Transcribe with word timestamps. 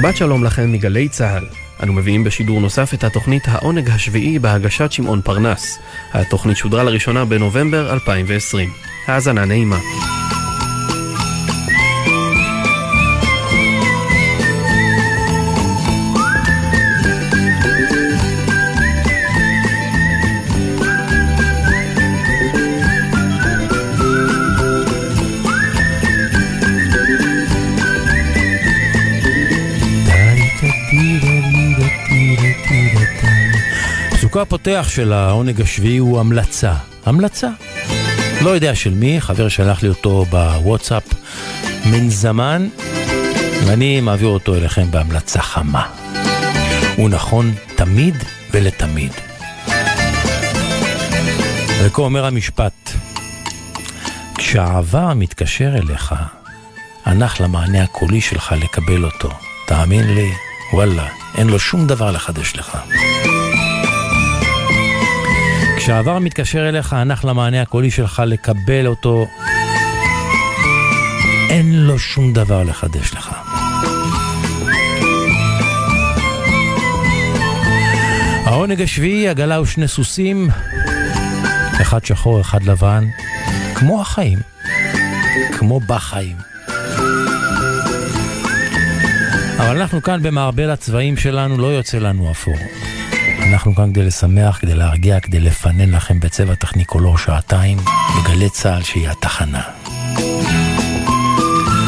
שבת 0.00 0.16
שלום 0.16 0.44
לכם 0.44 0.72
מגלי 0.72 1.08
צה"ל. 1.08 1.46
אנו 1.82 1.92
מביאים 1.92 2.24
בשידור 2.24 2.60
נוסף 2.60 2.94
את 2.94 3.04
התוכנית 3.04 3.42
העונג 3.46 3.90
השביעי 3.90 4.38
בהגשת 4.38 4.92
שמעון 4.92 5.20
פרנס. 5.22 5.78
התוכנית 6.12 6.56
שודרה 6.56 6.82
לראשונה 6.82 7.24
בנובמבר 7.24 7.92
2020. 7.92 8.70
האזנה 9.06 9.44
נעימה. 9.44 9.78
פסוקו 34.40 34.56
הפותח 34.56 34.86
של 34.90 35.12
העונג 35.12 35.60
השביעי 35.60 35.96
הוא 35.96 36.20
המלצה. 36.20 36.74
המלצה. 37.06 37.48
לא 38.40 38.50
יודע 38.50 38.74
של 38.74 38.94
מי, 38.94 39.20
חבר 39.20 39.48
שלח 39.48 39.82
לי 39.82 39.88
אותו 39.88 40.24
בוואטסאפ 40.30 41.02
מן 41.86 42.10
זמן, 42.10 42.68
ואני 43.66 44.00
מעביר 44.00 44.28
אותו 44.28 44.54
אליכם 44.54 44.90
בהמלצה 44.90 45.42
חמה. 45.42 45.86
הוא 46.96 47.08
נכון 47.08 47.54
תמיד 47.76 48.14
ולתמיד. 48.50 49.12
וכה 51.84 52.02
אומר 52.02 52.26
המשפט, 52.26 52.90
כשהעבר 54.38 55.14
מתקשר 55.14 55.76
אליך, 55.76 56.14
הנח 57.04 57.40
למענה 57.40 57.82
הקולי 57.82 58.20
שלך 58.20 58.54
לקבל 58.60 59.04
אותו. 59.04 59.30
תאמין 59.66 60.14
לי, 60.14 60.30
וואלה, 60.72 61.08
אין 61.34 61.46
לו 61.46 61.58
שום 61.58 61.86
דבר 61.86 62.10
לחדש 62.10 62.56
לך. 62.56 62.78
כשהעבר 65.82 66.18
מתקשר 66.18 66.68
אליך, 66.68 66.92
הנח 66.92 67.24
למענה 67.24 67.62
הקולי 67.62 67.90
שלך 67.90 68.22
לקבל 68.26 68.86
אותו. 68.86 69.26
אין 71.50 71.86
לו 71.86 71.98
שום 71.98 72.32
דבר 72.32 72.62
לחדש 72.62 73.14
לך. 73.14 73.30
העונג 78.44 78.82
השביעי, 78.82 79.28
עגלה 79.28 79.60
ושני 79.60 79.88
סוסים, 79.88 80.48
אחד 81.82 82.04
שחור, 82.04 82.40
אחד 82.40 82.62
לבן, 82.62 83.04
כמו 83.74 84.00
החיים, 84.00 84.38
כמו 85.58 85.80
בחיים. 85.80 86.36
אבל 89.58 89.80
אנחנו 89.80 90.02
כאן 90.02 90.22
במערבל 90.22 90.70
הצבעים 90.70 91.16
שלנו, 91.16 91.58
לא 91.58 91.66
יוצא 91.66 91.98
לנו 91.98 92.30
אפור. 92.30 92.56
אנחנו 93.52 93.74
כאן 93.74 93.92
כדי 93.92 94.02
לשמח, 94.02 94.58
כדי 94.58 94.74
להרגיע, 94.74 95.20
כדי 95.20 95.40
לפנן 95.40 95.90
לכם 95.90 96.20
בצבע 96.20 96.54
טכניקולור 96.54 97.18
שעתיים, 97.18 97.78
בגלי 98.18 98.50
צה"ל 98.50 98.82
שהיא 98.82 99.08
התחנה. 99.08 99.62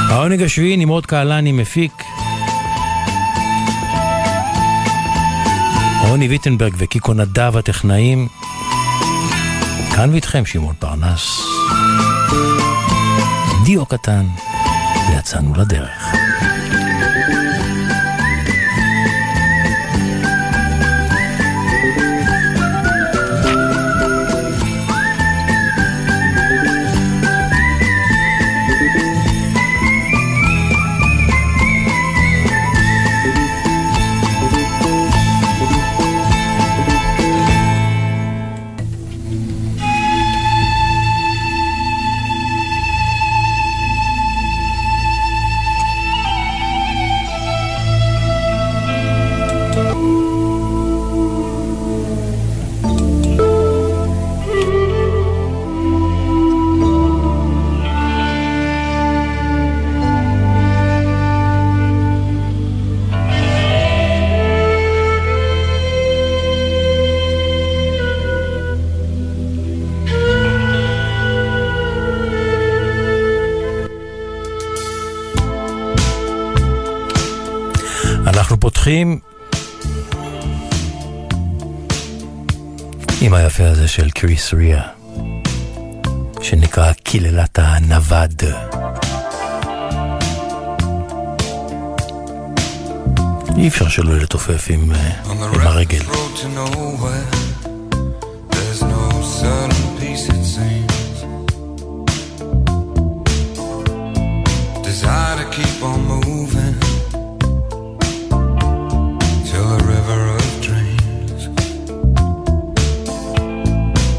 העונג 0.08 0.42
השביעי, 0.42 0.76
נמרוד 0.76 1.06
קהלני 1.06 1.52
מפיק. 1.52 1.92
רוני 6.08 6.28
ויטנברג 6.28 6.74
וקיקו 6.78 7.14
נדב 7.14 7.56
הטכנאים. 7.56 8.28
כאן 9.96 10.10
ואיתכם 10.10 10.46
שמעון 10.46 10.74
פרנס. 10.78 11.40
דיו 13.64 13.86
קטן, 13.86 14.26
ויצאנו 15.08 15.54
לדרך. 15.54 16.31
פותחים 78.62 79.18
עם 83.20 83.34
היפה 83.34 83.68
הזה 83.68 83.88
של 83.88 84.10
קריס 84.10 84.54
ריה, 84.54 84.82
שנקרא 86.42 86.92
קללת 86.92 87.58
הנווד. 87.58 88.42
אי 93.56 93.68
אפשר 93.68 93.88
שלא 93.88 94.16
לתופף 94.16 94.66
עם, 94.70 94.92
עם 95.30 95.42
הרגל. 95.60 96.02
Desire 104.84 105.36
to 105.40 105.46
keep 105.56 105.82
on 105.82 106.00
moving 106.08 106.81
till 109.52 109.68
the 109.68 109.84
river 109.84 110.20
of 110.38 110.44
dreams. 110.62 111.42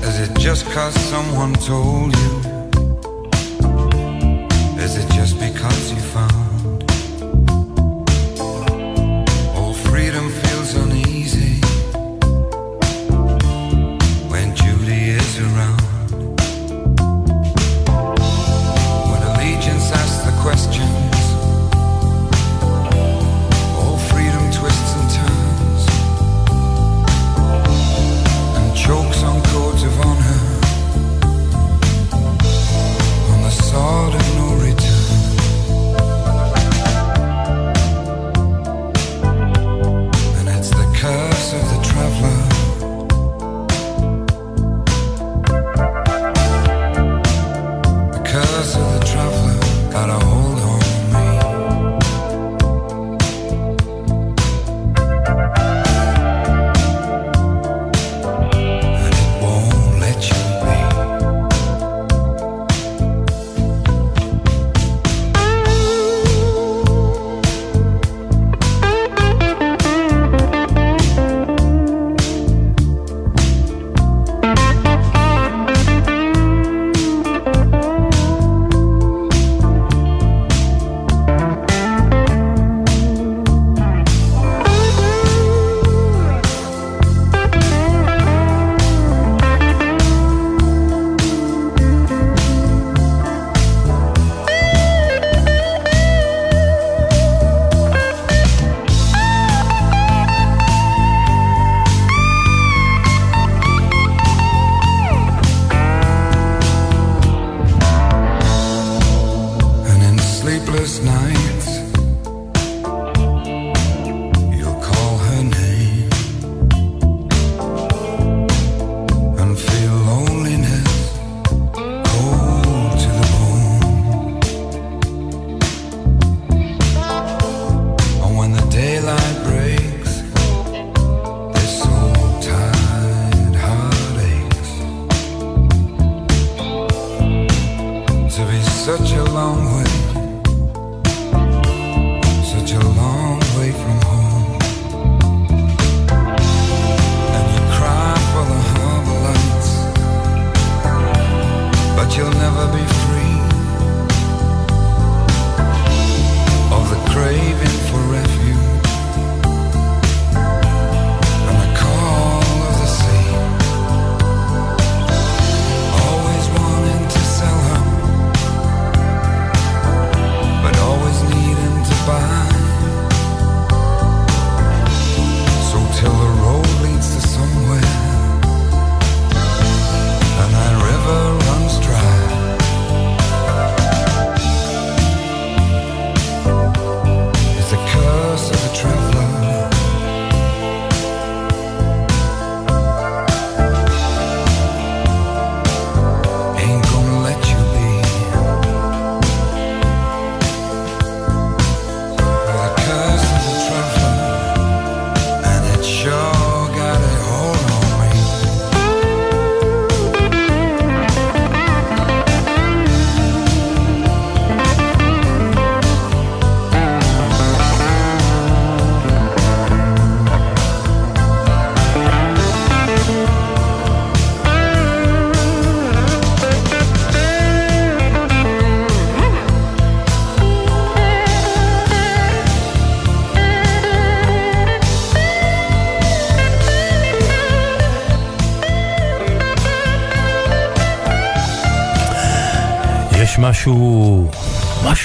Is 0.07 0.15
it 0.25 0.37
just 0.37 0.63
cause 0.67 0.93
someone 1.13 1.53
told 1.53 2.15
you? 2.21 2.31
Is 4.85 4.93
it 5.01 5.09
just 5.17 5.39
because 5.39 5.91
you? 5.91 6.02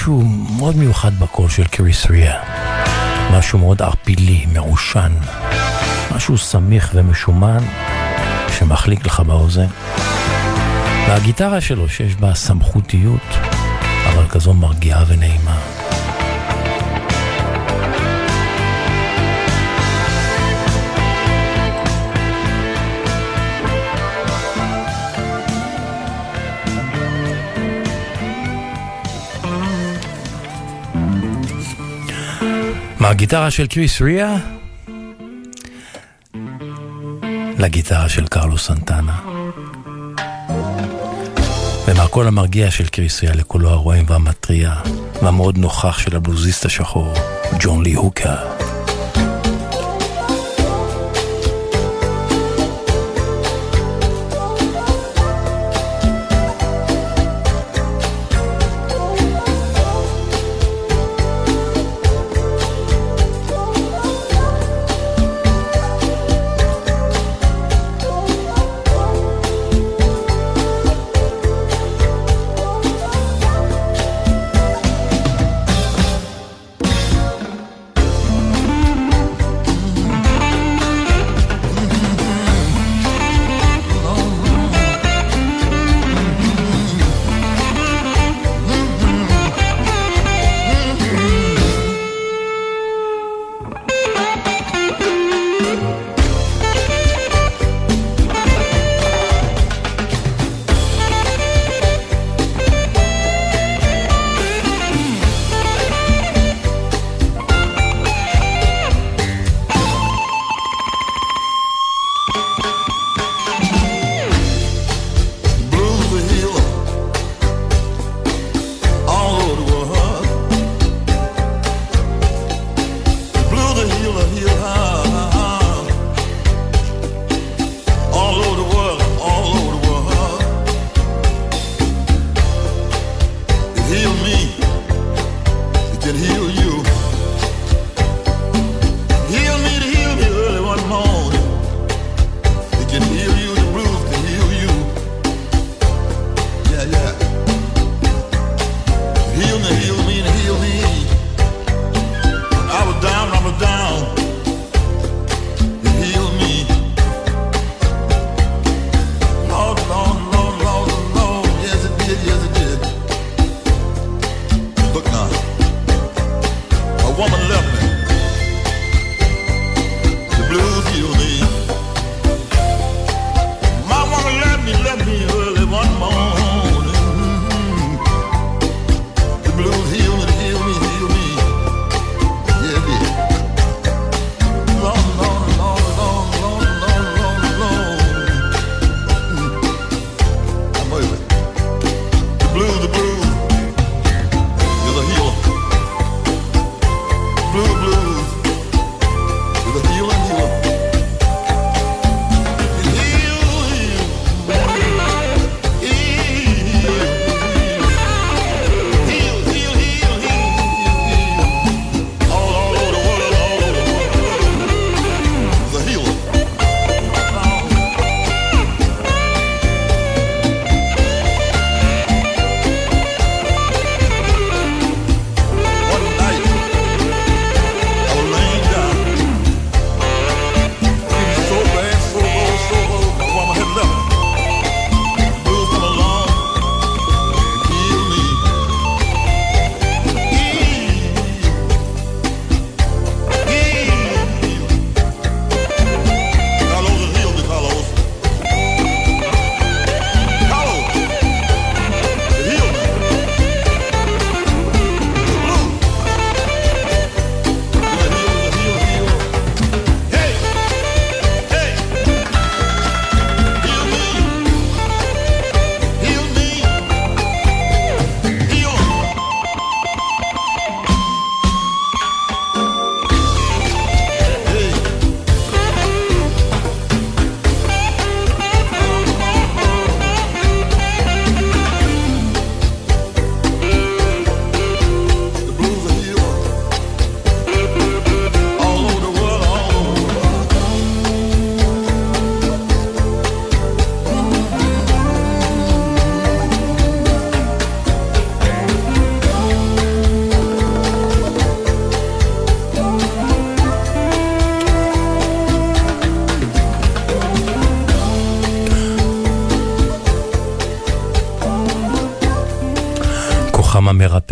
משהו 0.09 0.23
מאוד 0.57 0.75
מיוחד 0.75 1.19
בקול 1.19 1.49
של 1.49 1.67
קריסריה. 1.67 2.41
משהו 3.31 3.59
מאוד 3.59 3.81
ערפילי, 3.81 4.45
מעושן. 4.53 5.11
משהו 6.15 6.37
סמיך 6.37 6.91
ומשומן 6.93 7.63
שמחליק 8.57 9.05
לך 9.05 9.19
באוזן. 9.19 9.67
והגיטרה 11.07 11.61
שלו 11.61 11.89
שיש 11.89 12.15
בה 12.15 12.33
סמכותיות, 12.33 13.37
אבל 14.09 14.27
כזו 14.27 14.53
מרגיעה 14.53 15.03
ונעימה. 15.07 15.58
מהגיטרה 33.09 33.51
של 33.51 33.67
קריס 33.67 34.01
ריה 34.01 34.37
לגיטרה 37.57 38.09
של 38.09 38.27
קרלוס 38.27 38.67
סנטנה. 38.67 39.19
ומהקול 41.87 42.27
המרגיע 42.27 42.71
של 42.71 42.87
קריס 42.87 43.23
ריה 43.23 43.35
לקולו 43.35 43.69
הרועם 43.69 44.05
והמטריע 44.07 44.73
והמאוד 45.21 45.57
נוכח 45.57 45.97
של 45.99 46.15
הבלוזיסט 46.15 46.65
השחור, 46.65 47.13
ג'ון 47.59 47.83
לי 47.83 47.93
הוקה. 47.93 48.58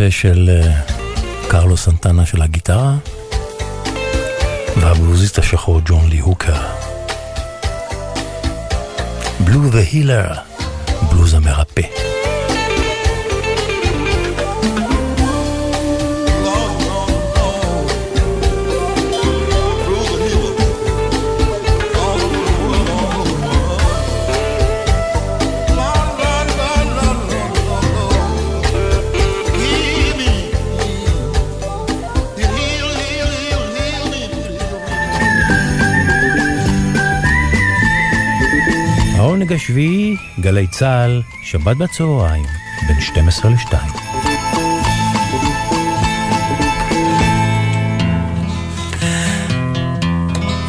המרפא 0.07 0.19
של 0.19 0.49
אה, 0.49 0.81
קרלו 1.49 1.77
סנטנה 1.77 2.25
של 2.25 2.41
הגיטרה, 2.41 2.95
והבלוזיסט 4.77 5.39
השחור 5.39 5.81
ג'ון 5.85 6.09
לי 6.09 6.19
הוקר. 6.19 6.55
בלו 9.39 9.69
דה 9.69 9.79
הילר, 9.79 10.27
בלוז 11.09 11.33
המרפא. 11.33 11.96
העונג 39.47 39.61
השביעי, 39.61 40.15
גלי 40.39 40.67
צה"ל, 40.67 41.21
שבת 41.43 41.77
בצהריים, 41.77 42.45
בין 42.87 43.01
12 43.01 43.51
ל-2. 43.51 43.73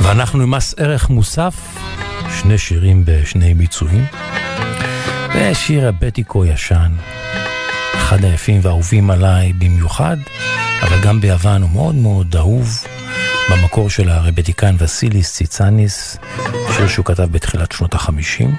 ואנחנו 0.03 0.43
עם 0.43 0.51
מס 0.51 0.75
ערך 0.79 1.11
מוסף, 1.11 1.55
שני 2.41 2.59
שירים 2.59 3.03
בשני 3.05 3.55
ביצועים, 3.55 4.05
ושיר 5.35 5.89
הבטיקו 5.89 6.45
ישן, 6.45 6.93
אחד 7.95 8.25
היפים 8.25 8.61
והאהובים 8.63 9.11
עליי 9.11 9.53
במיוחד, 9.53 10.17
אבל 10.83 11.01
גם 11.01 11.21
ביוון 11.21 11.63
הוא 11.63 11.71
מאוד 11.71 11.95
מאוד 11.95 12.37
אהוב. 12.37 12.85
במקור 13.51 13.91
של 13.91 14.09
הרבטיקן 14.09 14.77
וסיליס 14.79 15.33
ציצניס, 15.33 16.17
שיר 16.77 16.89
שהוא 16.89 17.05
כתב 17.05 17.23
בתחילת 17.31 17.73
שנות 17.73 17.95
החמישים. 17.95 18.55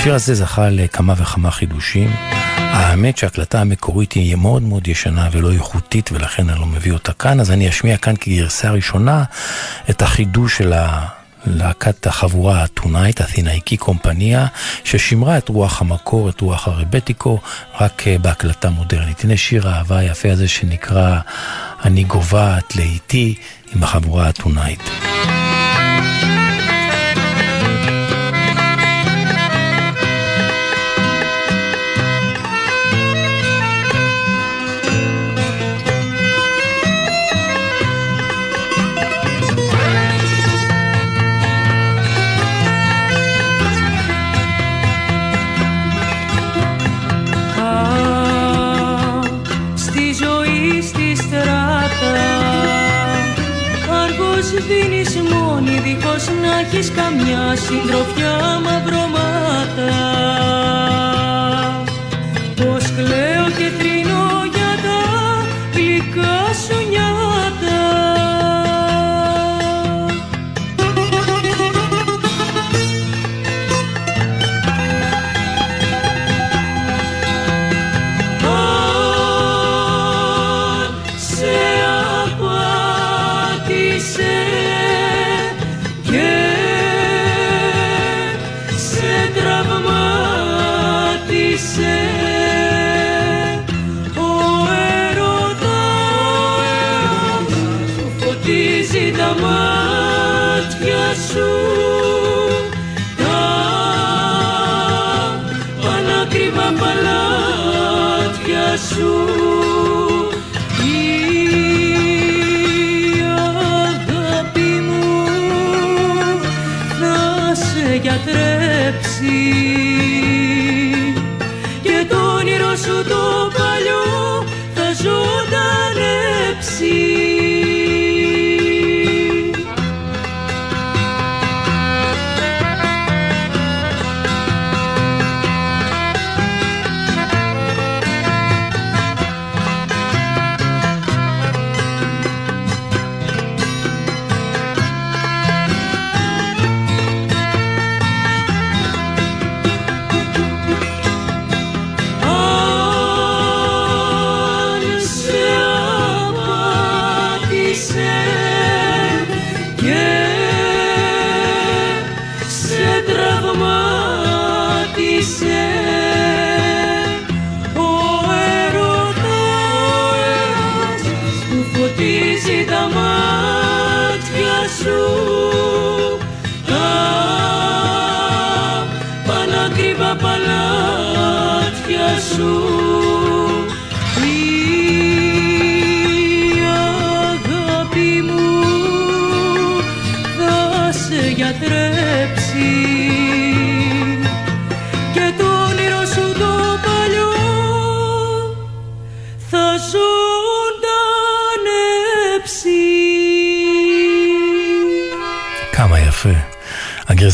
השיר 0.00 0.14
הזה 0.14 0.34
זכה 0.34 0.68
לכמה 0.70 1.14
וכמה 1.16 1.50
חידושים. 1.50 2.10
האמת 2.56 3.16
שההקלטה 3.16 3.60
המקורית 3.60 4.12
היא 4.12 4.36
מאוד 4.36 4.62
מאוד 4.62 4.88
ישנה 4.88 5.28
ולא 5.32 5.52
איכותית 5.52 6.12
ולכן 6.12 6.48
אני 6.48 6.60
לא 6.60 6.66
מביא 6.66 6.92
אותה 6.92 7.12
כאן, 7.12 7.40
אז 7.40 7.50
אני 7.50 7.68
אשמיע 7.68 7.96
כאן 7.96 8.14
כגרסה 8.20 8.70
ראשונה 8.70 9.24
את 9.90 10.02
החידוש 10.02 10.58
של 10.58 10.72
ה... 10.72 11.06
להקת 11.46 12.06
החבורה 12.06 12.60
האתונאית, 12.60 13.20
הת'ינאיקי 13.20 13.76
קומפניה, 13.76 14.46
ששימרה 14.84 15.38
את 15.38 15.48
רוח 15.48 15.80
המקור, 15.80 16.28
את 16.28 16.40
רוח 16.40 16.68
הרבטיקו, 16.68 17.38
רק 17.80 18.08
אה, 18.08 18.18
בהקלטה 18.18 18.70
מודרנית. 18.70 19.24
הנה 19.24 19.36
שיר 19.36 19.68
האהבה 19.68 19.98
היפה 19.98 20.32
הזה 20.32 20.48
שנקרא 20.48 21.18
"אני 21.84 22.04
גוועת 22.04 22.76
לאיתי" 22.76 23.34
עם 23.74 23.82
החבורה 23.82 24.26
האתונאית. 24.26 24.80
очень 57.70 57.86
дров 57.86 58.19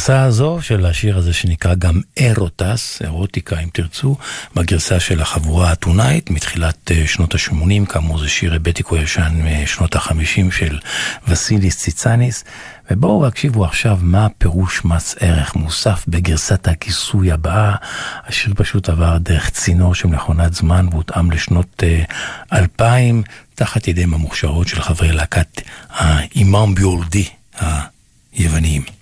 בגרסה 0.07 0.25
הזו 0.25 0.59
של 0.63 0.87
השיר 0.87 1.19
הזה 1.19 1.33
שנקרא 1.33 1.75
גם 1.75 2.01
אירוטס, 2.17 3.03
אירוטיקה 3.03 3.59
אם 3.59 3.69
תרצו, 3.73 4.17
בגרסה 4.55 5.01
של 5.01 5.23
החבורה 5.23 5.69
האתונאית 5.69 6.31
מתחילת 6.31 6.91
אה, 6.91 7.07
שנות 7.07 7.35
ה-80, 7.35 7.87
כאמור 7.89 8.19
זה 8.19 8.29
שיר 8.29 8.55
הבטיקו 8.55 8.97
ישן 8.97 9.41
משנות 9.45 9.97
ה-50 9.97 10.51
של 10.51 10.79
וסיליס 11.29 11.77
ציצניס, 11.77 12.45
ובואו 12.91 13.27
הקשיבו 13.27 13.65
עכשיו 13.65 13.99
מה 14.03 14.29
פירוש 14.39 14.85
מס 14.85 15.15
ערך 15.21 15.57
מוסף 15.57 16.05
בגרסת 16.09 16.69
הכיסוי 16.69 17.33
הבאה. 17.33 17.75
השיר 18.27 18.55
פשוט 18.57 18.89
עבר 18.89 19.19
דרך 19.19 19.51
צינור 19.51 19.95
של 19.95 20.09
מכונת 20.09 20.55
זמן 20.55 20.87
והותאם 20.91 21.31
לשנות 21.31 21.83
2000, 22.53 23.19
אה, 23.19 23.33
תחת 23.55 23.89
ידיהם 23.89 24.15
המוכשרות 24.15 24.69
של 24.69 24.83
חברי 24.83 25.13
להקת 25.13 25.61
האימאם 25.91 26.75
ביולדי 26.75 27.25
היווניים. 28.33 28.96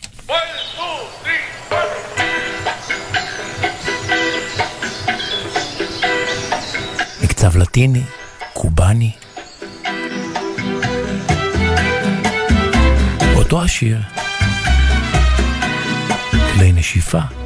מקצב 7.23 7.57
לטיני, 7.57 8.03
קובאני. 8.53 9.13
אותו 13.37 13.63
השיר, 13.63 13.99
כלי 16.31 16.73
נשיפה. 16.73 17.44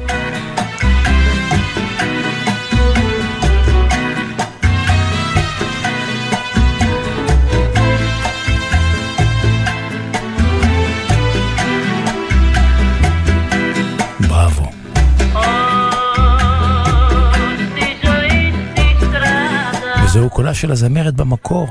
וזהו 20.09 20.29
קולה 20.29 20.53
של 20.53 20.71
הזמרת 20.71 21.15
במקור. 21.15 21.67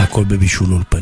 הכל 0.00 0.24
בבישול 0.24 0.72
אולפני. 0.72 0.97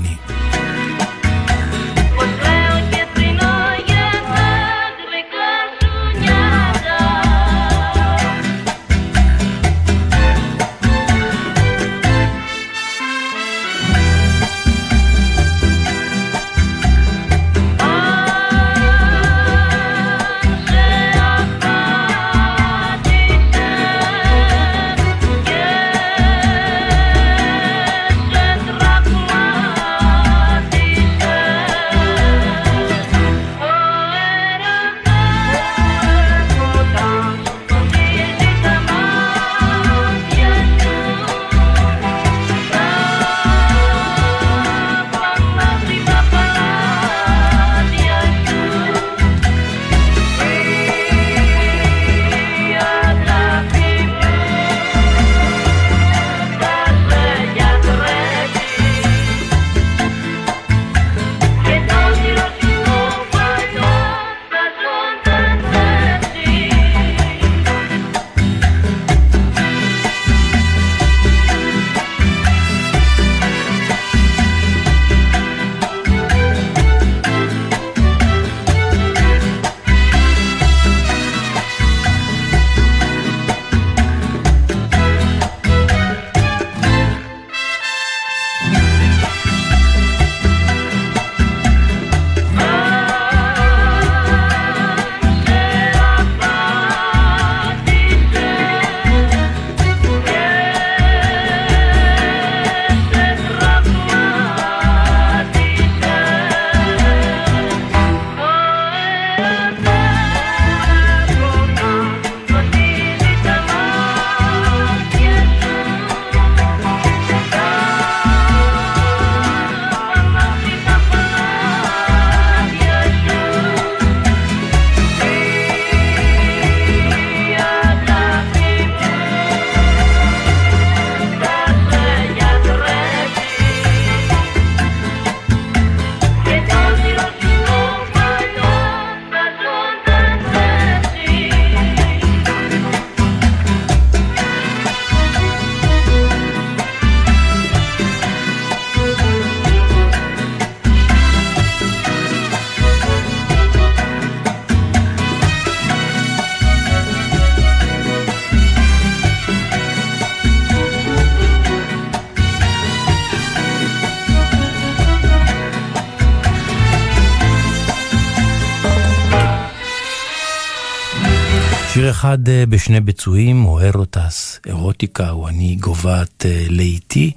אחד 172.17 172.49
אה, 172.49 172.65
בשני 172.69 173.01
ביצועים, 173.01 173.65
או 173.65 173.81
אירוטס, 173.81 174.61
אירוטיקה, 174.67 175.31
או 175.31 175.49
אני 175.49 175.77
גוועת 175.77 176.47
אה, 176.47 176.67
לאיטי, 176.69 177.33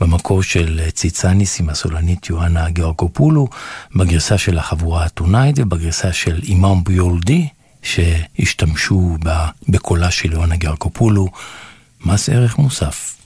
במקור 0.00 0.42
של 0.42 0.80
אה, 0.84 0.90
ציצניס 0.90 1.60
עם 1.60 1.68
הסולנית 1.68 2.30
יואנה 2.30 2.70
גיאורגופולו, 2.70 3.48
בגרסה 3.96 4.38
של 4.38 4.58
החבורה 4.58 5.02
האתונאית 5.02 5.58
ובגרסה 5.58 6.12
של 6.12 6.40
אימאם 6.42 6.84
ביולדי, 6.84 7.48
שהשתמשו 7.82 9.16
בקולה 9.68 10.10
של 10.10 10.32
יואנה 10.32 10.56
גיאורגופולו, 10.56 11.28
מס 12.06 12.28
ערך 12.28 12.58
מוסף. 12.58 13.21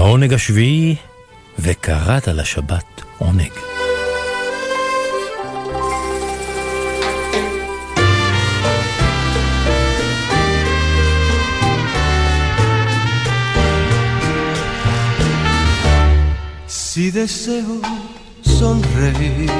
העונג 0.00 0.34
השביעי, 0.34 0.96
וקראת 1.58 2.28
לשבת 2.28 3.02
עונג. 3.18 3.52
Si 16.92 17.10
deseo 17.18 17.74
sonreír, 18.58 19.52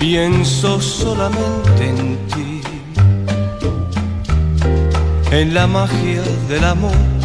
pienso 0.00 0.70
solamente 0.80 1.82
en 1.94 2.00
ti, 2.30 2.50
en 5.38 5.46
la 5.54 5.66
magia 5.76 6.24
del 6.48 6.64
amor, 6.64 7.21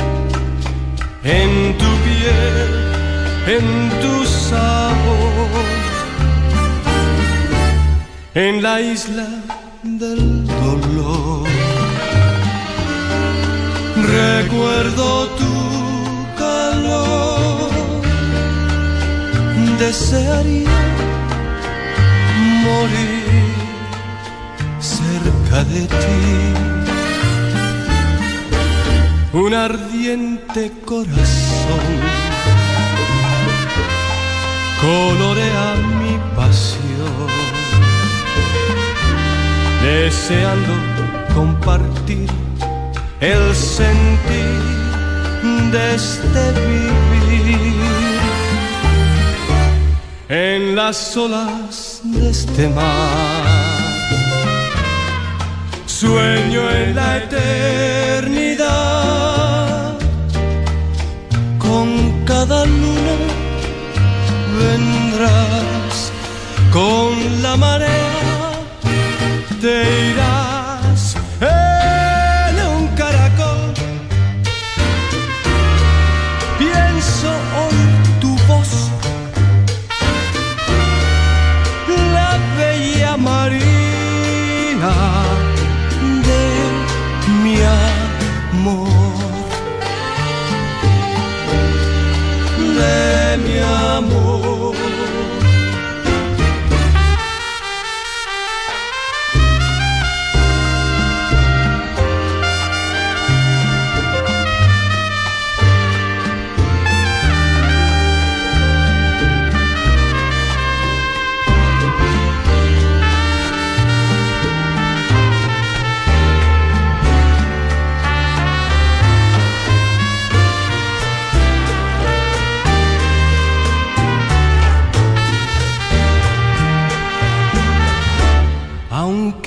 en 1.24 1.78
tu 1.78 1.86
piel, 2.06 2.70
en 3.48 3.90
tu 4.02 4.26
sabor, 4.26 5.66
en 8.34 8.62
la 8.62 8.80
isla 8.82 9.28
del 9.84 10.46
dolor. 10.46 11.48
Recuerdo 13.96 15.28
tu 15.40 15.54
calor, 16.38 17.70
desearía 19.80 20.80
morir 22.64 23.54
cerca 24.80 25.64
de 25.64 25.82
ti. 25.88 26.87
Un 29.34 29.54
ardiente 29.54 30.72
corazón 30.86 31.86
colorea 34.82 35.76
mi 36.00 36.18
pasión, 36.36 37.28
deseando 39.84 40.74
compartir 41.36 42.30
el 43.20 43.56
sentir 43.56 44.78
de 45.72 45.96
este 45.96 46.52
vivir 46.68 47.76
en 50.30 50.76
las 50.76 51.18
olas 51.18 52.02
de 52.04 52.30
este 52.30 52.70
mar. 52.70 53.68
Sueño 55.86 56.70
en 56.70 56.96
la 56.96 57.18
eternidad, 57.18 59.07
cada 62.48 62.66
luna 62.66 63.16
vendrás, 64.58 66.12
con 66.72 67.42
la 67.42 67.58
marea 67.58 68.12
te 69.62 70.12
irás. 70.12 70.47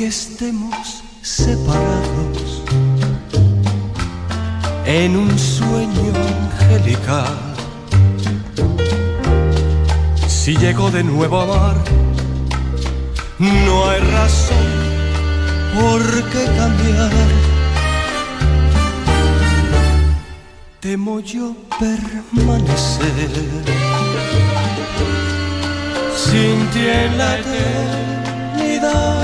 Aunque 0.00 0.06
estemos 0.06 1.02
separados 1.20 2.62
en 4.86 5.16
un 5.16 5.38
sueño 5.38 6.12
angelical. 6.16 7.38
Si 10.26 10.56
llego 10.56 10.90
de 10.90 11.04
nuevo 11.04 11.40
a 11.40 11.42
amar, 11.42 11.76
no 13.38 13.90
hay 13.90 14.00
razón 14.00 14.68
por 15.78 16.02
qué 16.30 16.44
cambiar. 16.56 17.12
Temo 20.80 21.20
yo 21.20 21.54
permanecer 21.78 23.30
sin 26.16 26.66
ti 26.70 26.86
en 26.86 27.18
la 27.18 27.38
eternidad. 27.38 29.19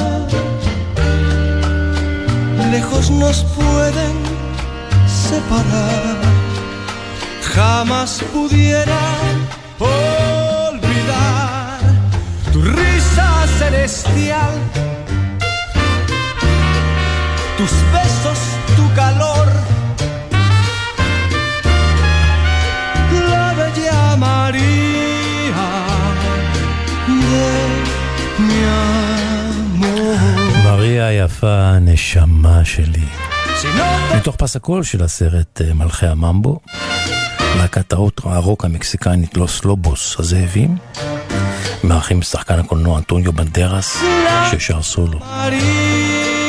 Lejos 2.70 3.10
nos 3.10 3.44
pueden 3.44 4.16
separar, 5.06 6.16
jamás 7.54 8.20
pudiera 8.32 8.98
olvidar 9.78 10.98
tu 12.52 12.60
risa 12.62 13.46
celestial, 13.58 14.52
tus 17.56 17.70
besos, 17.92 18.38
tu 18.76 18.94
calor. 18.94 19.35
מריה 31.42 31.72
היפה, 31.72 31.78
נשמה 31.78 32.64
שלי. 32.64 33.04
מתוך 34.16 34.36
פס 34.36 34.56
הקול 34.56 34.82
של 34.82 35.02
הסרט 35.02 35.60
אה, 35.60 35.74
מלכי 35.74 36.06
הממבו, 36.06 36.60
להקת 37.58 37.92
הרוק 38.24 38.64
המקסיקנית 38.64 39.36
לוס 39.36 39.64
לובוס 39.64 40.16
הזאבים, 40.18 40.76
מארחים 41.84 42.22
שחקן 42.22 42.58
הקולנוע 42.58 42.98
אנטוניו 42.98 43.32
בנדרס, 43.32 44.02
ששר 44.50 44.82
סולו. 44.82 45.18
María 45.18 46.46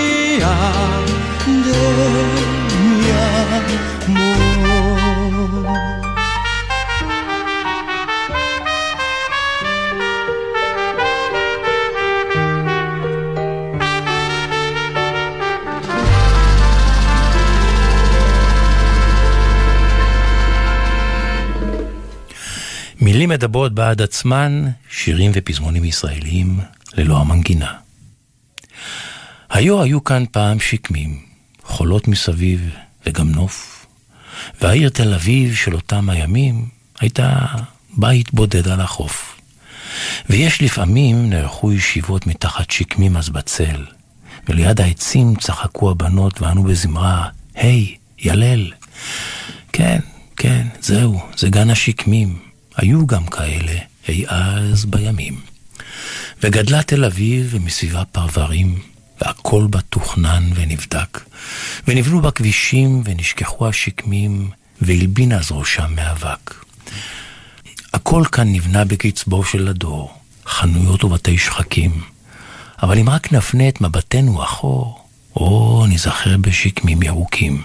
מילים 23.18 23.30
מדברות 23.30 23.74
בעד 23.74 24.02
עצמן, 24.02 24.66
שירים 24.90 25.32
ופזמונים 25.34 25.84
ישראליים 25.84 26.60
ללא 26.94 27.18
המנגינה. 27.18 27.74
היו 29.50 29.82
היו 29.82 30.04
כאן 30.04 30.24
פעם 30.32 30.60
שקמים, 30.60 31.20
חולות 31.64 32.08
מסביב 32.08 32.70
וגם 33.06 33.32
נוף, 33.32 33.86
והעיר 34.62 34.90
תל 34.90 35.14
אביב 35.14 35.56
של 35.56 35.76
אותם 35.76 36.10
הימים 36.10 36.66
הייתה 37.00 37.46
בית 37.98 38.34
בודד 38.34 38.68
על 38.68 38.82
החוף. 38.82 39.40
ויש 40.30 40.62
לפעמים 40.62 41.30
נערכו 41.30 41.74
ישיבות 41.74 42.28
מתחת 42.28 42.72
שקמים 42.72 43.18
אז 43.18 43.30
בצל, 43.30 43.86
וליד 44.50 44.82
העצים 44.82 45.36
צחקו 45.36 45.92
הבנות 45.92 46.42
וענו 46.42 46.64
בזמרה, 46.64 47.30
היי, 47.56 47.96
ילל. 48.20 48.72
כן, 49.74 50.00
כן, 50.36 50.68
זהו, 50.82 51.22
זה 51.38 51.50
גן 51.50 51.70
השקמים. 51.70 52.47
היו 52.78 53.08
גם 53.08 53.26
כאלה 53.26 53.80
אי 54.08 54.26
אז 54.28 54.86
בימים. 54.86 55.40
וגדלה 56.44 56.84
תל 56.84 57.06
אביב 57.06 57.48
ומסביבה 57.52 58.06
פרברים, 58.06 58.80
והכל 59.22 59.68
בה 59.70 59.82
תוכנן 59.82 60.50
ונבדק. 60.56 61.20
ונבנו 61.88 62.22
בה 62.22 62.32
כבישים 62.32 63.02
ונשכחו 63.06 63.68
השקמים, 63.68 64.50
והלבין 64.82 65.32
אז 65.32 65.52
ראשם 65.52 65.96
מאבק. 65.96 66.54
הכל 67.94 68.24
כאן 68.32 68.54
נבנה 68.54 68.86
בקצבו 68.86 69.44
של 69.44 69.68
הדור, 69.68 70.14
חנויות 70.46 71.04
ובתי 71.04 71.38
שחקים. 71.38 72.02
אבל 72.84 73.00
אם 73.00 73.10
רק 73.10 73.34
נפנה 73.34 73.68
את 73.68 73.82
מבטנו 73.82 74.44
אחור, 74.44 75.08
או 75.36 75.86
ניזכר 75.90 76.38
בשקמים 76.38 77.04
ירוקים. 77.04 77.62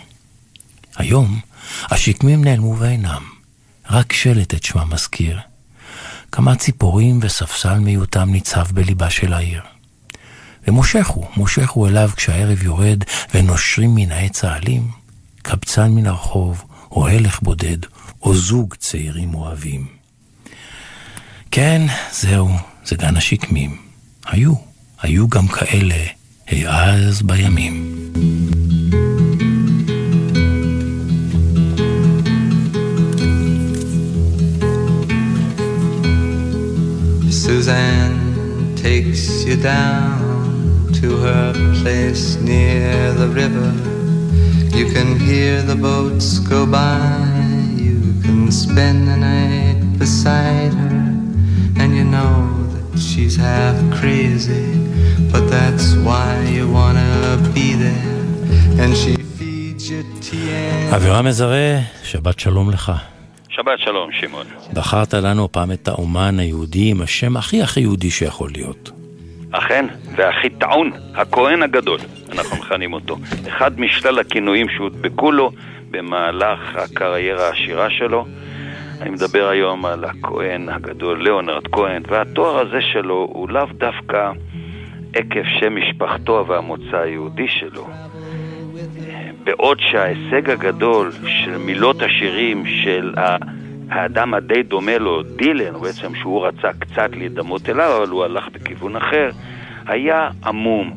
היום 0.96 1.40
השקמים 1.90 2.44
נעלמו 2.44 2.76
ואינם, 2.78 3.22
רק 3.92 4.12
שלט 4.12 4.54
את 4.54 4.64
שמה 4.64 4.84
מזכיר. 4.84 5.38
כמה 6.32 6.56
ציפורים 6.56 7.18
וספסל 7.22 7.78
מיותם 7.78 8.30
ניצב 8.30 8.66
בליבה 8.72 9.10
של 9.10 9.32
העיר. 9.32 9.60
מושך 11.36 11.70
הוא 11.70 11.88
אליו 11.88 12.10
כשהערב 12.16 12.62
יורד 12.62 13.04
ונושרים 13.34 13.94
מן 13.94 14.12
העץ 14.12 14.44
העלים, 14.44 14.90
קבצן 15.42 15.90
מן 15.90 16.06
הרחוב, 16.06 16.64
או 16.90 17.08
הלך 17.08 17.42
בודד, 17.42 17.76
או 18.22 18.34
זוג 18.34 18.74
צעירים 18.74 19.34
אוהבים. 19.34 19.86
כן, 21.50 21.82
זהו, 22.12 22.50
זה 22.84 22.96
גן 22.96 23.16
השקמים. 23.16 23.76
היו, 24.26 24.52
היו 25.02 25.28
גם 25.28 25.48
כאלה, 25.48 26.04
אז 26.68 27.22
בימים. 27.22 27.92
Suzanne 37.41 38.75
takes 38.75 39.43
you 39.45 39.55
down 39.57 40.91
to 41.01 41.17
her 41.17 41.53
place 41.81 42.35
near 42.37 43.13
the 43.13 43.27
river. 43.27 43.71
You 44.77 44.85
can 44.95 45.19
hear 45.19 45.61
the 45.61 45.75
boats 45.75 46.39
go 46.39 46.65
by. 46.65 46.99
You 47.75 47.99
can 48.23 48.51
spend 48.51 49.07
the 49.07 49.17
night 49.17 49.79
beside 49.99 50.73
her. 50.73 50.99
And 51.81 51.89
you 51.97 52.05
know 52.15 52.35
that 52.73 52.99
she's 52.99 53.35
half 53.35 53.77
crazy. 53.99 54.67
But 55.31 55.49
that's 55.49 55.95
why 56.07 56.29
you 56.55 56.63
wanna 56.71 57.11
be 57.53 57.73
there. 57.85 58.17
And 58.81 58.95
she 58.95 59.13
feeds 59.37 59.89
you 59.89 60.03
tea 60.21 60.49
and... 60.51 60.95
אבירם 60.95 61.25
מזרה, 61.25 61.79
שבת 62.03 62.39
שלום 62.39 62.69
לך. 62.69 62.91
שבת 63.52 63.78
שלום, 63.78 64.12
שמעון. 64.12 64.46
בחרת 64.74 65.14
לנו 65.14 65.52
פעם 65.52 65.72
את 65.72 65.88
האומן 65.88 66.38
היהודי 66.38 66.90
עם 66.90 67.02
השם 67.02 67.36
הכי 67.36 67.62
הכי 67.62 67.80
יהודי 67.80 68.10
שיכול 68.10 68.50
להיות. 68.52 68.90
אכן, 69.50 69.86
והכי 70.16 70.50
טעון, 70.50 70.90
הכהן 71.14 71.62
הגדול, 71.62 71.98
אנחנו 72.32 72.56
מכנים 72.56 72.92
אותו. 72.92 73.16
אחד 73.48 73.80
משלל 73.80 74.18
הכינויים 74.18 74.68
שהודבקו 74.68 75.32
לו 75.32 75.52
במהלך 75.90 76.58
הקריירה 76.76 77.46
העשירה 77.46 77.90
שלו. 77.90 78.26
אני 79.00 79.10
מדבר 79.10 79.48
היום 79.48 79.86
על 79.86 80.04
הכהן 80.04 80.68
הגדול, 80.68 81.22
ליאונרד 81.22 81.66
כהן, 81.72 82.02
והתואר 82.08 82.58
הזה 82.58 82.80
שלו 82.92 83.28
הוא 83.32 83.48
לאו 83.48 83.66
דווקא 83.78 84.32
עקב 85.14 85.44
שם 85.60 85.76
משפחתו 85.76 86.44
והמוצא 86.48 86.96
היהודי 86.96 87.48
שלו. 87.48 87.86
בעוד 89.44 89.78
שההישג 89.80 90.50
הגדול 90.50 91.12
של 91.26 91.58
מילות 91.58 92.02
השירים 92.02 92.64
של 92.66 93.14
האדם 93.90 94.34
הדי 94.34 94.62
דומה 94.62 94.98
לו, 94.98 95.22
דילן, 95.22 95.80
בעצם 95.80 96.14
שהוא 96.14 96.46
רצה 96.46 96.72
קצת 96.78 97.10
להידמות 97.12 97.68
אליו, 97.68 97.96
אבל 97.96 98.10
הוא 98.10 98.24
הלך 98.24 98.48
בכיוון 98.52 98.96
אחר, 98.96 99.30
היה 99.86 100.30
עמום, 100.44 100.92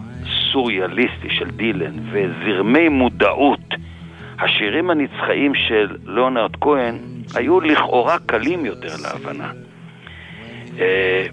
סוריאליסטי 0.51 1.29
של 1.29 1.49
דילן, 1.49 1.93
וזרמי 2.11 2.89
מודעות. 2.89 3.73
השירים 4.39 4.89
הנצחיים 4.89 5.55
של 5.55 5.95
ליאונרד 6.05 6.55
כהן 6.61 6.97
היו 7.35 7.61
לכאורה 7.61 8.17
קלים 8.25 8.65
יותר 8.65 8.93
להבנה. 9.03 9.51
אה, 10.79 11.25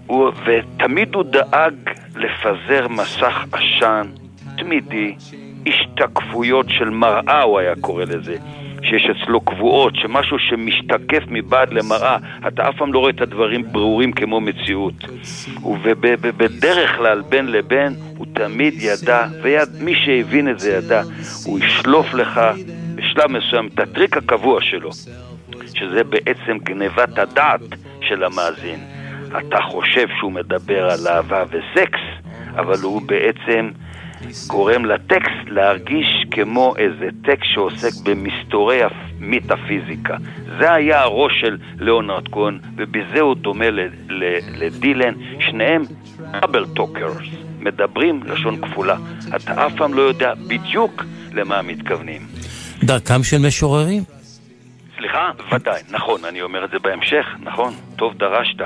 ותמיד 0.45 1.15
הוא 1.15 1.23
דאג 1.23 1.73
לפזר 2.15 2.87
מסך 2.87 3.45
עשן 3.51 4.07
תמידי, 4.57 5.15
השתקפויות 5.67 6.65
של 6.69 6.89
מראה, 6.89 7.41
הוא 7.41 7.59
היה 7.59 7.73
קורא 7.81 8.03
לזה. 8.03 8.37
שיש 8.83 9.09
אצלו 9.09 9.41
קבועות, 9.41 9.95
שמשהו 9.95 10.39
שמשתקף 10.39 11.23
מבעד 11.27 11.73
למראה, 11.73 12.17
אתה 12.47 12.69
אף 12.69 12.75
פעם 12.77 12.93
לא 12.93 12.99
רואה 12.99 13.09
את 13.11 13.21
הדברים 13.21 13.63
ברורים 13.71 14.11
כמו 14.11 14.41
מציאות. 14.41 14.93
ובדרך 15.83 16.97
כלל, 16.97 17.21
בין 17.29 17.51
לבין, 17.51 17.93
הוא 18.17 18.25
תמיד 18.33 18.73
ידע, 18.77 19.25
ומי 19.41 19.95
שהבין 19.95 20.49
את 20.49 20.59
זה 20.59 20.71
ידע, 20.73 21.01
הוא 21.45 21.59
ישלוף 21.59 22.13
לך 22.13 22.41
בשלב 22.95 23.31
מסוים 23.31 23.69
את 23.73 23.79
הטריק 23.79 24.17
הקבוע 24.17 24.61
שלו, 24.61 24.89
שזה 25.73 26.03
בעצם 26.03 26.57
גנבת 26.63 27.19
הדעת 27.19 27.61
של 28.01 28.23
המאזין. 28.23 28.79
אתה 29.37 29.57
חושב 29.61 30.07
שהוא 30.19 30.31
מדבר 30.31 30.89
על 30.89 31.07
אהבה 31.07 31.43
וסקס, 31.49 31.99
אבל 32.55 32.77
הוא 32.83 33.01
בעצם 33.01 33.69
גורם 34.47 34.85
לטקסט 34.85 35.47
להרגיש 35.47 36.25
כמו 36.31 36.73
איזה 36.77 37.09
טקסט 37.23 37.49
שעוסק 37.53 38.03
במסתורי 38.03 38.81
המטאפיזיקה. 38.83 40.17
זה 40.59 40.73
היה 40.73 41.01
הראש 41.01 41.31
של 41.41 41.57
ליאונרד 41.79 42.27
כהן, 42.27 42.59
ובזה 42.75 43.21
הוא 43.21 43.35
דומה 43.35 43.65
לדילן. 44.55 45.13
שניהם 45.39 45.83
double 46.31 46.65
talkers, 46.75 47.17
מדברים 47.59 48.23
לשון 48.23 48.61
כפולה. 48.61 48.95
אתה 49.35 49.65
אף 49.65 49.75
פעם 49.77 49.93
לא 49.93 50.01
יודע 50.01 50.33
בדיוק 50.47 51.03
למה 51.33 51.61
מתכוונים. 51.61 52.21
דרכם 52.83 53.23
של 53.23 53.37
משוררים? 53.47 54.03
סליחה? 54.97 55.31
ודאי, 55.51 55.81
נכון, 55.91 56.25
אני 56.25 56.41
אומר 56.41 56.65
את 56.65 56.69
זה 56.69 56.79
בהמשך, 56.79 57.25
נכון, 57.39 57.73
טוב 57.95 58.13
דרשת. 58.17 58.61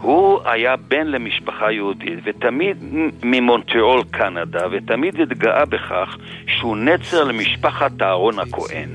הוא 0.00 0.40
היה 0.44 0.76
בן 0.76 1.06
למשפחה 1.06 1.72
יהודית, 1.72 2.18
ותמיד 2.24 2.76
ממונטריאול, 3.22 4.02
קנדה, 4.10 4.66
ותמיד 4.70 5.20
התגאה 5.20 5.64
בכך 5.64 6.16
שהוא 6.46 6.76
נצר 6.76 7.24
למשפחת 7.24 8.02
אהרון 8.02 8.38
הכהן. 8.38 8.88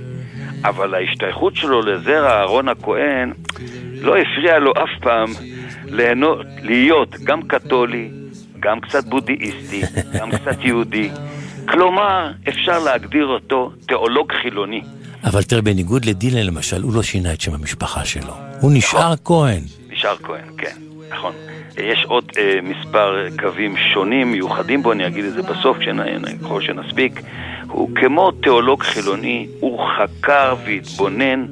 אבל 0.64 0.94
ההשתייכות 0.94 1.56
שלו 1.56 1.82
לזרע 1.82 2.40
אהרון 2.40 2.70
הכהן 2.70 3.34
לא 4.02 4.18
הפריע 4.18 4.60
לו 4.60 4.72
אף 4.72 4.90
פעם 5.02 5.30
ליהנות, 5.86 6.46
להיות 6.62 7.16
גם 7.24 7.42
קתולי, 7.42 8.10
גם 8.60 8.80
קצת 8.80 9.06
בודהיסטי, 9.06 9.82
גם 10.20 10.32
קצת 10.32 10.58
יהודי. 10.62 11.10
כלומר, 11.66 12.32
אפשר 12.50 12.80
להגדיר 12.80 13.26
אותו 13.26 13.72
תיאולוג 13.88 14.32
חילוני. 14.42 14.82
אבל 15.24 15.44
תראה, 15.44 15.62
בניגוד 15.62 16.06
לדילן 16.06 16.46
למשל, 16.46 16.82
הוא 16.82 16.94
לא 16.94 17.04
שינה 17.04 17.34
את 17.34 17.42
שם 17.42 17.54
המשפחה 17.54 18.06
שלו. 18.06 18.34
הוא 18.62 18.72
נשאר 18.74 19.14
כהן. 19.24 19.62
נשאר 19.90 20.16
כהן, 20.18 20.46
כן, 20.58 20.76
נכון. 21.10 21.34
יש 21.78 22.06
עוד 22.08 22.32
אה, 22.38 22.60
מספר 22.64 23.26
קווים 23.40 23.78
שונים, 23.94 24.32
מיוחדים 24.32 24.84
בו, 24.84 24.92
אני 24.92 25.08
אגיד 25.08 25.26
את 25.26 25.34
זה 25.34 25.42
בסוף, 25.42 25.78
ככל 26.42 26.62
שנספיק. 26.62 27.20
הוא 27.68 27.90
כמו 27.96 28.32
תיאולוג 28.32 28.84
חילוני, 28.84 29.48
הוא 29.60 29.80
חקר 29.98 30.56
והתבונן 30.66 31.46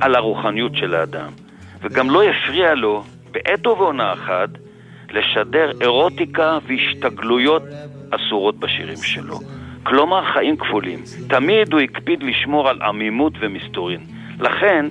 על 0.00 0.14
הרוחניות 0.14 0.76
של 0.76 0.94
האדם. 0.94 1.30
וגם 1.82 2.10
לא 2.10 2.22
הפריע 2.22 2.74
לו, 2.74 3.04
בעת 3.30 3.66
ובעונה 3.66 4.12
אחת, 4.12 4.48
לשדר 5.10 5.70
אירוטיקה 5.80 6.58
והשתגלויות 6.66 7.62
אסורות 8.10 8.58
בשירים 8.58 8.96
שלו. 9.02 9.38
כלומר, 9.82 10.24
חיים 10.32 10.56
כפולים. 10.56 10.98
תמיד 11.28 11.72
הוא 11.72 11.80
הקפיד 11.80 12.22
לשמור 12.22 12.68
על 12.68 12.82
עמימות 12.82 13.32
ומסתורין. 13.40 14.00
לכן, 14.40 14.86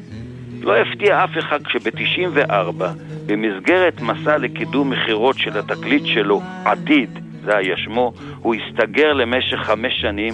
לא 0.62 0.78
הפתיע 0.78 1.24
אף 1.24 1.38
אחד 1.38 1.64
כשב-94, 1.64 2.84
במסגרת 3.26 4.02
מסע 4.02 4.38
לקידום 4.38 4.90
מכירות 4.90 5.38
של 5.38 5.58
התקליט 5.58 6.06
שלו, 6.06 6.42
עתיד, 6.66 7.20
זה 7.44 7.58
היה 7.58 7.78
שמו, 7.78 8.14
הוא 8.40 8.56
הסתגר 8.56 9.14
למשך 9.14 9.58
חמש 9.58 10.02
שנים 10.02 10.34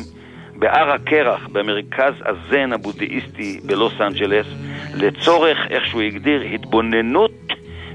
בהר 0.56 0.92
הקרח, 0.92 1.48
במרכז 1.48 2.14
הזן 2.26 2.74
הבודהיסטי 2.74 3.60
בלוס 3.66 3.94
אנג'לס, 4.02 4.48
לצורך, 4.96 5.58
איך 5.70 5.86
שהוא 5.86 6.02
הגדיר, 6.02 6.42
התבוננות 6.42 7.54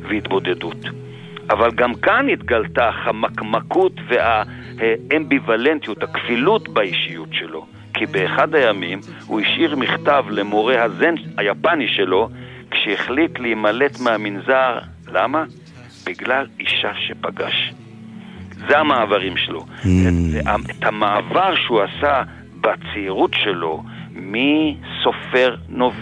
והתבודדות. 0.08 0.76
אבל 1.50 1.70
גם 1.70 1.94
כאן 1.94 2.28
התגלתה 2.28 2.88
החמקמקות 2.88 3.92
והאמביוולנטיות, 4.08 6.02
הכפילות 6.02 6.68
באישיות 6.68 7.28
שלו. 7.32 7.66
כי 7.94 8.07
באחד 8.07 8.55
הימים 8.55 9.00
הוא 9.26 9.40
השאיר 9.40 9.76
מכתב 9.76 10.24
למורה 10.31 10.83
הזן 10.83 11.14
היפני 11.37 11.88
שלו 11.88 12.28
כשהחליט 12.70 13.38
להימלט 13.38 14.00
מהמנזר. 14.00 14.78
למה? 15.12 15.44
בגלל 16.07 16.46
אישה 16.61 16.92
שפגש. 16.94 17.72
זה 18.68 18.78
המעברים 18.78 19.37
שלו. 19.37 19.61
Mm. 19.61 19.87
את, 20.40 20.70
את 20.70 20.85
המעבר 20.85 21.55
שהוא 21.57 21.81
עשה 21.83 22.22
בצעירות 22.61 23.31
שלו 23.44 23.83
מסופר, 24.14 25.57
נוב... 25.68 25.94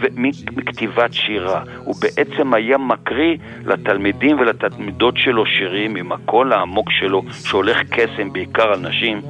מכתיבת 0.57 1.13
שירה. 1.13 1.63
הוא 1.85 1.95
בעצם 2.01 2.55
היה 2.55 2.79
מקריא 2.79 3.37
לתלמידים 3.65 4.41
ולתלמידות 4.41 5.17
שלו 5.17 5.47
שירים 5.47 5.97
עם 5.97 6.13
הקול 6.13 6.53
העמוק 6.53 6.91
שלו, 6.91 7.23
שהולך 7.45 7.79
קסם 7.91 8.33
בעיקר 8.33 8.73
על 8.73 8.79
נשים. 8.79 9.23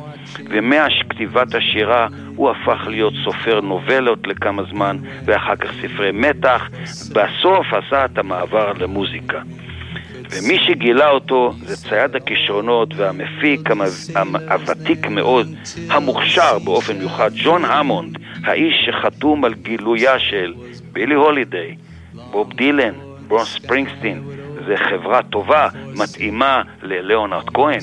ומכתיבת 0.50 1.54
השירה 1.54 2.06
הוא 2.36 2.50
הפך 2.50 2.86
להיות 2.86 3.14
סופר 3.24 3.60
נובלות 3.60 4.26
לכמה 4.26 4.62
זמן, 4.62 4.96
ואחר 5.24 5.56
כך 5.56 5.72
ספרי 5.72 6.10
מתח. 6.12 6.70
בסוף 7.12 7.66
עשה 7.72 8.04
את 8.04 8.18
המעבר 8.18 8.72
למוזיקה. 8.72 9.40
ומי 10.30 10.58
שגילה 10.58 11.10
אותו 11.10 11.52
זה 11.66 11.76
צייד 11.88 12.16
הכישרונות 12.16 12.94
והמפיק 12.96 13.70
הוותיק 14.48 15.06
מאוד, 15.06 15.48
המוכשר 15.90 16.58
באופן 16.58 16.98
מיוחד, 16.98 17.30
ג'ון 17.44 17.64
המונד, 17.64 18.18
האיש 18.44 18.74
שחתום 18.86 19.44
על 19.44 19.54
גילויה 19.54 20.18
של 20.18 20.54
בילי 20.92 21.14
הולידיי, 21.14 21.76
בוב 22.30 22.52
דילן, 22.52 22.94
ברוס 23.28 23.54
ספרינגסטין, 23.54 24.22
זה 24.66 24.76
חברה 24.76 25.22
טובה, 25.22 25.68
מתאימה 25.94 26.62
ללאונרד 26.82 27.50
כהן. 27.54 27.80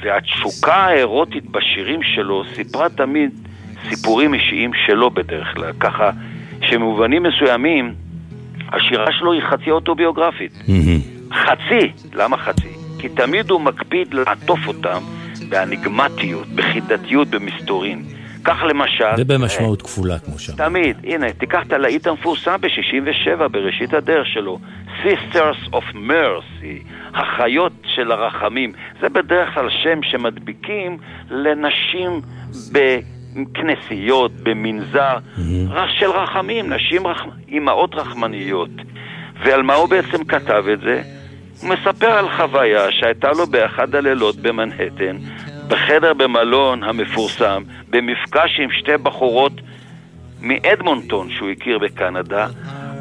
והתשוקה 0.00 0.74
האירוטית 0.74 1.50
בשירים 1.50 2.02
שלו 2.02 2.42
סיפרה 2.54 2.88
תמיד 2.88 3.30
סיפורים 3.88 4.34
אישיים 4.34 4.70
שלו 4.86 5.10
בדרך 5.10 5.54
כלל, 5.54 5.72
ככה 5.80 6.10
שמובנים 6.62 7.22
מסוימים 7.22 7.94
השירה 8.72 9.12
שלו 9.12 9.32
היא 9.32 9.42
חצי 9.42 9.70
אוטוביוגרפית. 9.70 10.52
חצי, 11.32 11.92
למה 12.14 12.36
חצי? 12.36 12.68
כי 12.98 13.08
תמיד 13.08 13.50
הוא 13.50 13.60
מקפיד 13.60 14.14
לעטוף 14.14 14.60
אותם 14.66 14.98
באניגמטיות, 15.48 16.48
בחידתיות, 16.48 17.28
במסתורין. 17.28 18.04
כך 18.48 18.62
למשל... 18.68 19.04
ובמשמעות 19.18 19.82
כפולה, 19.82 20.18
כמו 20.18 20.38
שאמרת. 20.38 20.60
תמיד. 20.60 20.96
הנה, 21.04 21.32
תיקח 21.32 21.62
את 21.66 21.72
הלהיט 21.72 22.06
המפורסם 22.06 22.56
ב-67, 22.60 23.48
בראשית 23.48 23.94
הדרך 23.94 24.26
שלו. 24.26 24.58
Sisters 25.02 25.72
of 25.72 25.94
Mercy, 25.94 26.84
החיות 27.14 27.72
של 27.94 28.12
הרחמים. 28.12 28.72
זה 29.00 29.08
בדרך 29.08 29.54
כלל 29.54 29.68
שם 29.70 30.02
שמדביקים 30.02 30.98
לנשים 31.30 32.20
בכנסיות, 32.72 34.32
במנזר, 34.42 35.16
של 35.88 36.10
רחמים, 36.10 36.72
נשים 36.72 37.06
רח... 37.06 37.22
אימהות 37.48 37.94
רחמניות. 37.94 38.70
ועל 39.44 39.62
מה 39.62 39.74
הוא 39.74 39.88
בעצם 39.88 40.24
כתב 40.24 40.64
את 40.72 40.80
זה? 40.80 41.02
הוא 41.60 41.70
מספר 41.70 42.10
על 42.10 42.28
חוויה 42.36 42.92
שהייתה 42.92 43.28
לו 43.32 43.46
באחד 43.46 43.94
הלילות 43.94 44.36
במנהטן, 44.36 45.16
בחדר 45.68 46.14
במלון 46.14 46.82
המפורסם, 46.82 47.62
במפגש 47.90 48.60
עם 48.60 48.70
שתי 48.72 48.96
בחורות 49.02 49.52
מאדמונטון 50.40 51.30
שהוא 51.30 51.50
הכיר 51.50 51.78
בקנדה, 51.78 52.46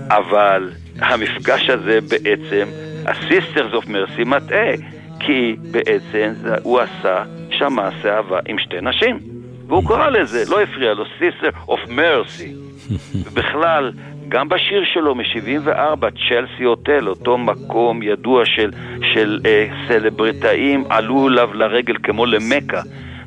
אבל 0.08 0.72
המפגש 1.00 1.70
הזה 1.70 2.00
בעצם, 2.10 2.68
ה-Sisters 3.06 3.74
of 3.74 3.86
Mercy 3.86 4.26
מטעה, 4.26 4.74
כי 5.20 5.56
בעצם 5.72 6.34
הוא 6.64 6.80
עשה 6.80 7.24
שם 7.52 7.74
מעשה 7.74 8.18
אהבה 8.18 8.39
עם 8.48 8.60
שתי 8.60 8.82
נשים. 8.82 9.20
והוא 9.68 9.88
קרא 9.88 10.10
לזה, 10.10 10.44
לא 10.50 10.62
הפריע 10.62 10.94
לו, 10.94 11.04
Sister 11.04 11.70
of 11.70 11.89
Mercy. 11.89 12.50
ובכלל, 13.26 13.91
גם 14.30 14.50
בשיר 14.50 14.84
שלו 14.94 15.16
מ-74, 15.16 16.06
צ'לסי 16.30 16.64
הוטל, 16.64 17.08
אותו 17.08 17.38
מקום 17.38 18.04
ידוע 18.04 18.46
של, 18.46 18.72
של 19.14 19.40
אה, 19.46 19.68
סלבריטאים, 19.88 20.84
עלו 20.90 21.28
אליו 21.28 21.54
לרגל 21.54 21.96
כמו 22.04 22.26
למכה 22.26 22.82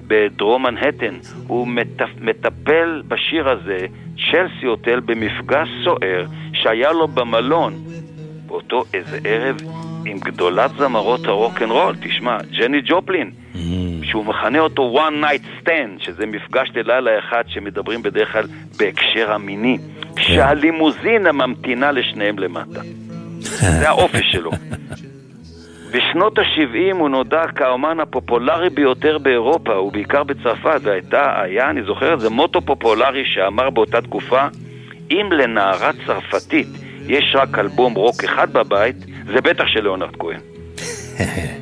בדרום 0.07 0.63
מנהטן. 0.63 1.15
הוא 1.47 1.69
מטפ, 1.69 2.09
מטפל 2.21 3.03
בשיר 3.09 3.49
הזה, 3.49 3.87
צ'לסי 4.31 4.67
הוטל, 4.67 5.01
במפגש 5.01 5.69
סוער 5.85 6.25
שהיה 6.53 6.93
לו 6.93 7.09
במלון 7.09 7.73
באותו 8.47 8.83
איזה 8.95 9.19
ערב 9.25 9.57
עם 10.05 10.19
גדולת 10.19 10.71
זמרות 10.79 11.25
הרוקנרול, 11.25 11.97
תשמע, 12.03 12.39
ג'ני 12.59 12.81
ג'ופלין, 12.85 13.31
שהוא 14.03 14.25
מכנה 14.25 14.59
אותו 14.59 14.99
one 14.99 15.25
night 15.25 15.65
stand, 15.65 16.05
שזה 16.05 16.27
מפגש 16.27 16.71
ללילה 16.75 17.19
אחד 17.19 17.43
שמדברים 17.49 18.03
בדרך 18.03 18.33
כלל 18.33 18.45
בהקשר 18.79 19.33
המיני, 19.33 19.79
שהלימוזינה 20.19 21.33
ממתינה 21.33 21.93
לשניהם 21.93 22.39
למטה. 22.39 22.81
זה 23.41 23.89
האופי 23.89 24.23
שלו. 24.23 24.51
בשנות 25.93 26.39
ה-70 26.39 26.97
הוא 26.97 27.09
נודע 27.09 27.47
כאומן 27.47 28.01
הפופולרי 28.01 28.71
ביותר 28.71 29.19
באירופה, 29.19 29.81
ובעיקר 29.81 30.25
בצרפת, 30.25 30.81
והייתה, 30.83 31.43
היה, 31.43 31.71
אני 31.71 31.83
זוכר 31.83 32.15
את 32.15 32.21
זה, 32.21 32.31
מוטו 32.31 32.61
פופולרי 32.61 33.25
שאמר 33.25 33.71
באותה 33.71 34.03
תקופה, 34.03 34.43
אם 35.11 35.33
לנערה 35.33 35.91
צרפתית 36.07 36.69
יש 37.07 37.37
רק 37.39 37.59
אלבום 37.59 37.95
רוק 37.95 38.25
אחד 38.25 38.53
בבית, 38.53 38.97
זה 39.35 39.41
בטח 39.41 39.65
של 39.67 39.83
ליאונרד 39.83 40.17
כהן. 40.17 40.41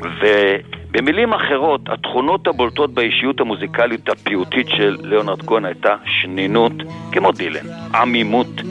ובמילים 0.00 1.32
אחרות, 1.32 1.80
התכונות 1.88 2.46
הבולטות 2.46 2.94
באישיות 2.94 3.40
המוזיקלית 3.40 4.08
הפיוטית 4.08 4.68
של 4.68 4.96
ליאונרד 5.02 5.42
כהן 5.42 5.64
הייתה 5.64 5.96
שנינות, 6.04 6.72
כמו 7.12 7.32
דילן, 7.32 7.66
עמימות, 7.94 8.62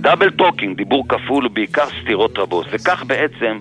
double 0.00 0.30
talking, 0.30 0.76
דיבור 0.76 1.04
כפול 1.08 1.46
ובעיקר 1.46 1.86
סתירות 2.02 2.38
רבות, 2.38 2.66
וכך 2.70 3.04
בעצם 3.06 3.58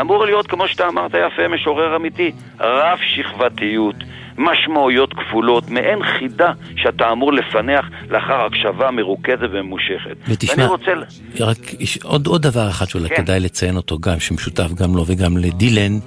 אמור 0.00 0.24
להיות, 0.24 0.46
כמו 0.46 0.68
שאתה 0.68 0.88
אמרת 0.88 1.10
יפה, 1.14 1.48
משורר 1.48 1.96
אמיתי, 1.96 2.32
רב 2.60 2.98
שכבתיות, 3.02 3.96
משמעויות 4.40 5.14
כפולות, 5.14 5.70
מעין 5.70 5.98
חידה 6.04 6.52
שאתה 6.76 7.12
אמור 7.12 7.32
לפענח 7.32 7.84
לאחר 8.10 8.40
הקשבה 8.46 8.90
מרוכזת 8.90 9.48
וממושכת. 9.52 10.16
ותשמע, 10.28 10.66
רוצה... 10.66 10.92
רק 11.40 11.58
יש 11.80 11.98
עוד, 12.02 12.26
עוד 12.26 12.42
דבר 12.42 12.70
אחד 12.70 12.88
שאולי 12.88 13.08
כן. 13.08 13.16
כדאי 13.16 13.40
לציין 13.40 13.76
אותו 13.76 13.98
גם, 13.98 14.20
שמשותף 14.20 14.72
גם 14.74 14.96
לו 14.96 15.04
וגם 15.06 15.36
לדילן. 15.36 15.98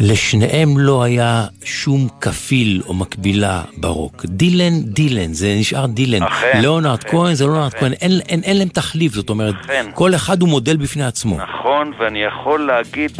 לשניהם 0.00 0.78
לא 0.78 1.02
היה 1.02 1.44
שום 1.64 2.08
כפיל 2.20 2.82
או 2.86 2.94
מקבילה 2.94 3.62
ברוק. 3.76 4.24
דילן, 4.24 4.82
דילן, 4.82 5.32
זה 5.32 5.54
נשאר 5.60 5.86
דילן. 5.86 6.22
אכן. 6.22 6.60
ליאונרד 6.60 7.04
כהן 7.04 7.34
זה 7.34 7.44
ליאונרד 7.44 7.74
כהן, 7.74 7.92
אין, 7.92 8.10
אין, 8.28 8.40
אין 8.44 8.58
להם 8.58 8.68
תחליף, 8.68 9.12
זאת 9.12 9.30
אומרת, 9.30 9.54
אכן. 9.60 9.86
כל 9.94 10.14
אחד 10.14 10.40
הוא 10.40 10.48
מודל 10.48 10.76
בפני 10.76 11.04
עצמו. 11.04 11.36
נכון, 11.38 11.92
ואני 11.98 12.22
יכול 12.22 12.66
להגיד, 12.66 13.10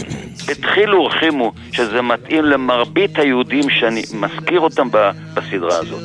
התחילו 0.49 0.99
ורחימו, 0.99 1.53
שזה 1.73 2.03
מתאים 2.03 2.45
למרבית 2.45 3.19
היהודים 3.19 3.71
שאני 3.71 4.03
מזכיר 4.15 4.61
אותם 4.61 4.89
בסדרה 5.35 5.77
הזאת. 5.79 6.03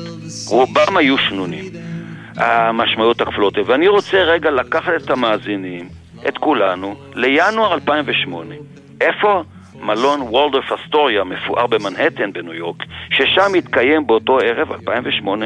רובם 0.48 0.98
היו 0.98 1.18
שנונים. 1.18 1.66
המשמעויות 2.36 3.22
הכפולות. 3.22 3.54
ואני 3.66 3.88
רוצה 3.88 4.18
רגע 4.18 4.52
לקחת 4.52 4.92
את 4.98 5.10
המאזינים, 5.10 5.90
את 6.28 6.38
כולנו, 6.38 6.96
לינואר 7.14 7.74
2008. 7.74 8.56
איפה? 9.02 9.44
מלון 9.84 10.22
וולדורף 10.22 10.72
אסטוריה, 10.72 11.24
מפואר 11.24 11.68
במנהטן 11.68 12.34
בניו 12.34 12.54
יורק, 12.54 12.84
ששם 13.10 13.54
התקיים 13.58 14.08
באותו 14.08 14.40
ערב, 14.40 14.72
2008, 14.72 15.46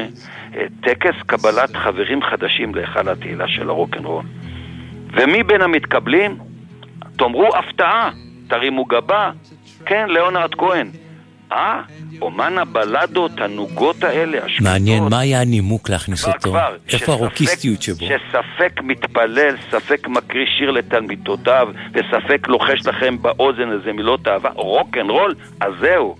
טקס 0.80 1.14
קבלת 1.26 1.76
חברים 1.76 2.22
חדשים 2.22 2.74
להיכל 2.74 3.08
התהילה 3.08 3.48
של 3.48 3.68
הרוקנרול. 3.68 4.24
ומי 5.12 5.42
בין 5.42 5.62
המתקבלים? 5.62 6.38
תאמרו 7.16 7.56
הפתעה, 7.56 8.10
תרימו 8.48 8.84
גבה, 8.84 9.30
כן, 9.86 10.08
ליאונרד 10.08 10.54
כהן. 10.54 10.90
אה, 11.52 11.80
אומן 12.22 12.58
הבלדות, 12.58 13.30
הנוגות 13.40 14.04
האלה, 14.04 14.38
השקטות. 14.44 14.66
מעניין, 14.66 15.02
מה 15.10 15.18
היה 15.18 15.40
הנימוק 15.40 15.90
להכניס 15.90 16.24
כבר, 16.24 16.32
אותו? 16.32 16.50
כבר, 16.50 16.74
איפה 16.86 16.98
שספק- 16.98 17.08
הרוקיסטיות 17.08 17.82
שבו? 17.82 18.06
שספק 18.06 18.80
מתפלל, 18.82 19.54
ספק 19.70 20.08
מקריא 20.08 20.46
שיר 20.58 20.70
לתלמידותיו, 20.70 21.68
וספק 21.92 22.48
לוחש 22.48 22.86
לכם 22.86 23.22
באוזן 23.22 23.72
איזה 23.72 23.92
מילות 23.92 24.28
אהבה, 24.28 24.50
רוק 24.54 24.96
אנד 25.00 25.10
רול, 25.10 25.34
אז 25.60 25.72
זהו. 25.80 26.16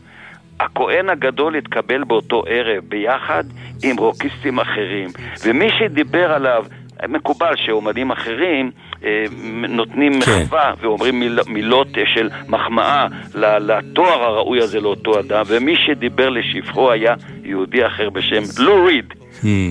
הכהן 0.61 1.09
הגדול 1.09 1.57
התקבל 1.57 2.05
באותו 2.05 2.43
ערב 2.49 2.85
ביחד 2.89 3.45
עם 3.85 3.97
רוקיסטים 3.97 4.61
אחרים, 4.61 5.09
ומי 5.45 5.69
שדיבר 5.79 6.33
עליו, 6.33 6.65
מקובל 7.09 7.53
שאומנים 7.57 8.11
אחרים 8.11 8.71
אה, 9.05 9.25
נותנים 9.69 10.21
כן. 10.21 10.33
מחווה 10.43 10.73
ואומרים 10.81 11.21
מיל, 11.21 11.39
מילות 11.47 11.99
אה, 11.99 12.03
של 12.15 12.29
מחמאה 12.49 13.07
לתואר 13.35 14.23
הראוי 14.23 14.63
הזה 14.63 14.81
לאותו 14.81 15.21
אדם, 15.21 15.45
ומי 15.47 15.77
שדיבר 15.87 16.29
לשבחו 16.29 16.93
היה 16.93 17.15
יהודי 17.45 17.87
אחר 17.87 18.11
בשם 18.11 18.43
לו 18.59 18.85
ריד. 18.85 19.15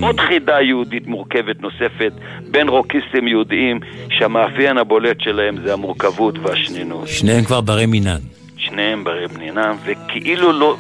עוד 0.02 0.20
חידה 0.20 0.62
יהודית 0.62 1.08
מורכבת 1.08 1.62
נוספת 1.62 2.12
בין 2.52 2.68
רוקיסטים 2.68 3.28
יהודיים 3.28 3.80
שהמאפיין 4.10 4.78
הבולט 4.78 5.22
שלהם 5.22 5.58
זה 5.66 5.74
המורכבות 5.74 6.36
והשנינות. 6.40 7.08
שניהם 7.08 7.44
כבר 7.44 7.62
ברי 7.62 7.86
מינן. 7.86 8.20
שניהם 8.58 9.04
ברי 9.04 9.28
בנינם, 9.28 9.76
וכאילו 9.86 10.52
לא, 10.52 10.78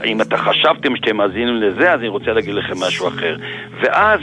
ואם 0.00 0.20
אתה 0.20 0.36
חשבתם 0.36 0.96
שאתם 0.96 1.16
מאזינים 1.16 1.54
לזה, 1.54 1.92
אז 1.92 2.00
אני 2.00 2.08
רוצה 2.08 2.32
להגיד 2.32 2.54
לכם 2.54 2.74
משהו 2.86 3.08
אחר. 3.08 3.36
ואז 3.80 4.20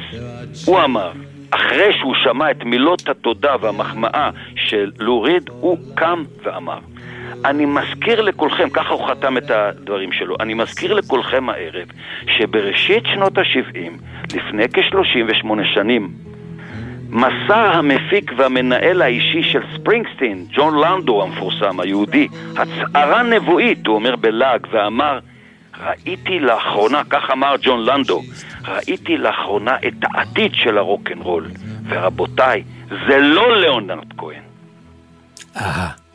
הוא 0.65 0.79
אמר, 0.79 1.11
אחרי 1.49 1.93
שהוא 1.99 2.15
שמע 2.23 2.51
את 2.51 2.63
מילות 2.63 3.09
התודה 3.09 3.55
והמחמאה 3.61 4.29
של 4.55 4.91
לוריד, 4.99 5.49
הוא 5.49 5.77
קם 5.95 6.23
ואמר, 6.43 6.79
אני 7.45 7.65
מזכיר 7.65 8.21
לכולכם, 8.21 8.69
ככה 8.69 8.93
הוא 8.93 9.07
חתם 9.07 9.37
את 9.37 9.51
הדברים 9.51 10.11
שלו, 10.11 10.35
אני 10.39 10.53
מזכיר 10.53 10.93
לכולכם 10.93 11.49
הערב, 11.49 11.87
שבראשית 12.37 13.03
שנות 13.13 13.37
ה-70, 13.37 13.91
לפני 14.35 14.69
כ-38 14.73 15.47
שנים, 15.73 16.26
מסר 17.09 17.71
המפיק 17.73 18.31
והמנהל 18.37 19.01
האישי 19.01 19.43
של 19.43 19.61
ספרינגסטין, 19.75 20.45
ג'ון 20.51 20.79
לנדו 20.79 21.23
המפורסם, 21.23 21.79
היהודי, 21.79 22.27
הצהרה 22.57 23.23
נבואית, 23.23 23.87
הוא 23.87 23.95
אומר 23.95 24.15
בלעג, 24.15 24.67
ואמר, 24.71 25.19
ראיתי 25.85 26.39
לאחרונה, 26.39 27.01
כך 27.09 27.29
אמר 27.31 27.55
ג'ון 27.61 27.85
לנדו, 27.85 28.21
ראיתי 28.67 29.17
לאחרונה 29.17 29.75
את 29.87 29.93
העתיד 30.03 30.51
של 30.53 30.77
הרוקנרול, 30.77 31.47
ורבותיי, 31.89 32.63
זה 32.89 33.17
לא 33.17 33.57
ליאונרד 33.57 34.13
כהן. 34.17 34.41
אהה. 35.57 36.06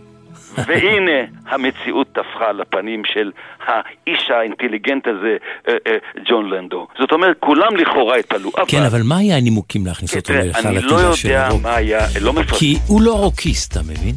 והנה 0.67 1.21
המציאות 1.47 2.07
טפחה 2.13 2.49
על 2.49 2.61
הפנים 2.61 3.03
של 3.05 3.31
האיש 3.67 4.31
האינטליגנט 4.31 5.07
הזה, 5.07 5.37
אה, 5.69 5.75
אה, 5.87 5.97
ג'ון 6.29 6.51
לנדו. 6.51 6.87
זאת 6.99 7.13
אומרת, 7.13 7.37
כולם 7.41 7.77
לכאורה 7.77 8.17
התפלאו. 8.17 8.51
כן, 8.69 8.83
אבל 8.83 9.03
מה 9.05 9.17
היה 9.17 9.37
הנימוקים 9.37 9.87
להכניס 9.87 10.17
אותו 10.17 10.33
להיכל 10.33 10.69
אני 10.69 10.83
לא 10.83 10.97
יודע 10.97 11.49
מה 11.63 11.75
היה, 11.75 12.01
לא 12.21 12.33
מפרסם. 12.33 12.59
כי 12.59 12.77
הוא 12.87 13.03
לא 13.03 13.13
רוקיסט, 13.19 13.73
אתה 13.73 13.81
מבין? 13.83 14.15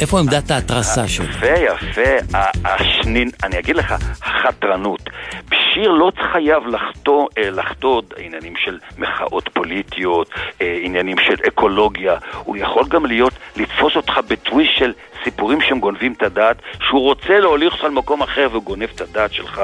איפה 0.00 0.18
עמדת 0.18 0.50
ההתרסה 0.50 1.08
שלו? 1.08 1.24
יפה, 1.24 1.46
יפה. 1.46 2.38
השנין, 2.64 3.30
אני 3.44 3.58
אגיד 3.58 3.76
לך, 3.76 3.94
החתרנות. 4.22 5.10
בשיר 5.50 5.90
לא 5.90 6.12
חייב 6.32 6.66
לחטוא, 6.66 7.26
אה, 7.38 7.50
לחטוא 7.50 8.02
עניינים 8.18 8.54
של 8.64 8.78
מחאות 8.98 9.48
פוליטיות, 9.52 10.30
אה, 10.62 10.78
עניינים 10.82 11.16
של 11.18 11.34
אקולוגיה. 11.48 12.16
הוא 12.44 12.56
יכול 12.56 12.84
גם 12.88 13.06
להיות, 13.06 13.32
לתפוס 13.56 13.96
אותך 13.96 14.20
בטוויסט 14.28 14.72
של 14.78 14.92
סיפורים 15.24 15.60
שהם 15.60 15.80
גונבים 15.80 16.12
את 16.12 16.22
הדעת, 16.22 16.56
שהוא 16.80 17.00
רוצה 17.00 17.38
להוליך 17.40 17.72
אותך 17.72 17.84
למקום 17.84 18.22
אחר 18.22 18.48
וגונב 18.52 18.88
את 18.94 19.00
הדעת 19.00 19.32
שלך. 19.32 19.62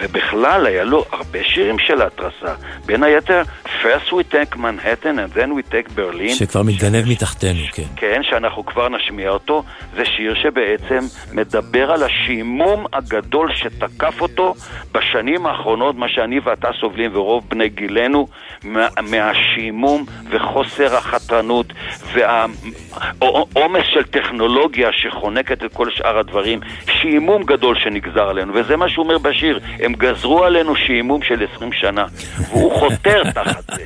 ובכלל, 0.00 0.66
היה 0.66 0.84
לו 0.84 1.04
הרבה 1.12 1.38
שירים 1.44 1.78
של 1.78 2.02
התרסה. 2.02 2.54
בין 2.86 3.02
היתר, 3.02 3.42
First 3.84 4.12
we 4.12 4.24
take 4.32 4.56
Manhattan 4.56 5.18
and 5.18 5.30
then 5.34 5.50
we 5.54 5.62
take 5.72 5.88
Berlin. 5.96 6.34
שכבר 6.34 6.62
מתגנב 6.62 7.08
מתחתנו, 7.08 7.60
כן. 7.72 7.82
כן, 7.96 8.20
שאנחנו 8.22 8.66
כבר 8.66 8.88
נשמיע 8.88 9.30
אותו. 9.30 9.62
זה 9.96 10.04
שיר 10.04 10.34
שבעצם 10.34 10.98
מדבר 11.32 11.90
על 11.92 12.02
השעמום 12.02 12.86
הגדול 12.92 13.52
שתקף 13.54 14.20
אותו 14.20 14.54
בשנים 14.92 15.46
האחרונות, 15.46 15.96
מה 15.96 16.08
שאני 16.08 16.40
ואתה 16.44 16.68
סובלים 16.80 17.16
ורוב 17.16 17.44
בני 17.48 17.68
גילנו, 17.68 18.26
מה, 18.64 18.88
מהשעמום 19.02 20.04
וחוסר 20.30 20.96
החתרנות 20.96 21.66
והעומס 22.12 23.86
של 23.92 24.02
טכנולוגיה 24.02 24.92
שחונקת 25.04 25.64
את 25.64 25.74
כל 25.74 25.90
שאר 25.90 26.18
הדברים, 26.18 26.60
שעמום 26.90 27.42
גדול 27.42 27.78
שנגזר 27.78 28.28
עלינו, 28.28 28.54
וזה 28.54 28.76
מה 28.76 28.88
שהוא 28.88 29.02
אומר 29.02 29.18
בשיר, 29.18 29.60
הם 29.80 29.92
גזרו 29.92 30.44
עלינו 30.44 30.76
שעמום 30.76 31.22
של 31.22 31.46
עשרים 31.50 31.72
שנה, 31.72 32.04
והוא 32.50 32.72
חותר 32.72 33.22
תחת 33.34 33.64
זה. 33.74 33.84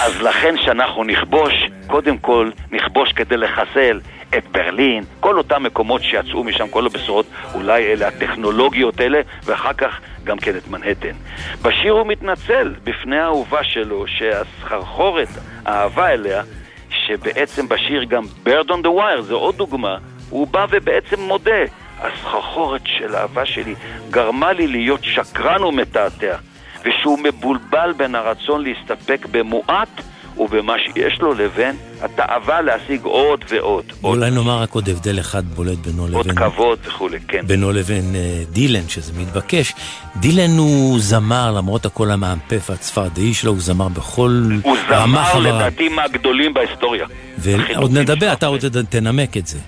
אז 0.00 0.22
לכן 0.22 0.54
שאנחנו 0.64 1.04
נכבוש, 1.04 1.52
קודם 1.86 2.18
כל 2.18 2.50
נכבוש 2.72 3.12
כדי 3.12 3.36
לחסל 3.36 4.00
את 4.36 4.44
ברלין, 4.52 5.04
כל 5.20 5.38
אותם 5.38 5.62
מקומות 5.62 6.02
שיצאו 6.02 6.44
משם, 6.44 6.68
כל 6.68 6.86
הבשורות, 6.86 7.26
אולי 7.54 7.92
אלה 7.92 8.08
הטכנולוגיות 8.08 9.00
האלה, 9.00 9.20
ואחר 9.44 9.72
כך 9.72 10.00
גם 10.24 10.38
כן 10.38 10.56
את 10.56 10.68
מנהטן. 10.68 11.14
בשיר 11.62 11.92
הוא 11.92 12.06
מתנצל 12.06 12.74
בפני 12.84 13.18
האהובה 13.18 13.64
שלו, 13.64 14.04
שהסחרחורת, 14.06 15.28
האהבה 15.64 16.08
אליה, 16.08 16.42
שבעצם 16.90 17.68
בשיר 17.68 18.04
גם 18.04 18.24
Bird 18.46 18.68
on 18.68 18.82
the 18.82 18.88
Wire, 18.98 19.20
זו 19.20 19.36
עוד 19.36 19.56
דוגמה, 19.56 19.96
הוא 20.30 20.46
בא 20.46 20.66
ובעצם 20.70 21.20
מודה, 21.20 21.60
הסחרחורת 22.00 22.82
של 22.84 23.14
האהבה 23.14 23.46
שלי 23.46 23.74
גרמה 24.10 24.52
לי 24.52 24.66
להיות 24.66 25.00
שקרן 25.02 25.64
ומתעתע, 25.64 26.36
ושהוא 26.84 27.18
מבולבל 27.18 27.92
בין 27.96 28.14
הרצון 28.14 28.64
להסתפק 28.64 29.26
במועט 29.30 30.02
ובמה 30.38 30.74
שיש 30.78 31.20
לו 31.20 31.34
לבין 31.34 31.76
התאווה 32.00 32.60
להשיג 32.60 33.02
עוד 33.02 33.44
ועוד. 33.48 33.84
אולי 34.04 34.30
נאמר 34.30 34.62
רק 34.62 34.72
עוד 34.72 34.88
הבדל 34.88 35.20
אחד 35.20 35.44
בולט 35.44 35.78
בינו 35.78 36.06
לבין... 36.06 36.16
עוד 36.16 36.30
כבוד 36.32 36.78
וכולי, 36.84 37.18
כן. 37.28 37.46
בינו 37.46 37.72
לבין 37.72 38.14
uh, 38.14 38.52
דילן, 38.52 38.88
שזה 38.88 39.12
מתבקש. 39.20 39.74
דילן 40.16 40.58
הוא 40.58 41.00
זמר, 41.00 41.52
למרות 41.56 41.86
הקול 41.86 42.10
המאמפף 42.10 42.70
הצפרדעי 42.70 43.34
שלו, 43.34 43.50
הוא 43.50 43.60
זמר 43.60 43.88
בכל 43.88 44.42
הוא 44.62 44.76
זמר 44.88 45.38
לדעתי 45.38 45.88
מהגדולים 45.88 46.54
בהיסטוריה. 46.54 47.06
ועוד 47.38 47.98
נדבר, 47.98 48.32
אתה 48.32 48.46
עוד 48.46 48.64
תנמק 48.88 49.36
את 49.36 49.46
זה. 49.46 49.58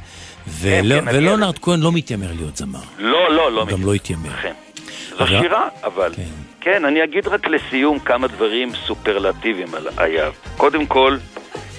כן, 0.62 0.82
ולא, 0.84 1.36
כן, 1.36 1.53
כהן 1.62 1.80
לא 1.80 1.93
מתיימר 1.93 2.32
להיות 2.36 2.57
זמר. 2.57 2.80
לא, 2.99 3.32
לא, 3.32 3.53
לא. 3.53 3.61
הוא 3.61 3.68
גם 3.68 3.86
לא 3.86 3.95
התיימר. 3.95 4.30
זו 5.18 5.26
שירה, 5.26 5.68
אבל... 5.84 6.12
כן. 6.16 6.22
כן, 6.61 6.84
אני 6.84 7.05
אגיד 7.05 7.28
רק 7.28 7.49
לסיום 7.49 7.99
כמה 7.99 8.28
דברים 8.28 8.72
סופרלטיביים 8.86 9.74
על 9.74 9.88
אייב. 9.99 10.32
קודם 10.57 10.86
כל, 10.86 11.16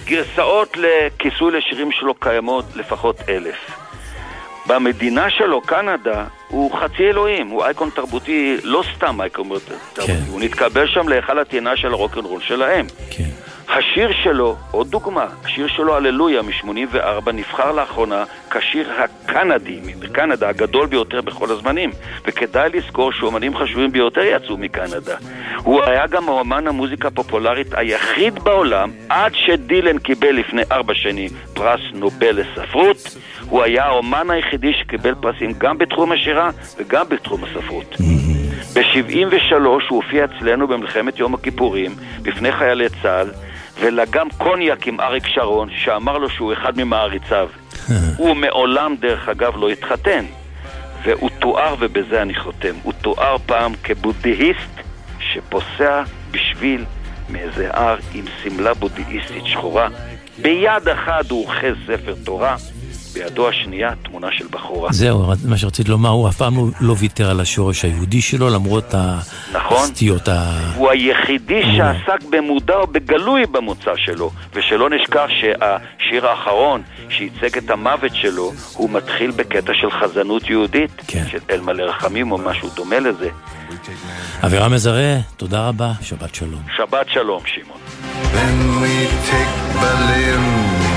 גרסאות 0.06 0.78
לכיסוי 0.78 1.52
לשירים 1.52 1.92
שלו 1.92 2.14
קיימות 2.14 2.66
לפחות 2.76 3.22
אלף. 3.30 3.56
במדינה 4.68 5.30
שלו, 5.30 5.62
קנדה, 5.62 6.26
הוא 6.48 6.72
חצי 6.80 7.04
אלוהים, 7.04 7.48
הוא 7.48 7.64
אייקון 7.64 7.90
תרבותי, 7.96 8.58
לא 8.64 8.84
סתם 8.96 9.22
אייקון 9.22 9.48
תרבותי, 9.48 10.08
כן. 10.08 10.20
הוא 10.28 10.40
נתקבל 10.42 10.88
שם 10.88 11.10
להיכל 11.10 11.40
הטעינה 11.40 11.78
של 11.78 11.94
הרוקנרול 11.94 12.42
שלהם. 12.42 12.86
כן. 13.10 13.30
השיר 13.70 14.12
שלו, 14.24 14.56
עוד 14.72 14.88
דוגמה, 14.88 15.26
השיר 15.44 15.68
שלו 15.68 15.96
הללויה 15.96 16.42
מ-84 16.42 17.32
נבחר 17.34 17.72
לאחרונה 17.72 18.24
כשיר 18.52 18.92
הקנדי, 18.92 19.80
מקנדה, 20.00 20.50
הגדול 20.50 20.88
ביותר 20.88 21.22
בכל 21.22 21.52
הזמנים. 21.52 21.92
וכדאי 22.28 22.70
לזכור 22.74 23.12
שאומנים 23.12 23.58
חשובים 23.58 23.92
ביותר 23.92 24.22
יצאו 24.22 24.58
מקנדה. 24.58 25.16
הוא 25.58 25.84
היה 25.84 26.08
גם 26.08 26.30
האומן 26.30 26.68
המוזיקה 26.68 27.08
הפופולרית 27.08 27.68
היחיד 27.74 28.40
בעולם 28.40 28.92
עד 29.10 29.32
שדילן 29.36 29.98
קיבל 29.98 30.32
לפני 30.32 30.62
ארבע 30.72 30.94
שנים 30.94 31.30
פרס 31.54 31.82
נובל 31.94 32.40
לספרות. 32.40 32.98
הוא 33.50 33.64
היה 33.64 33.86
האומן 33.86 34.30
היחידי 34.30 34.74
שקיבל 34.74 35.16
פרסים 35.16 35.54
גם 35.58 35.78
בתחום 35.78 36.12
השירה 36.12 36.50
וגם 36.78 37.06
בתחום 37.10 37.44
הספרות. 37.44 37.96
ב-73 38.76 39.54
הוא 39.60 39.80
הופיע 39.90 40.26
אצלנו 40.26 40.68
במלחמת 40.68 41.20
יום 41.20 41.34
הכיפורים 41.34 41.92
בפני 42.22 42.52
חיילי 42.52 42.90
צה"ל 43.02 43.28
ולגם 43.84 44.28
קוניאק 44.38 44.88
עם 44.88 45.00
אריק 45.00 45.28
שרון, 45.28 45.70
שאמר 45.76 46.18
לו 46.18 46.30
שהוא 46.30 46.54
אחד 46.54 46.78
ממעריציו. 46.78 47.50
הוא 48.18 48.36
מעולם, 48.36 48.96
דרך 49.00 49.30
אגב, 49.30 49.54
לא 49.58 49.70
התחתן. 49.70 50.26
והוא 51.04 51.30
תואר, 51.40 51.76
ובזה 51.80 52.22
אני 52.22 52.36
חותם, 52.36 52.76
הוא 52.84 52.94
תואר 53.02 53.38
פעם 53.46 53.74
כבודהיסט 53.84 54.82
שפוסע 55.20 56.04
בשביל 56.32 56.86
מאיזה 57.30 57.70
הר 57.74 57.98
עם 58.14 58.26
שמלה 58.44 58.74
בודהיסטית 58.74 59.46
שחורה. 59.46 59.88
ביד 60.38 60.90
אחת 60.94 61.30
הוא 61.30 61.46
אוחז 61.46 61.76
ספר 61.88 62.16
תורה, 62.24 62.56
בידו 63.14 63.50
השנייה 63.50 63.92
תמונה 64.04 64.28
של 64.32 64.46
בחורה. 64.52 64.92
זהו, 64.92 65.32
מה 65.46 65.58
שרציתי 65.58 65.92
לומר, 65.92 66.10
הוא 66.10 66.30
אף 66.30 66.38
פעם 66.38 66.58
לא, 66.58 66.66
לא 66.82 66.96
ויתר 66.98 67.30
על 67.30 67.40
השורש 67.40 67.86
היהודי 67.86 68.22
שלו, 68.22 68.50
למרות 68.50 68.96
נכון? 69.54 69.78
הסטיות 69.84 70.28
ה... 70.28 70.60
הוא 70.76 70.90
היחידי 70.90 71.62
שעסק 71.78 72.24
במודע 72.30 72.76
או 72.76 72.88
בגלוי 72.88 73.46
במוצא 73.46 73.92
שלו, 73.96 74.32
ושלא 74.54 74.90
נשכח 74.90 75.28
שהשיר 75.28 76.28
האחרון 76.28 76.82
שייצג 77.10 77.58
את 77.58 77.70
המוות 77.70 78.16
שלו, 78.16 78.52
הוא 78.74 78.90
מתחיל 78.90 79.32
בקטע 79.32 79.74
של 79.74 79.92
חזנות 79.92 80.50
יהודית, 80.50 80.92
כן. 81.08 81.24
של 81.32 81.40
אלמלא 81.50 81.84
רחמים 81.84 82.32
או 82.32 82.38
משהו 82.38 82.70
דומה 82.76 83.00
לזה. 83.00 83.30
אבירם 84.46 84.74
מזרה, 84.74 85.16
תודה 85.38 85.68
רבה, 85.68 85.92
שבת 86.02 86.36
שלום. 86.36 86.62
שבת 86.78 87.10
שלום, 87.10 87.42
שמעון. 87.46 87.80
Then 88.34 88.82
we 88.82 88.96
take 89.30 89.54
Berlin 89.82 90.93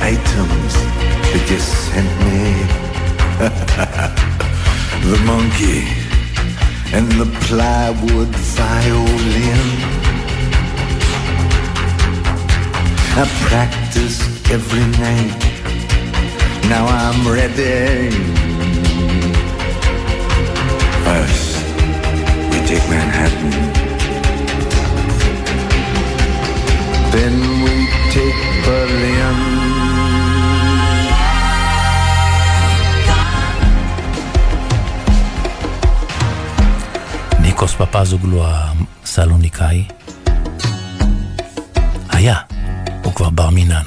items 0.00 0.74
that 1.32 1.44
you 1.50 1.58
sent 1.58 2.12
me. 2.26 2.42
the 5.10 5.18
monkey 5.26 5.82
and 6.94 7.10
the 7.18 7.26
plywood 7.46 8.28
violin. 8.28 9.62
I 13.18 13.24
practiced 13.48 14.22
every 14.50 14.86
night. 15.02 15.42
Now 16.68 16.86
I'm 16.86 17.26
ready. 17.26 18.10
First, 21.04 21.66
we 22.50 22.58
take 22.70 22.86
Manhattan. 22.88 23.52
Then 27.12 27.61
Berlin. 28.82 29.36
ניקוס 37.40 37.74
פפזוגלו 37.74 38.44
הסלוניקאי 38.46 39.84
היה, 42.10 42.36
הוא 43.04 43.14
כבר 43.14 43.30
בר 43.30 43.50
מינן. 43.50 43.82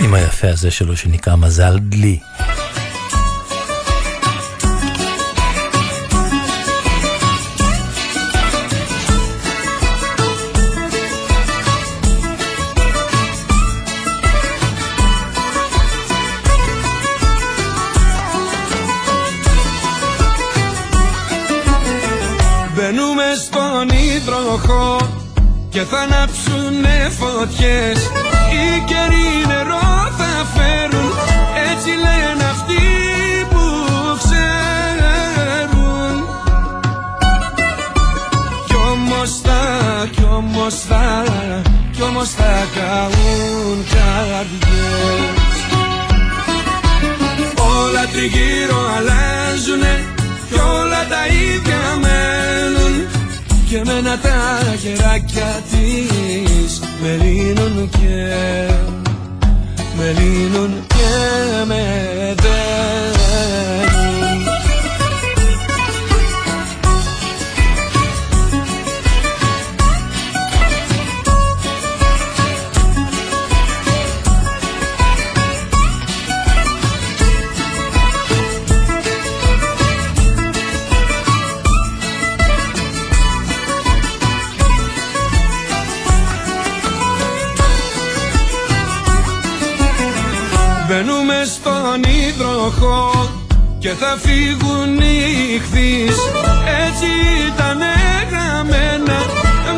עם 0.00 0.14
היפה 0.14 0.50
הזה 0.50 0.70
שלו 0.70 0.96
שנקרא 0.96 1.36
מזל 1.36 1.78
דלי. 1.78 2.18
Και 25.74 25.82
θα 25.82 25.98
ανάψουνε 25.98 27.10
φωτιές. 27.18 27.98
Οι 28.52 28.84
καιροί 28.86 29.46
νερό 29.46 29.88
θα 30.18 30.32
φέρουν 30.54 31.10
έτσι 31.70 31.88
λένε 31.88 32.44
αυτοί 32.50 32.84
που 33.50 33.64
ξέρουν. 34.22 36.16
Κι 38.66 38.74
όμως 38.92 39.30
θα, 39.42 39.60
κι 40.10 40.24
όμως 40.24 40.74
θα, 40.74 41.24
κι 41.92 42.02
όμως 42.02 42.28
θα 42.28 42.66
καούν 42.74 43.84
καρδιές. 43.92 45.56
Όλα 47.76 48.06
τριγύρω 48.12 48.80
αλλάζουνε 48.96 50.04
κι 50.48 50.60
όλα 50.60 51.06
τα 51.08 51.26
ίδια 51.26 51.98
μένουν 52.00 52.53
και 53.74 53.82
μένα 53.84 54.18
τα 54.18 54.62
χεράκια 54.80 55.62
της 55.70 56.80
με 57.02 57.18
λύνουν 57.22 57.88
και 57.90 58.68
με 59.96 60.14
λύνουν 60.18 60.86
και 60.86 61.64
με 61.66 61.82
δένουν 62.36 63.93
υδροχό 92.66 93.30
και 93.78 93.88
θα 93.88 94.18
φύγουν 94.18 94.98
οι 94.98 95.58
χθείς 95.64 96.16
Έτσι 96.86 97.10
ήταν 97.52 97.80
γραμμένα 98.30 99.18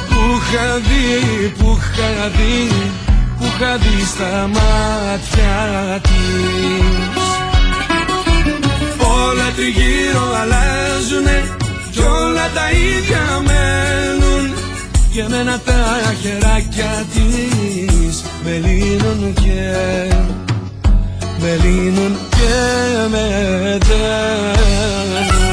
Που 0.09 0.21
είχα 0.37 0.77
δει, 0.77 1.49
που 1.57 1.79
είχα 1.79 2.29
δει, 2.37 2.71
που 3.37 3.45
είχα 3.45 3.77
δει 3.77 4.05
στα 4.05 4.49
μάτια 4.53 5.55
της. 6.01 7.31
Όλα 8.97 9.51
τριγύρω 9.55 10.25
αλλάζουνε 10.41 11.37
κι 11.91 11.99
όλα 11.99 12.49
τα 12.53 12.69
ίδια 12.71 13.41
μένουν 13.45 14.22
και 15.13 15.21
εμένα 15.21 15.59
τα 15.59 16.13
χεράκια 16.21 17.05
της 17.13 18.23
με 18.43 18.61
λύνουν 18.65 19.33
και 19.33 19.73
με 21.39 21.57
λύνουν 21.63 22.17
και 22.29 23.07
με 23.09 23.77
δένουν 23.87 25.52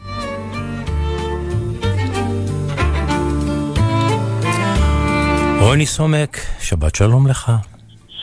רוני 5.61 5.85
סומק, 5.85 6.37
שבת 6.59 6.95
שלום 6.95 7.27
לך. 7.27 7.51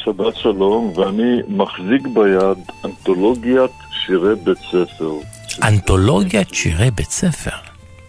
שבת 0.04 0.36
שלום, 0.36 0.92
ואני 0.96 1.40
מחזיק 1.48 2.06
ביד 2.14 2.58
אנתולוגיית 2.84 3.70
שירי 3.90 4.34
בית 4.44 4.58
ספר. 4.58 5.12
אנתולוגיית 5.62 6.54
שירי 6.54 6.90
בית 6.90 7.10
ספר? 7.10 7.56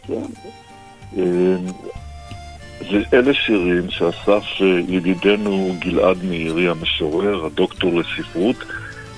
כן. 0.08 0.14
אה, 1.18 1.56
אלה 3.14 3.34
שירים 3.34 3.90
שאסף 3.90 4.44
ידידנו 4.88 5.76
גלעד 5.80 6.24
מאירי 6.24 6.70
המשורר, 6.70 7.46
הדוקטור 7.46 7.92
לספרות, 8.00 8.56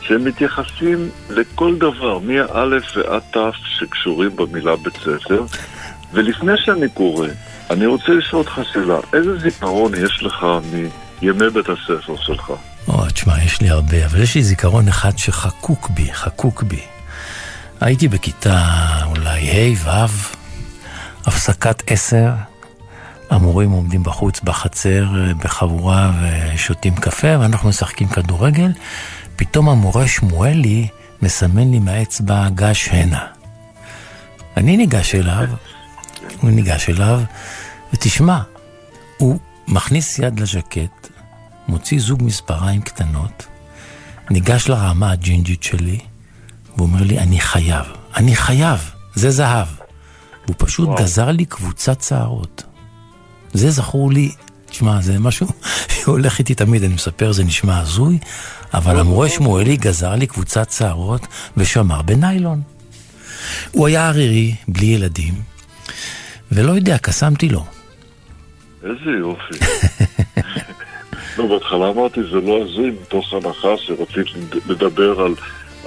שהם 0.02 0.26
מתייחסים 0.26 1.10
לכל 1.30 1.76
דבר, 1.78 2.20
מהאלף 2.20 2.84
ועד 2.96 3.22
תף 3.32 3.56
שקשורים 3.66 4.36
במילה 4.36 4.76
בית 4.76 4.96
ספר. 4.96 5.44
ולפני 6.14 6.54
שאני 6.58 6.90
קורא, 6.90 7.28
אני 7.72 7.86
רוצה 7.86 8.12
לשאול 8.12 8.42
אותך 8.42 8.62
שאלה, 8.74 8.96
איזה 9.14 9.40
זיכרון 9.40 9.92
יש 10.06 10.24
לך 10.24 10.46
מימי 11.22 11.50
בית 11.50 11.66
הספר 11.70 12.16
שלך? 12.18 12.54
או, 12.88 13.06
תשמע, 13.10 13.44
יש 13.44 13.62
לי 13.62 13.70
הרבה, 13.70 14.06
אבל 14.06 14.22
יש 14.22 14.36
לי 14.36 14.44
זיכרון 14.44 14.88
אחד 14.88 15.18
שחקוק 15.18 15.90
בי, 15.90 16.14
חקוק 16.14 16.64
בי. 16.64 16.82
הייתי 17.82 18.08
בכיתה 18.08 18.68
אולי 19.06 19.50
ה', 19.50 19.88
ו', 19.90 20.26
הפסקת 21.26 21.92
עשר, 21.92 22.30
המורים 23.30 23.72
עומדים 23.72 24.04
בחוץ 24.04 24.40
בחצר 24.40 25.06
בחבורה 25.38 26.12
ושותים 26.22 26.96
קפה, 26.96 27.40
ואנחנו 27.40 27.70
משחקים 27.70 28.08
כדורגל. 28.08 28.72
פתאום 29.36 29.70
המורה 29.70 30.08
שמואלי 30.08 30.88
מסמן 31.22 31.72
לי 31.72 31.80
מהאצבע 31.80 32.50
גש 32.50 32.88
הנה. 32.88 33.26
אני 34.58 34.78
ניגש 34.78 35.16
אליו, 35.16 35.48
הוא 36.42 36.52
ניגש 36.52 36.90
אליו, 36.90 37.22
ותשמע, 37.94 38.42
הוא 39.18 39.40
מכניס 39.68 40.20
יד 40.20 40.40
לז'קט, 40.40 41.10
מוציא 41.68 42.00
זוג 42.00 42.24
מספריים 42.24 42.82
קטנות, 42.82 43.46
ניגש 44.30 44.70
לרמה 44.70 45.12
הג'ינג'ית 45.12 45.64
שלי, 45.64 46.00
והוא 46.76 46.88
אומר 46.88 47.04
לי, 47.04 47.20
אני 47.20 47.40
חייב, 47.40 47.86
אני 48.16 48.36
חייב, 48.36 48.92
זה 49.16 49.32
זהב. 49.32 49.68
הוא 50.48 50.56
פשוט 50.58 50.88
וואו. 50.88 51.04
גזר 51.04 51.32
לי 51.32 51.46
קבוצת 51.46 52.02
שערות. 52.02 52.64
זה 53.54 53.72
זכור 53.72 54.12
לי, 54.12 54.32
תשמע, 54.66 55.02
זה 55.02 55.20
משהו 55.20 55.48
שהולך 55.94 56.40
איתי 56.40 56.56
תמיד, 56.56 56.84
אני 56.84 56.94
מספר, 56.94 57.32
זה 57.32 57.44
נשמע 57.44 57.80
הזוי, 57.80 58.20
אבל 58.74 59.00
המורה 59.00 59.30
שמואלי 59.30 59.78
גזר 59.78 60.16
לי 60.16 60.28
קבוצת 60.28 60.72
שערות 60.72 61.28
ושמר 61.58 62.02
בניילון. 62.02 62.62
הוא 63.72 63.88
היה 63.88 64.08
ערירי, 64.08 64.56
בלי 64.68 64.86
ילדים, 64.86 65.34
ולא 66.52 66.72
יודע, 66.72 66.98
קסמתי 66.98 67.50
לו. 67.50 67.66
איזה 68.84 69.12
יופי. 69.20 69.54
לא, 71.38 71.48
בהתחלה 71.48 71.90
אמרתי, 71.90 72.24
זה 72.24 72.42
לא 72.42 72.62
הזוי, 72.62 72.92
מתוך 73.02 73.34
הנחה 73.34 73.78
שרצית 73.78 74.28
לדבר 74.68 75.22
על 75.22 75.34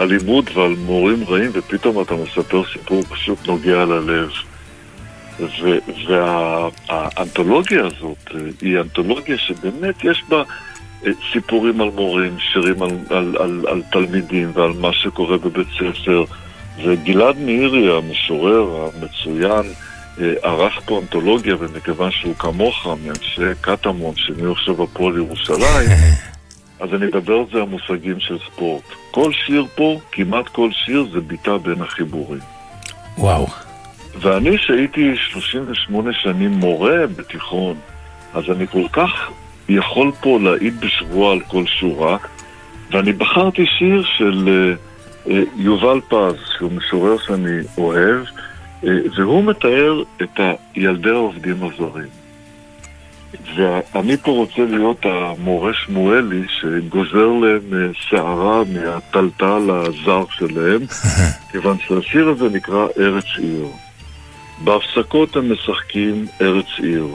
אלימות 0.01 0.57
ועל 0.57 0.75
מורים 0.79 1.25
רעים, 1.29 1.51
ופתאום 1.55 2.03
אתה 2.03 2.15
מספר 2.15 2.63
סיפור 2.73 3.03
פשוט 3.03 3.47
נוגע 3.47 3.85
ללב. 3.85 4.31
והאנתולוגיה 6.09 7.87
הזאת 7.87 8.19
אה, 8.35 8.41
היא 8.61 8.81
אנתולוגיה 8.81 9.39
שבאמת 9.39 10.05
יש 10.05 10.25
בה 10.29 10.43
אה, 11.07 11.11
סיפורים 11.33 11.81
על 11.81 11.91
מורים, 11.95 12.37
שירים 12.39 12.83
על, 12.83 12.91
על, 13.11 13.37
על, 13.41 13.65
על 13.69 13.83
תלמידים 13.93 14.51
ועל 14.55 14.73
מה 14.81 14.93
שקורה 14.93 15.39
בבית 15.39 15.67
ספר. 15.79 16.25
וגלעד 16.85 17.39
מאירי, 17.39 17.97
המשורר 17.97 18.91
המצוין, 18.97 19.73
ערך 20.19 20.81
פה 20.85 21.01
אנתולוגיה, 21.01 21.57
ומכיוון 21.59 22.11
שהוא 22.11 22.35
כמוך, 22.35 22.87
מאנשי 23.05 23.61
קטמון, 23.61 24.17
שנהיו 24.17 24.53
עכשיו 24.53 24.75
בפועל 24.75 25.17
ירושלים, 25.17 25.91
אז 26.81 26.95
אני 26.95 27.07
אדבר 27.07 27.35
על 27.35 27.45
זה 27.53 27.63
המושגים 27.63 28.21
של 28.21 28.39
ספורט. 28.39 28.83
כל 29.11 29.33
שיר 29.33 29.67
פה, 29.75 30.01
כמעט 30.13 30.49
כל 30.49 30.71
שיר, 30.73 31.07
זה 31.13 31.21
ביטה 31.21 31.59
בין 31.59 31.83
החיבורים. 31.83 32.41
וואו. 33.19 33.47
ואני, 34.21 34.59
שהייתי 34.59 35.17
38 35.17 36.11
שנים 36.13 36.51
מורה 36.51 37.07
בתיכון, 37.17 37.77
אז 38.35 38.45
אני 38.51 38.67
כל 38.67 38.89
כך 38.93 39.31
יכול 39.69 40.13
פה 40.21 40.39
להעיד 40.43 40.81
בשבוע 40.81 41.33
על 41.33 41.41
כל 41.41 41.67
שורה, 41.67 42.17
ואני 42.91 43.13
בחרתי 43.13 43.67
שיר 43.79 44.05
של 44.19 44.49
uh, 44.49 45.29
uh, 45.29 45.33
יובל 45.57 46.01
פז, 46.09 46.35
שהוא 46.59 46.73
משורר 46.73 47.19
שאני 47.27 47.61
אוהב, 47.79 48.25
והוא 49.17 49.45
מתאר 49.45 50.03
את 50.23 50.41
ילדי 50.75 51.11
העובדים 51.11 51.57
הזרים. 51.63 52.09
ואני 53.57 54.17
פה 54.17 54.31
רוצה 54.31 54.65
להיות 54.71 55.07
המורה 55.07 55.73
שמואלי 55.75 56.43
שגוזר 56.49 57.27
להם 57.27 57.93
שערה 57.93 58.63
מהטלטל 58.73 59.71
הזר 59.71 60.25
שלהם, 60.31 60.81
כיוון 61.51 61.77
שהשיר 61.79 62.29
הזה 62.29 62.49
נקרא 62.49 62.87
ארץ 62.99 63.25
עיר. 63.39 63.67
בהפסקות 64.65 65.37
הם 65.37 65.53
משחקים 65.53 66.27
ארץ 66.41 66.67
עיר. 66.79 67.07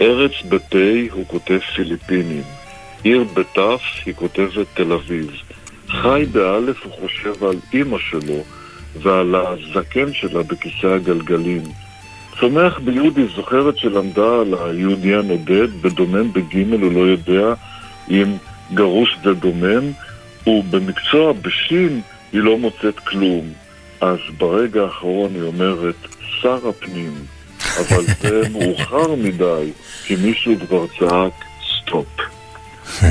ארץ 0.00 0.32
בפה 0.48 1.12
הוא 1.12 1.24
כותב 1.26 1.58
פיליפינים. 1.58 2.42
עיר 3.02 3.24
בתף 3.34 3.82
היא 4.06 4.14
כותבת 4.14 4.66
תל 4.74 4.92
אביב. 4.92 5.30
חי 5.88 6.24
באלף 6.32 6.76
הוא 6.84 6.92
חושב 6.92 7.44
על 7.44 7.56
אימא 7.72 7.98
שלו 7.98 8.42
ועל 9.02 9.34
הזקן 9.34 10.12
שלה 10.12 10.42
בכיסא 10.42 10.86
הגלגלים. 10.86 11.62
צומח 12.40 12.78
ביהודי 12.78 13.26
זוכרת 13.36 13.78
שלמדה 13.78 14.40
על 14.40 14.54
היהודי 14.60 15.14
הנודד, 15.14 15.82
בדומם 15.82 16.32
בגימל 16.32 16.80
הוא 16.82 16.92
לא 16.92 17.00
יודע 17.00 17.54
אם 18.10 18.36
גרוש 18.74 19.18
זה 19.24 19.34
דומם, 19.34 19.92
ובמקצוע 20.46 21.32
בשין 21.32 22.00
היא 22.32 22.40
לא 22.40 22.58
מוצאת 22.58 22.98
כלום. 22.98 23.52
אז 24.00 24.18
ברגע 24.38 24.82
האחרון 24.82 25.34
היא 25.34 25.42
אומרת, 25.42 25.94
שר 26.40 26.68
הפנים, 26.68 27.14
אבל 27.80 28.04
זה 28.20 28.42
מאוחר 28.52 29.14
מדי, 29.14 29.70
כי 30.04 30.16
מישהו 30.16 30.54
כבר 30.66 30.86
צעק 30.98 31.32
סטופ. 31.82 32.06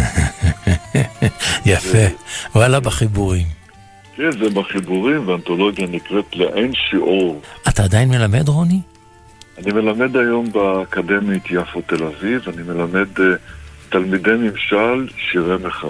יפה, 1.65 2.05
וואלה 2.55 2.79
בחיבורים. 2.79 3.62
כן, 4.17 4.31
זה 4.31 4.49
בחיבורים, 4.49 5.27
והאנתולוגיה 5.27 5.87
נקראת 5.87 6.35
לאין 6.35 6.71
שיעור. 6.73 7.41
אתה 7.67 7.83
עדיין 7.83 8.09
מלמד, 8.09 8.49
רוני? 8.49 8.79
אני 9.57 9.71
מלמד 9.71 10.17
היום 10.17 10.51
באקדמית 10.51 11.43
יפו 11.49 11.81
תל 11.81 12.03
אביב, 12.03 12.41
אני 12.49 12.63
מלמד 12.63 13.17
uh, 13.17 13.21
תלמידי 13.89 14.31
ממשל 14.31 15.07
שירי 15.17 15.55
מחאה. 15.63 15.89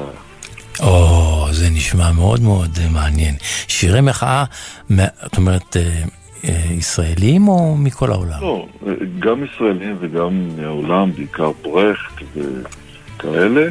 או, 0.80 1.48
זה 1.52 1.70
נשמע 1.70 2.12
מאוד 2.12 2.42
מאוד 2.42 2.70
uh, 2.76 2.94
מעניין. 2.94 3.36
שירי 3.68 4.02
מחאה, 4.02 4.44
זאת 4.90 5.38
אומרת, 5.38 5.76
uh, 5.76 6.48
ישראלים 6.72 7.48
או 7.48 7.78
מכל 7.78 8.12
העולם? 8.12 8.42
לא, 8.42 8.68
גם 9.20 9.44
ישראלים 9.44 9.98
וגם 10.00 10.50
מהעולם, 10.58 11.12
בעיקר 11.12 11.52
ברכט 11.62 12.24
וכאלה, 12.36 13.66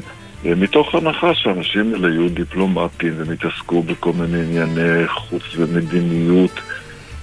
מתוך 0.45 0.95
הנחה 0.95 1.34
שאנשים 1.34 1.95
האלה 1.95 2.09
יהיו 2.09 2.28
דיפלומטים 2.28 3.14
והם 3.18 3.32
יתעסקו 3.32 3.82
בכל 3.82 4.12
מיני 4.12 4.43
ענייני 4.43 5.09
חוץ 5.09 5.43
ומדיניות, 5.57 6.61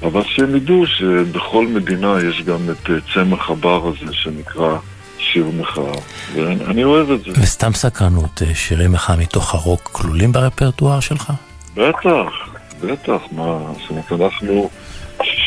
אבל 0.01 0.21
שהם 0.25 0.55
ידעו 0.55 0.87
שבכל 0.87 1.67
מדינה 1.67 2.15
יש 2.29 2.41
גם 2.41 2.59
את 2.71 2.89
צמח 3.13 3.49
הבר 3.49 3.87
הזה 3.87 4.13
שנקרא 4.13 4.77
שיר 5.17 5.45
מחאה, 5.59 5.93
ואני 6.33 6.83
אוהב 6.83 7.11
את 7.11 7.23
זה. 7.23 7.31
וסתם 7.41 7.73
סקרנות, 7.73 8.41
שירי 8.53 8.87
מחאה 8.87 9.15
מתוך 9.15 9.55
הרוק 9.55 9.89
כלולים 9.91 10.31
ברפרטואר 10.31 10.99
שלך? 10.99 11.33
בטח, 11.75 12.49
בטח, 12.83 13.21
מה, 13.31 13.59
זאת 13.81 13.89
אומרת, 13.89 14.11
אנחנו... 14.11 14.69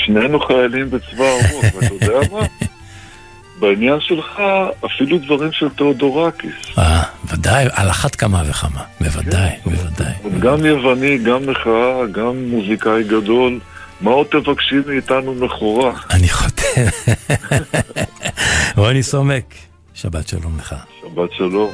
שנינו 0.07 0.41
חיילים 0.41 0.91
בצבא 0.91 1.25
האומות, 1.25 1.65
ואתה 1.75 1.95
יודע 1.95 2.19
מה? 2.33 2.41
בעניין 3.63 4.01
שלך, 4.01 4.43
אפילו 4.87 5.19
דברים 5.19 5.53
של 5.53 5.69
תאודורקיס. 5.69 6.79
אה, 6.79 7.03
ודאי, 7.25 7.67
על 7.73 7.91
אחת 7.91 8.15
כמה 8.15 8.43
וכמה, 8.47 8.81
בוודאי, 9.01 9.51
כן. 9.65 9.71
בוודאי. 9.71 10.13
גם 10.39 10.67
יווני, 10.67 11.19
גם 11.19 11.47
מחאה, 11.47 12.07
גם 12.13 12.51
מוזיקאי 12.51 13.05
גדול. 13.05 13.59
מה 14.01 14.11
עוד 14.11 14.27
תבקשי 14.27 14.77
מאיתנו 14.87 15.35
מכורה? 15.35 15.93
אני 16.11 16.29
חותם. 16.29 16.83
רוני 18.77 19.03
סומק, 19.03 19.55
שבת 19.95 20.29
שלום 20.29 20.59
לך. 20.59 20.75
שבת 21.01 21.33
שלום. 21.33 21.71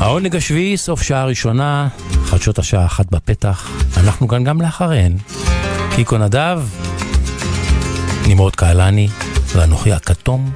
העונג 0.00 0.36
השביעי, 0.36 0.76
סוף 0.76 1.02
שעה 1.02 1.24
ראשונה, 1.24 1.88
חדשות 2.32 2.58
השעה 2.58 2.86
אחת 2.86 3.10
בפתח, 3.10 3.70
אנחנו 3.96 4.28
כאן 4.28 4.44
גם 4.44 4.60
לאחריהן. 4.60 5.16
קיקו 5.94 6.18
נדב, 6.18 6.60
נמרוד 8.28 8.56
קהלני 8.56 9.08
ואנוכי 9.54 9.92
הכתום, 9.92 10.50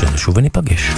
שנשוב 0.00 0.36
וניפגש. 0.36 0.90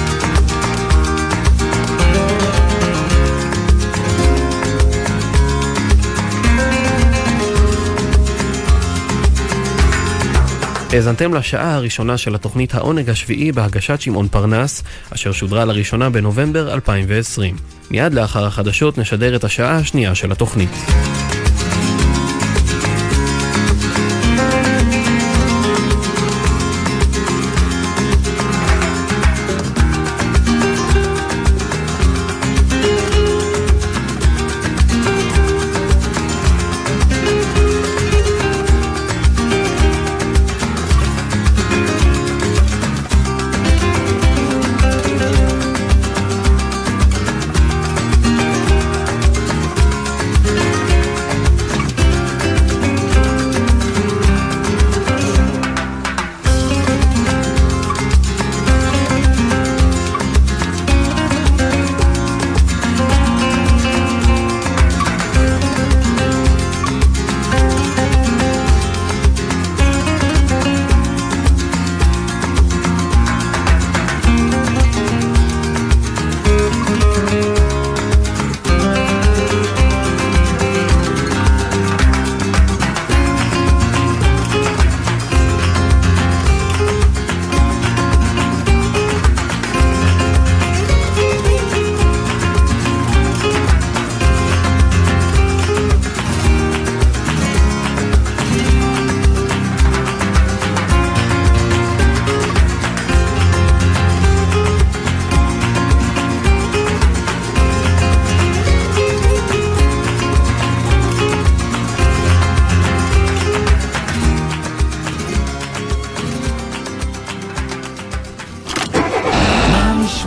האזנתם 10.93 11.34
לשעה 11.34 11.74
הראשונה 11.74 12.18
של 12.18 12.34
התוכנית 12.34 12.74
העונג 12.74 13.11
השביעי 13.11 13.53
בהגשת 13.53 14.01
שמעון 14.01 14.28
פרנס, 14.28 14.82
אשר 15.14 15.32
שודרה 15.32 15.64
לראשונה 15.64 16.11
בנובמבר 16.11 16.74
2020. 16.74 17.57
מיד 17.91 18.14
לאחר 18.14 18.47
החדשות 18.47 18.99
נשדר 18.99 19.36
את 19.36 19.45
השעה 19.45 19.76
השנייה 19.76 20.14
של 20.14 20.32
התוכנית. 20.32 20.70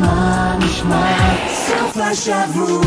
נשמע, 0.01 0.55
נשמע, 0.59 1.35
סוף 1.47 1.97
השבוע. 1.97 2.81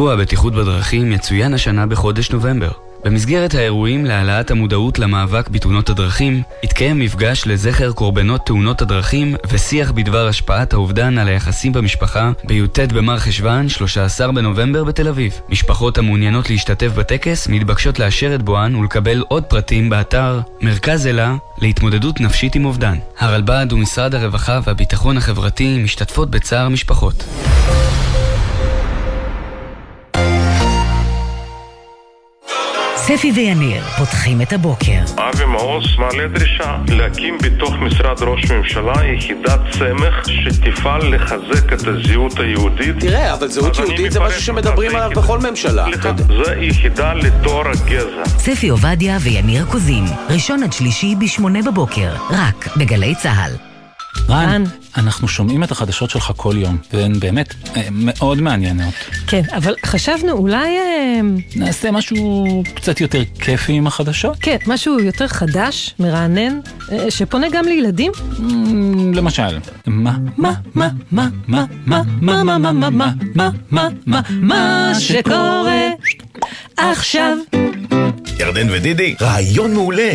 שבוע 0.00 0.12
הבטיחות 0.12 0.54
בדרכים 0.54 1.12
יצוין 1.12 1.54
השנה 1.54 1.86
בחודש 1.86 2.30
נובמבר. 2.30 2.70
במסגרת 3.04 3.54
האירועים 3.54 4.04
להעלאת 4.04 4.50
המודעות 4.50 4.98
למאבק 4.98 5.48
בתאונות 5.48 5.90
הדרכים, 5.90 6.42
התקיים 6.64 6.98
מפגש 6.98 7.46
לזכר 7.46 7.92
קורבנות 7.92 8.46
תאונות 8.46 8.82
הדרכים 8.82 9.34
ושיח 9.48 9.90
בדבר 9.90 10.28
השפעת 10.28 10.72
האובדן 10.72 11.18
על 11.18 11.28
היחסים 11.28 11.72
במשפחה 11.72 12.32
בי"ט 12.44 12.78
במר 12.78 13.18
חשוון, 13.18 13.68
13 13.68 14.32
בנובמבר 14.32 14.84
בתל 14.84 15.08
אביב. 15.08 15.40
משפחות 15.48 15.98
המעוניינות 15.98 16.50
להשתתף 16.50 16.92
בטקס 16.96 17.48
מתבקשות 17.48 17.98
לאשר 17.98 18.34
את 18.34 18.42
בואן 18.42 18.74
ולקבל 18.74 19.24
עוד 19.28 19.44
פרטים 19.44 19.90
באתר 19.90 20.40
מרכז 20.60 21.06
אלה 21.06 21.36
להתמודדות 21.58 22.20
נפשית 22.20 22.54
עם 22.54 22.64
אובדן. 22.64 22.98
הרלב"ד 23.18 23.66
ומשרד 23.72 24.14
הרווחה 24.14 24.60
והביטחון 24.64 25.16
החברתי 25.16 25.82
משתתפות 25.82 26.30
בצער 26.30 26.68
משפחות. 26.68 27.24
ספי 33.16 33.32
ויניר 33.32 33.82
פותחים 33.98 34.42
את 34.42 34.52
הבוקר. 34.52 35.00
אבי 35.18 35.44
מעוז 35.44 35.84
מעלה 35.98 36.28
דרישה 36.28 36.76
להקים 36.88 37.38
בתוך 37.42 37.74
משרד 37.74 38.22
ראש 38.22 38.50
ממשלה 38.50 38.92
יחידת 39.04 39.60
סמך 39.72 40.28
שתפעל 40.28 41.14
לחזק 41.14 41.72
את 41.72 41.86
הזהות 41.86 42.38
היהודית. 42.40 43.00
תראה, 43.00 43.34
אבל 43.34 43.48
זהות 43.48 43.78
יהודית 43.78 44.12
זה 44.12 44.20
משהו 44.20 44.42
שמדברים 44.42 44.96
עליו 44.96 45.10
בכל 45.10 45.38
ממשלה. 45.38 45.86
זה 46.44 46.54
יחידה 46.60 47.14
לתואר 47.14 47.68
הגזע. 47.68 48.24
ספי 48.38 48.68
עובדיה 48.68 49.18
ויניר 49.20 49.64
קוזין, 49.64 50.04
ראשון 50.28 50.62
עד 50.62 50.72
שלישי 50.72 51.14
בשמונה 51.20 51.62
בבוקר, 51.62 52.12
רק 52.30 52.76
בגלי 52.76 53.14
צה"ל. 53.14 53.52
רן, 54.28 54.64
אנחנו 54.96 55.28
שומעים 55.28 55.64
את 55.64 55.70
החדשות 55.70 56.10
שלך 56.10 56.32
כל 56.36 56.54
יום, 56.56 56.78
והן 56.92 57.20
באמת 57.20 57.54
אה, 57.76 57.88
מאוד 57.90 58.40
מעניינות. 58.40 58.94
כן, 59.26 59.42
אבל 59.56 59.74
חשבנו 59.86 60.32
אולי... 60.32 60.78
אה, 60.78 61.20
נעשה 61.56 61.90
משהו 61.90 62.62
קצת 62.74 63.00
יותר 63.00 63.22
כיפי 63.40 63.72
עם 63.72 63.86
החדשות? 63.86 64.36
כן, 64.40 64.56
משהו 64.66 65.00
יותר 65.00 65.28
חדש, 65.28 65.94
מרענן, 65.98 66.60
אה, 66.92 67.10
שפונה 67.10 67.46
גם 67.52 67.64
לילדים? 67.64 68.12
למשל, 69.14 69.58
מה, 69.86 70.16
מה, 70.36 70.52
מה, 70.74 70.88
מה, 71.12 71.28
מה, 71.48 71.64
מה, 71.86 72.02
מה, 72.20 72.42
מה, 72.42 72.58
מה, 72.58 72.72
מה, 72.72 72.90
מה, 72.90 73.10
מה, 73.34 73.50
מה, 73.70 73.88
מה, 74.06 74.20
מה 74.30 74.92
שקורה 74.98 75.88
עכשיו. 76.76 77.36
ירדן 78.38 78.66
ודידי, 78.70 79.14
רעיון 79.20 79.74
מעולה, 79.74 80.12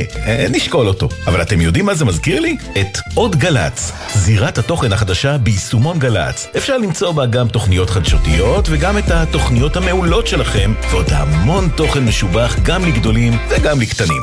נשקול 0.49 0.87
אותו. 0.87 1.09
אבל 1.27 1.41
אתם 1.41 1.61
יודעים 1.61 1.85
מה 1.85 1.93
זה 1.93 2.05
מזכיר 2.05 2.39
לי? 2.39 2.57
את 2.81 2.97
עוד 3.13 3.35
גל"צ, 3.35 3.91
זירת 4.13 4.57
התוכן 4.65 4.93
החדשה 4.93 5.37
ביישומון 5.37 5.99
גל"צ. 5.99 6.47
אפשר 6.57 6.77
למצוא 6.77 7.11
בה 7.11 7.25
גם 7.25 7.47
תוכניות 7.47 7.89
חדשותיות 7.89 8.65
וגם 8.69 8.97
את 8.97 9.11
התוכניות 9.11 9.75
המעולות 9.75 10.27
שלכם, 10.27 10.73
ועוד 10.91 11.05
המון 11.09 11.69
תוכן 11.75 12.05
משובח 12.05 12.55
גם 12.63 12.85
לגדולים 12.85 13.33
וגם 13.49 13.81
לקטנים. 13.81 14.21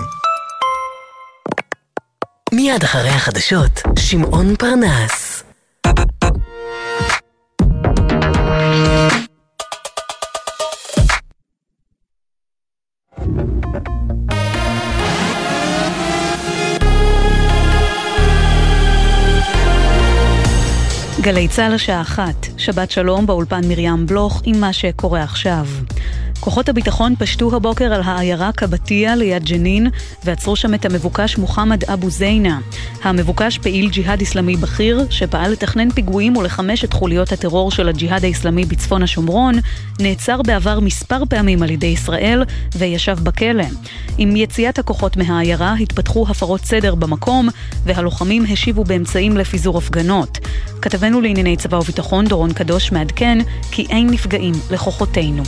מיד 2.53 2.85
אחרי 2.85 3.09
החדשות, 3.09 3.83
שמעון 3.99 4.57
פרנס. 4.57 5.32
גלי 21.23 21.49
צה"ל 21.49 21.75
השעה 21.75 22.01
אחת, 22.01 22.47
שבת 22.57 22.91
שלום 22.91 23.27
באולפן 23.27 23.61
מרים 23.69 24.07
בלוך 24.07 24.43
עם 24.45 24.61
מה 24.61 24.73
שקורה 24.73 25.23
עכשיו. 25.23 25.67
כוחות 26.43 26.69
הביטחון 26.69 27.15
פשטו 27.19 27.57
הבוקר 27.57 27.93
על 27.93 28.01
העיירה 28.05 28.53
קבטיה 28.53 29.17
ליד 29.17 29.45
ג'נין 29.45 29.87
ועצרו 30.25 30.57
שם 30.57 30.75
את 30.75 30.85
המבוקש 30.85 31.39
מוחמד 31.39 31.85
אבו 31.85 32.11
זיינה. 32.11 32.59
המבוקש 33.03 33.59
פעיל 33.59 33.91
ג'יהאד 33.91 34.23
אסלאמי 34.23 34.57
בכיר 34.57 35.07
שפעל 35.11 35.53
לתכנן 35.53 35.91
פיגועים 35.91 36.37
ולחמש 36.37 36.85
את 36.85 36.93
חוליות 36.93 37.33
הטרור 37.33 37.71
של 37.71 37.89
הג'יהאד 37.89 38.25
האסלאמי 38.25 38.65
בצפון 38.65 39.03
השומרון, 39.03 39.55
נעצר 40.01 40.43
בעבר 40.43 40.81
מספר 40.81 41.23
פעמים 41.29 41.63
על 41.63 41.71
ידי 41.71 41.87
ישראל 41.87 42.45
וישב 42.77 43.19
בכלא. 43.23 43.65
עם 44.19 44.37
יציאת 44.37 44.79
הכוחות 44.79 45.17
מהעיירה 45.17 45.75
התפתחו 45.75 46.27
הפרות 46.29 46.65
סדר 46.65 46.95
במקום 46.95 47.49
והלוחמים 47.85 48.45
השיבו 48.53 48.85
באמצעים 48.85 49.37
לפיזור 49.37 49.79
הפגנות. 49.79 50.39
כתבנו 50.83 51.21
לענייני 51.21 51.57
צבא 51.57 51.77
וביטחון 51.77 52.27
דורון 52.27 52.53
קדוש 52.53 52.93
מעדכן 52.93 53.39
כי 53.71 53.87
אין 53.91 54.11
נפגעים 54.11 54.55
לכוחותינו. 54.71 55.43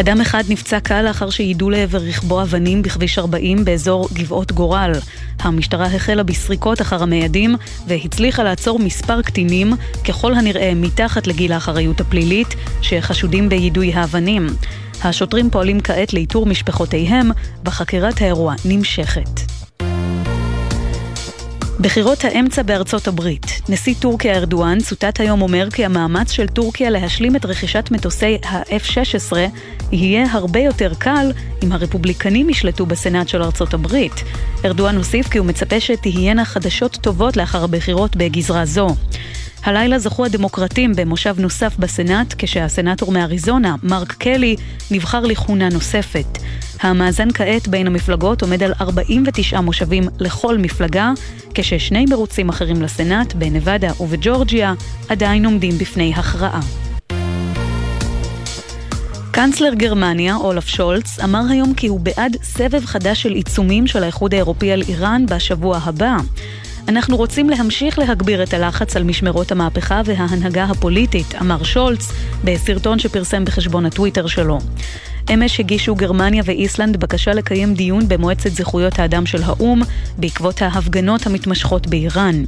אדם 0.00 0.20
אחד 0.20 0.42
נפצע 0.48 0.80
קל 0.80 1.02
לאחר 1.02 1.30
שיידו 1.30 1.70
לעבר 1.70 1.98
רכבו 1.98 2.42
אבנים 2.42 2.82
בכביש 2.82 3.18
40 3.18 3.64
באזור 3.64 4.08
גבעות 4.12 4.52
גורל. 4.52 4.92
המשטרה 5.38 5.86
החלה 5.86 6.22
בסריקות 6.22 6.80
אחר 6.80 7.02
המיידים 7.02 7.56
והצליחה 7.86 8.42
לעצור 8.42 8.78
מספר 8.78 9.22
קטינים, 9.22 9.72
ככל 10.08 10.34
הנראה 10.34 10.72
מתחת 10.76 11.26
לגיל 11.26 11.52
האחריות 11.52 12.00
הפלילית, 12.00 12.54
שחשודים 12.82 13.48
ביידוי 13.48 13.92
האבנים. 13.92 14.46
השוטרים 15.04 15.50
פועלים 15.50 15.80
כעת 15.80 16.12
לאיתור 16.12 16.46
משפחותיהם, 16.46 17.30
וחקירת 17.64 18.20
האירוע 18.20 18.54
נמשכת. 18.64 19.40
בחירות 21.80 22.24
האמצע 22.24 22.62
בארצות 22.62 23.08
הברית. 23.08 23.60
נשיא 23.68 23.94
טורקיה 24.00 24.36
ארדואן 24.36 24.80
צוטט 24.80 25.20
היום 25.20 25.42
אומר 25.42 25.68
כי 25.70 25.84
המאמץ 25.84 26.30
של 26.30 26.46
טורקיה 26.46 26.90
להשלים 26.90 27.36
את 27.36 27.44
רכישת 27.44 27.88
מטוסי 27.90 28.38
ה-F-16 28.44 29.36
יהיה 29.92 30.26
הרבה 30.32 30.60
יותר 30.60 30.92
קל 30.98 31.32
אם 31.62 31.72
הרפובליקנים 31.72 32.50
ישלטו 32.50 32.86
בסנאט 32.86 33.28
של 33.28 33.42
ארצות 33.42 33.74
הברית. 33.74 34.24
ארדואן 34.64 34.96
הוסיף 34.96 35.28
כי 35.28 35.38
הוא 35.38 35.46
מצפה 35.46 35.80
שתהיינה 35.80 36.44
חדשות 36.44 36.98
טובות 37.00 37.36
לאחר 37.36 37.64
הבחירות 37.64 38.16
בגזרה 38.16 38.64
זו. 38.64 38.88
הלילה 39.64 39.98
זכו 39.98 40.24
הדמוקרטים 40.24 40.92
במושב 40.96 41.34
נוסף 41.38 41.76
בסנאט, 41.78 42.34
כשהסנאטור 42.38 43.12
מאריזונה, 43.12 43.74
מרק 43.82 44.12
קלי, 44.12 44.56
נבחר 44.90 45.20
לכהונה 45.20 45.68
נוספת. 45.68 46.38
המאזן 46.80 47.28
כעת 47.34 47.68
בין 47.68 47.86
המפלגות 47.86 48.42
עומד 48.42 48.62
על 48.62 48.72
49 48.80 49.60
מושבים 49.60 50.04
לכל 50.20 50.58
מפלגה, 50.58 51.12
כששני 51.54 52.04
מרוצים 52.10 52.48
אחרים 52.48 52.82
לסנאט, 52.82 53.34
בנבדה 53.34 53.90
ובג'ורג'יה, 54.00 54.74
עדיין 55.08 55.44
עומדים 55.44 55.78
בפני 55.78 56.12
הכרעה. 56.16 56.60
קנצלר 59.30 59.74
גרמניה, 59.74 60.36
אולף 60.36 60.66
שולץ, 60.66 61.20
אמר 61.20 61.42
היום 61.50 61.74
כי 61.74 61.86
הוא 61.86 62.00
בעד 62.00 62.36
סבב 62.42 62.84
חדש 62.84 63.22
של 63.22 63.32
עיצומים 63.32 63.86
של 63.86 64.02
האיחוד 64.02 64.34
האירופי 64.34 64.72
על 64.72 64.82
איראן 64.88 65.26
בשבוע 65.26 65.78
הבא. 65.84 66.16
אנחנו 66.88 67.16
רוצים 67.16 67.50
להמשיך 67.50 67.98
להגביר 67.98 68.42
את 68.42 68.54
הלחץ 68.54 68.96
על 68.96 69.02
משמרות 69.02 69.52
המהפכה 69.52 70.00
וההנהגה 70.04 70.64
הפוליטית, 70.64 71.34
אמר 71.40 71.62
שולץ 71.62 72.12
בסרטון 72.44 72.98
שפרסם 72.98 73.44
בחשבון 73.44 73.86
הטוויטר 73.86 74.26
שלו. 74.26 74.58
אמש 75.34 75.60
הגישו 75.60 75.94
גרמניה 75.94 76.42
ואיסלנד 76.46 76.96
בקשה 76.96 77.32
לקיים 77.32 77.74
דיון 77.74 78.08
במועצת 78.08 78.50
זכויות 78.50 78.98
האדם 78.98 79.26
של 79.26 79.42
האו"ם 79.42 79.82
בעקבות 80.18 80.62
ההפגנות 80.62 81.26
המתמשכות 81.26 81.86
באיראן. 81.86 82.44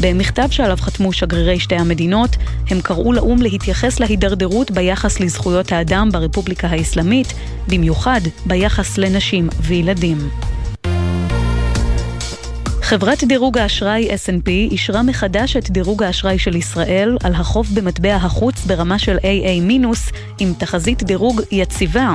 במכתב 0.00 0.48
שעליו 0.50 0.76
חתמו 0.80 1.12
שגרירי 1.12 1.60
שתי 1.60 1.76
המדינות, 1.76 2.36
הם 2.70 2.80
קראו 2.80 3.12
לאו"ם 3.12 3.42
להתייחס 3.42 4.00
להידרדרות 4.00 4.70
ביחס 4.70 5.20
לזכויות 5.20 5.72
האדם 5.72 6.08
ברפובליקה 6.12 6.68
האסלאמית, 6.68 7.32
במיוחד 7.68 8.20
ביחס 8.46 8.98
לנשים 8.98 9.48
וילדים. 9.62 10.18
חברת 12.90 13.24
דירוג 13.24 13.58
האשראי 13.58 14.08
S&P 14.10 14.48
אישרה 14.48 15.02
מחדש 15.02 15.56
את 15.56 15.70
דירוג 15.70 16.02
האשראי 16.02 16.38
של 16.38 16.56
ישראל 16.56 17.16
על 17.24 17.34
החוב 17.34 17.68
במטבע 17.74 18.14
החוץ 18.14 18.64
ברמה 18.66 18.98
של 18.98 19.16
AA- 19.16 19.82
עם 20.38 20.52
תחזית 20.58 21.02
דירוג 21.02 21.40
יציבה. 21.50 22.14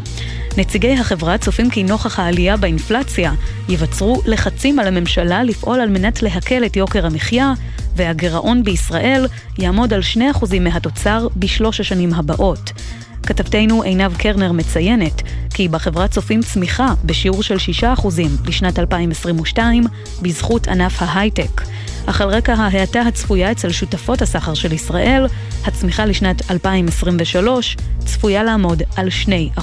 נציגי 0.57 0.93
החברה 0.93 1.37
צופים 1.37 1.69
כי 1.69 1.83
נוכח 1.83 2.19
העלייה 2.19 2.57
באינפלציה 2.57 3.33
ייווצרו 3.69 4.21
לחצים 4.25 4.79
על 4.79 4.87
הממשלה 4.87 5.43
לפעול 5.43 5.79
על 5.79 5.89
מנת 5.89 6.23
להקל 6.23 6.65
את 6.65 6.75
יוקר 6.75 7.05
המחיה 7.05 7.53
והגירעון 7.95 8.63
בישראל 8.63 9.27
יעמוד 9.59 9.93
על 9.93 10.01
2% 10.01 10.59
מהתוצר 10.61 11.27
בשלוש 11.35 11.79
השנים 11.79 12.13
הבאות. 12.13 12.71
כתבתנו 13.25 13.83
עינב 13.83 14.17
קרנר 14.17 14.51
מציינת 14.51 15.21
כי 15.53 15.67
בחברה 15.67 16.07
צופים 16.07 16.41
צמיחה 16.41 16.93
בשיעור 17.05 17.43
של 17.43 17.57
6% 17.81 18.07
לשנת 18.45 18.79
2022 18.79 19.83
בזכות 20.21 20.67
ענף 20.67 21.01
ההייטק. 21.01 21.61
אך 22.05 22.21
על 22.21 22.29
רקע 22.29 22.53
ההאטה 22.53 23.01
הצפויה 23.01 23.51
אצל 23.51 23.71
שותפות 23.71 24.21
הסחר 24.21 24.53
של 24.53 24.73
ישראל, 24.73 25.27
הצמיחה 25.65 26.05
לשנת 26.05 26.51
2023 26.51 27.77
צפויה 28.05 28.43
לעמוד 28.43 28.83
על 28.95 29.09
2%. 29.57 29.59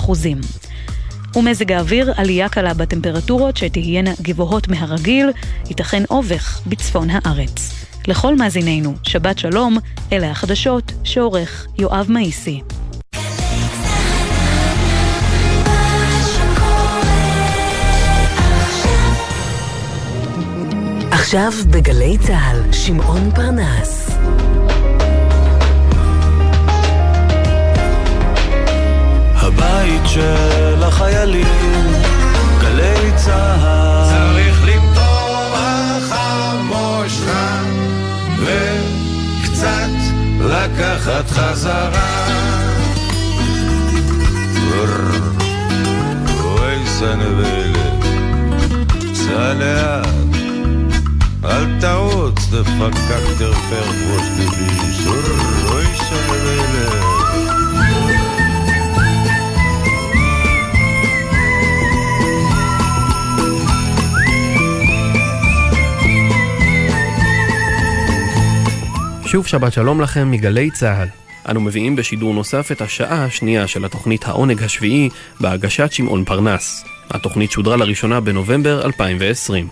ומזג 1.36 1.72
האוויר 1.72 2.12
עלייה 2.16 2.48
קלה 2.48 2.74
בטמפרטורות 2.74 3.56
שתהיינה 3.56 4.10
גבוהות 4.22 4.68
מהרגיל, 4.68 5.30
ייתכן 5.68 6.02
אובך 6.10 6.60
בצפון 6.66 7.08
הארץ. 7.10 7.86
לכל 8.08 8.36
מאזינינו, 8.36 8.94
שבת 9.02 9.38
שלום, 9.38 9.78
אלה 10.12 10.30
החדשות 10.30 10.92
שעורך 11.04 11.66
יואב 11.78 12.06
מאיסי. 12.08 12.60
עכשיו 21.34 21.52
בגלי 21.70 22.18
צה"ל, 22.18 22.72
שמעון 22.72 23.30
פרנס. 23.34 24.10
הבית 29.34 30.02
של 30.06 30.82
החיילים, 30.82 31.92
גלי 32.60 33.12
צה"ל. 33.16 34.10
צריך 34.10 34.64
למתוח 34.64 36.10
המושכה 36.10 37.60
וקצת 38.38 39.90
לקחת 40.40 41.30
חזרה. 41.30 42.28
אוי 46.44 46.86
סנבלה, 46.86 47.90
סע 49.14 49.54
לאט 49.54 50.31
אל 51.44 51.80
תרוץ, 51.80 52.38
דפקק 52.50 53.38
תרפר 53.38 53.90
ראש 54.10 54.28
דבי, 54.28 55.08
אוי 55.70 55.84
סנבלה. 55.96 57.12
שוב 69.26 69.46
שבת 69.46 69.72
שלום 69.72 70.00
לכם 70.00 70.30
מגלי 70.30 70.70
צה"ל. 70.70 71.08
אנו 71.50 71.60
מביאים 71.60 71.96
בשידור 71.96 72.34
נוסף 72.34 72.72
את 72.72 72.80
השעה 72.80 73.24
השנייה 73.24 73.66
של 73.66 73.84
התוכנית 73.84 74.24
העונג 74.24 74.62
השביעי 74.62 75.08
בהגשת 75.40 75.92
שמעון 75.92 76.24
פרנס. 76.24 76.84
התוכנית 77.10 77.50
שודרה 77.50 77.76
לראשונה 77.76 78.20
בנובמבר 78.20 78.86
2020. 78.86 79.68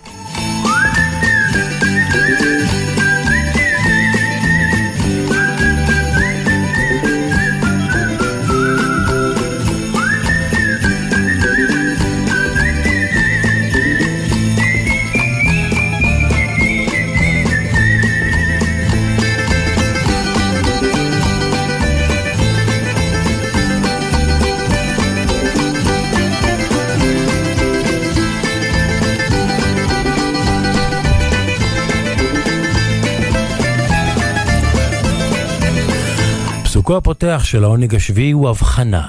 פסוקו 36.81 36.97
הפותח 36.97 37.41
של 37.43 37.63
העונג 37.63 37.95
השביעי 37.95 38.31
הוא 38.31 38.49
הבחנה. 38.49 39.07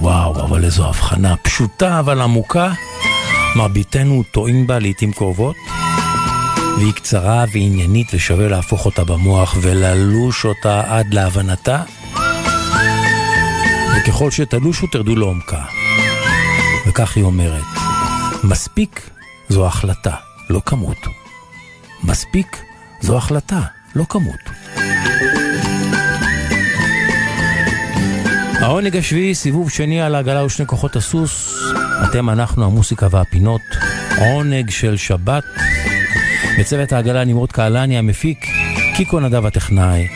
וואו, 0.00 0.44
אבל 0.44 0.64
איזו 0.64 0.88
הבחנה 0.88 1.36
פשוטה 1.36 1.98
אבל 1.98 2.20
עמוקה. 2.20 2.72
מרביתנו 3.56 4.22
טועים 4.32 4.66
בה 4.66 4.78
לעיתים 4.78 5.12
קרובות, 5.12 5.56
והיא 6.78 6.92
קצרה 6.92 7.44
ועניינית 7.52 8.06
ושווה 8.14 8.48
להפוך 8.48 8.86
אותה 8.86 9.04
במוח 9.04 9.56
וללוש 9.60 10.44
אותה 10.44 10.82
עד 10.86 11.14
להבנתה. 11.14 11.82
וככל 13.96 14.30
שתלושו 14.30 14.86
תרדו 14.86 15.16
לעומקה. 15.16 15.62
וכך 16.86 17.16
היא 17.16 17.24
אומרת, 17.24 17.64
מספיק 18.44 19.10
זו 19.48 19.66
החלטה, 19.66 20.14
לא 20.50 20.60
כמות. 20.66 20.98
מספיק 22.04 22.62
זו 23.00 23.16
החלטה, 23.16 23.60
לא 23.94 24.04
כמות. 24.08 24.40
העונג 28.60 28.96
השביעי, 28.96 29.34
סיבוב 29.34 29.70
שני 29.70 30.00
על 30.00 30.14
העגלה 30.14 30.44
ושני 30.44 30.66
כוחות 30.66 30.96
הסוס. 30.96 31.54
אתם, 32.04 32.30
אנחנו, 32.30 32.64
המוסיקה 32.64 33.06
והפינות. 33.10 33.60
עונג 34.18 34.70
של 34.70 34.96
שבת. 34.96 35.44
בצוות 36.58 36.92
העגלה 36.92 37.24
נמרוד 37.24 37.52
קהלני 37.52 37.98
המפיק, 37.98 38.46
קיקו 38.96 39.20
נדב 39.20 39.46
הטכנאי. 39.46 40.08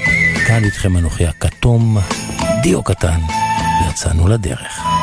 כאן 0.46 0.64
איתכם 0.64 0.96
אנוכי 0.96 1.26
הכתום, 1.26 1.98
דיו 2.62 2.82
קטן, 2.82 3.20
ויצאנו 3.86 4.28
לדרך. 4.28 4.93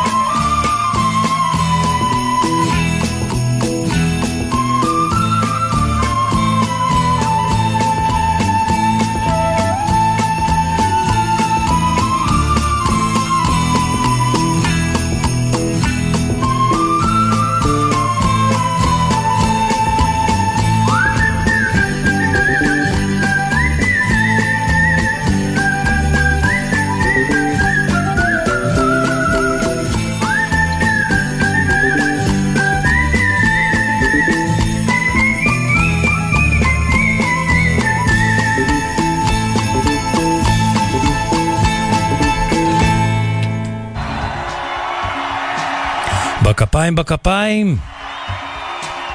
בכפיים 46.82 46.96
בכפיים. 46.96 47.78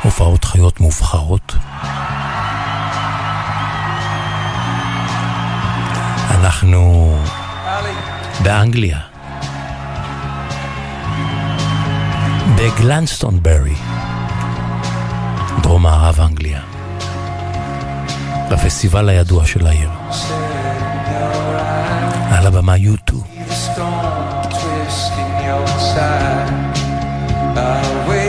הופעות 0.02 0.44
חיות 0.44 0.80
מובחרות. 0.80 1.54
אנחנו 6.30 7.12
באנגליה. 8.42 8.98
בגלנסטונברי, 12.56 13.74
דרום 15.62 15.82
מערב 15.82 16.20
אנגליה. 16.20 16.60
בפסטיבל 18.50 19.08
הידוע 19.08 19.46
של 19.46 19.66
העיר. 19.66 19.90
על 22.30 22.46
הבמה 22.46 22.76
יוטו. 22.76 23.16
away. 27.56 28.25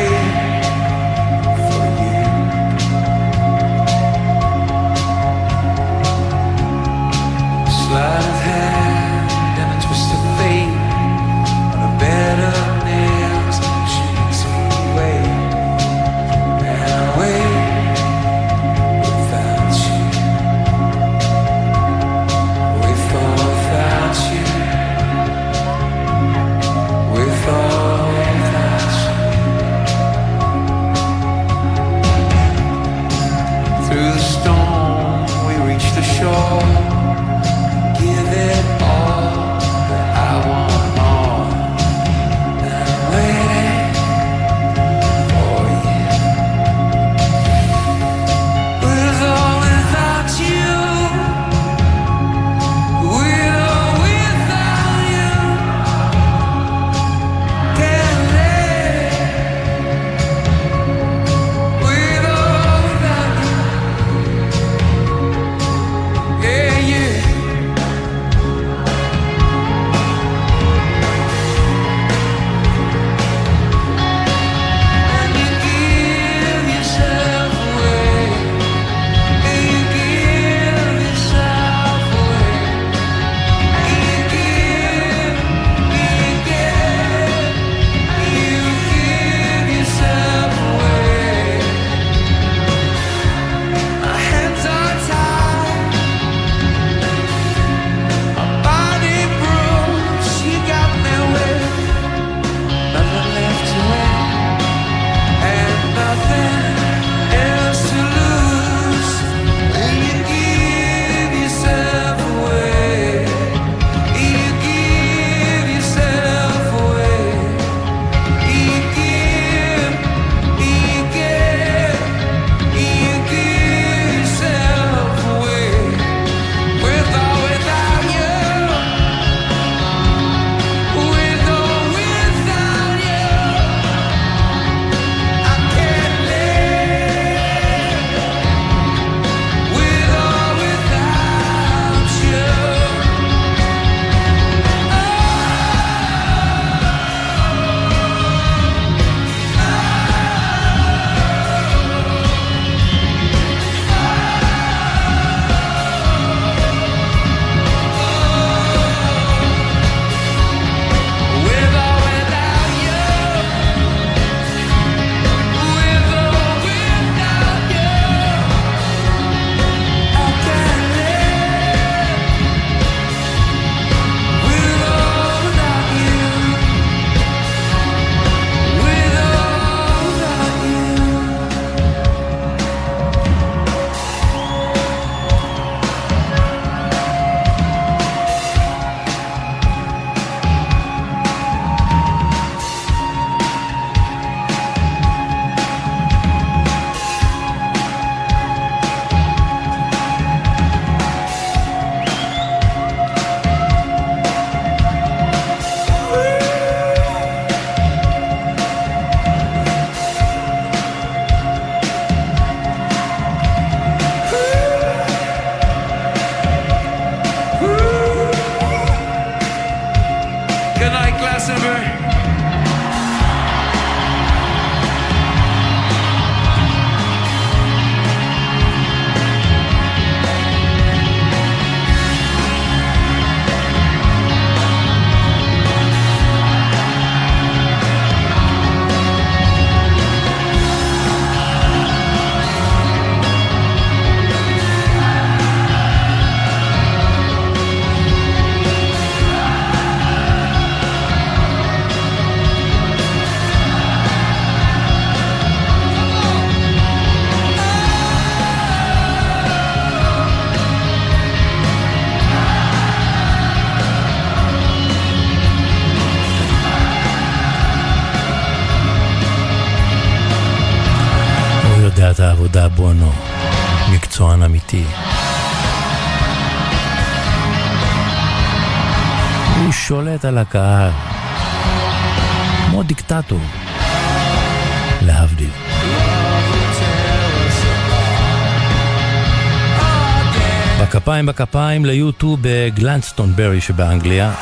בכפיים 291.87 291.99
ליוטיוב 291.99 292.39
בגלנסטון 292.41 293.33
ברי 293.35 293.61
שבאנגליה. 293.61 294.33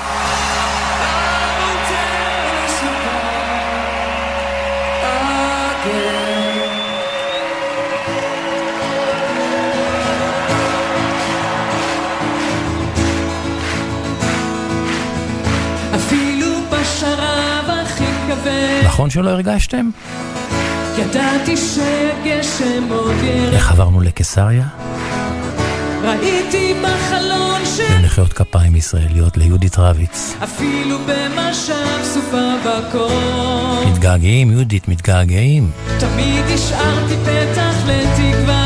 נכון 18.85 19.09
שלא 19.09 19.29
הרגשתם? 19.29 19.89
ידעתי 20.97 21.57
שהגשם 21.57 22.89
עוד 22.89 23.15
ירד. 23.23 23.53
איך 23.53 23.71
עברנו 23.71 24.01
לקיסריה? 24.01 24.84
ראיתי 26.05 26.73
בחלון 26.83 27.65
ש... 27.65 27.79
למחיאות 27.79 28.33
כפיים 28.33 28.75
ישראליות 28.75 29.37
ליהודית 29.37 29.77
רביץ. 29.77 30.33
אפילו 30.43 30.97
במשב 30.99 32.03
סופה 32.03 32.53
בקור. 32.65 33.85
מתגעגעים, 33.91 34.51
יהודית, 34.51 34.87
מתגעגעים. 34.87 35.71
תמיד 35.99 36.45
השארתי 36.53 37.15
פתח 37.25 37.75
לתקווה. 37.87 38.64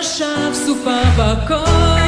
עכשיו 0.00 0.50
סופה 0.54 1.00
בכל 1.18 1.99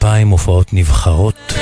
ידיים 0.00 0.10
בכפיים, 0.10 0.28
הופעות 0.28 0.72
נבחרות. 0.72 1.54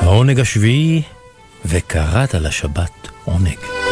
העונג 0.00 0.40
השביעי, 0.40 1.02
וקראת 1.64 2.34
לשבת 2.34 3.08
עונג. 3.24 3.83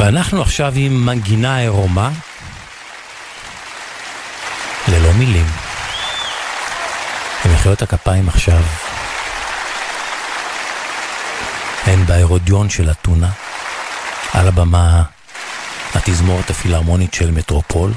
ואנחנו 0.00 0.42
עכשיו 0.42 0.72
עם 0.76 1.06
מנגינה 1.06 1.58
עירומה, 1.58 2.10
ללא 4.88 5.12
מילים. 5.12 5.46
ומחיאות 7.46 7.82
הכפיים 7.82 8.28
עכשיו 8.28 8.60
הן 11.86 12.06
בארודיון 12.06 12.70
של 12.70 12.90
אתונה, 12.90 13.30
על 14.32 14.48
הבמה 14.48 15.02
התזמורת 15.94 16.50
הפילהרמונית 16.50 17.14
של 17.14 17.30
מטרופול. 17.30 17.92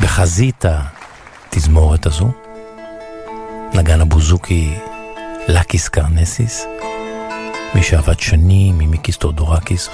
בחזית 0.00 0.64
התזמורת 0.64 2.06
הזו, 2.06 2.32
נגן 3.74 4.00
הבוזוקי 4.00 4.74
לאקיס 5.48 5.88
קרנזיס, 5.88 6.66
מי 7.74 7.82
שעבד 7.82 8.20
שנים 8.20 8.80
עם 8.80 8.90
מיקיס 8.90 9.16
תיאודורקיס, 9.16 9.88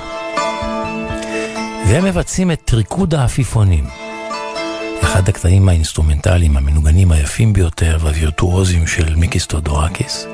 והם 1.89 2.05
מבצעים 2.05 2.51
את 2.51 2.71
ריקוד 2.75 3.15
העפיפונים, 3.15 3.85
אחד 5.03 5.29
הקטעים 5.29 5.69
האינסטרומנטליים 5.69 6.57
המנוגנים 6.57 7.13
היפים 7.13 7.53
ביותר 7.53 7.99
והווירטואוזיים 8.01 8.87
של 8.87 9.15
מיקיס 9.15 9.47
תיאודורקיס. 9.47 10.27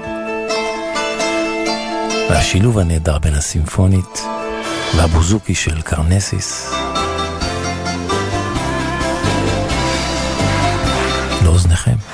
והשילוב 2.30 2.78
הנהדר 2.78 3.18
בין 3.18 3.34
הסימפונית 3.34 4.22
והבוזוקי 4.96 5.54
של 5.54 5.82
קרנסיס 5.82 6.74
לאוזניכם. 11.44 12.13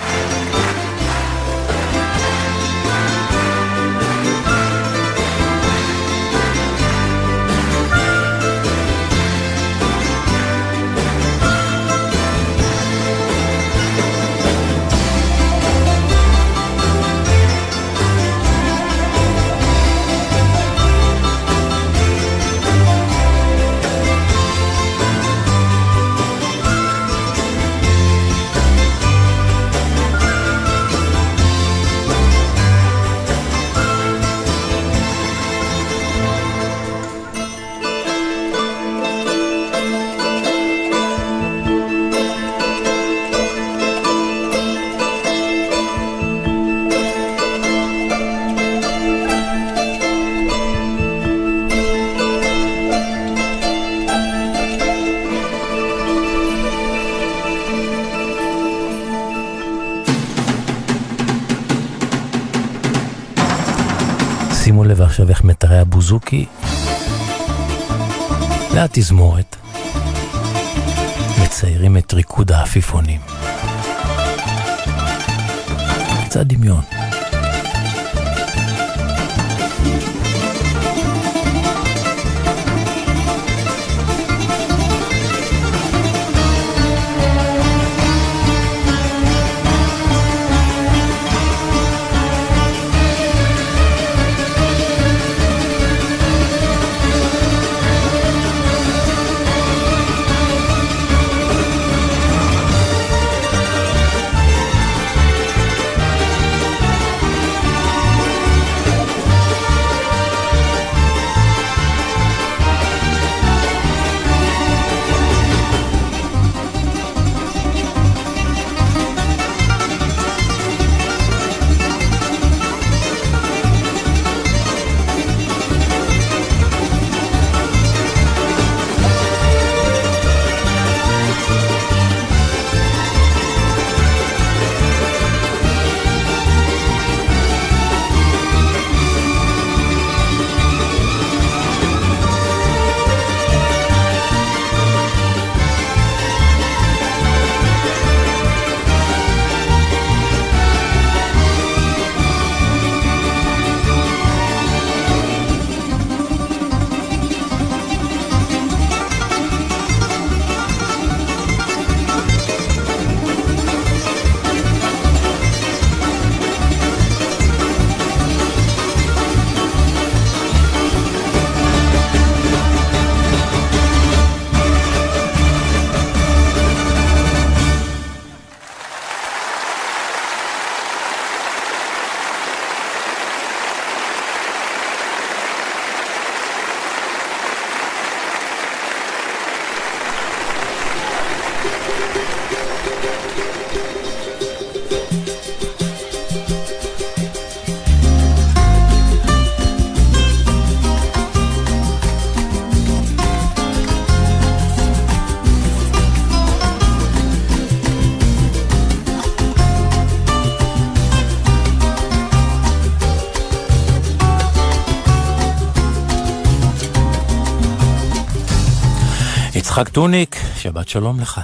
יצחק 219.81 219.95
טוניק, 219.95 220.37
שבת 220.57 220.89
שלום 220.89 221.21
לך. 221.21 221.41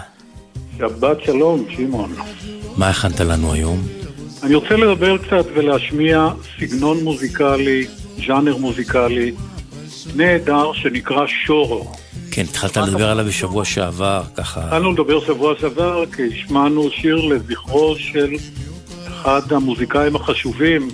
שבת 0.78 1.20
שלום, 1.24 1.64
שמעון. 1.76 2.14
מה 2.76 2.88
הכנת 2.90 3.20
לנו 3.20 3.52
היום? 3.52 3.82
אני 4.42 4.54
רוצה 4.54 4.76
לדבר 4.76 5.18
קצת 5.18 5.46
ולהשמיע 5.54 6.28
סגנון 6.58 7.04
מוזיקלי, 7.04 7.86
ז'אנר 8.26 8.56
מוזיקלי, 8.56 9.32
נהדר 10.16 10.72
שנקרא 10.72 11.26
שורו. 11.26 11.92
כן, 12.30 12.42
התחלת 12.42 12.76
לדבר 12.76 13.10
עליו 13.10 13.24
בשבוע 13.24 13.64
שעבר, 13.64 14.22
ככה... 14.34 14.64
התחלנו 14.64 14.92
לדבר 14.92 15.20
שבוע 15.20 15.54
שעבר 15.60 16.04
כי 16.06 16.22
השמענו 16.32 16.90
שיר 16.90 17.16
לזכרו 17.16 17.94
של 17.98 18.34
אחד 19.06 19.52
המוזיקאים 19.52 20.16
החשובים 20.16 20.88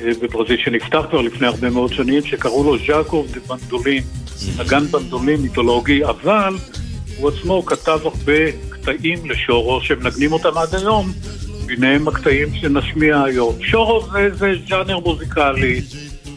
אה, 0.00 0.10
בברזיל, 0.22 0.56
שנפתח 0.64 1.02
כבר 1.10 1.20
לפני 1.20 1.46
הרבה 1.46 1.70
מאוד 1.70 1.92
שנים, 1.92 2.22
שקראו 2.24 2.64
לו 2.64 2.76
ז'אקוב 2.86 3.26
דה 3.32 3.40
בנדולין, 3.40 4.02
נגן 4.58 4.86
בנדולין 4.86 5.40
מיתולוגי, 5.40 6.04
אבל 6.04 6.54
הוא 7.16 7.30
עצמו 7.30 7.66
כתב 7.66 7.98
הרבה 8.04 8.52
קטעים 8.70 9.30
לשורו 9.30 9.80
שמנגנים 9.80 10.32
אותם 10.32 10.58
עד 10.58 10.74
היום, 10.74 11.12
ביניהם 11.66 12.08
הקטעים 12.08 12.54
שנשמיע 12.54 13.22
היום. 13.22 13.54
שורו 13.62 14.06
זה, 14.12 14.28
זה 14.38 14.52
ז'אנר 14.68 14.98
מוזיקלי 14.98 15.80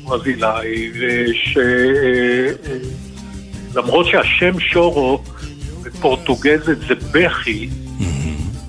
ברזילאי, 0.04 0.92
שלמרות 3.74 4.06
שהשם 4.06 4.60
שורו 4.60 5.24
בפורטוגזית 5.84 6.80
זה 6.88 6.96
בכי, 7.12 7.70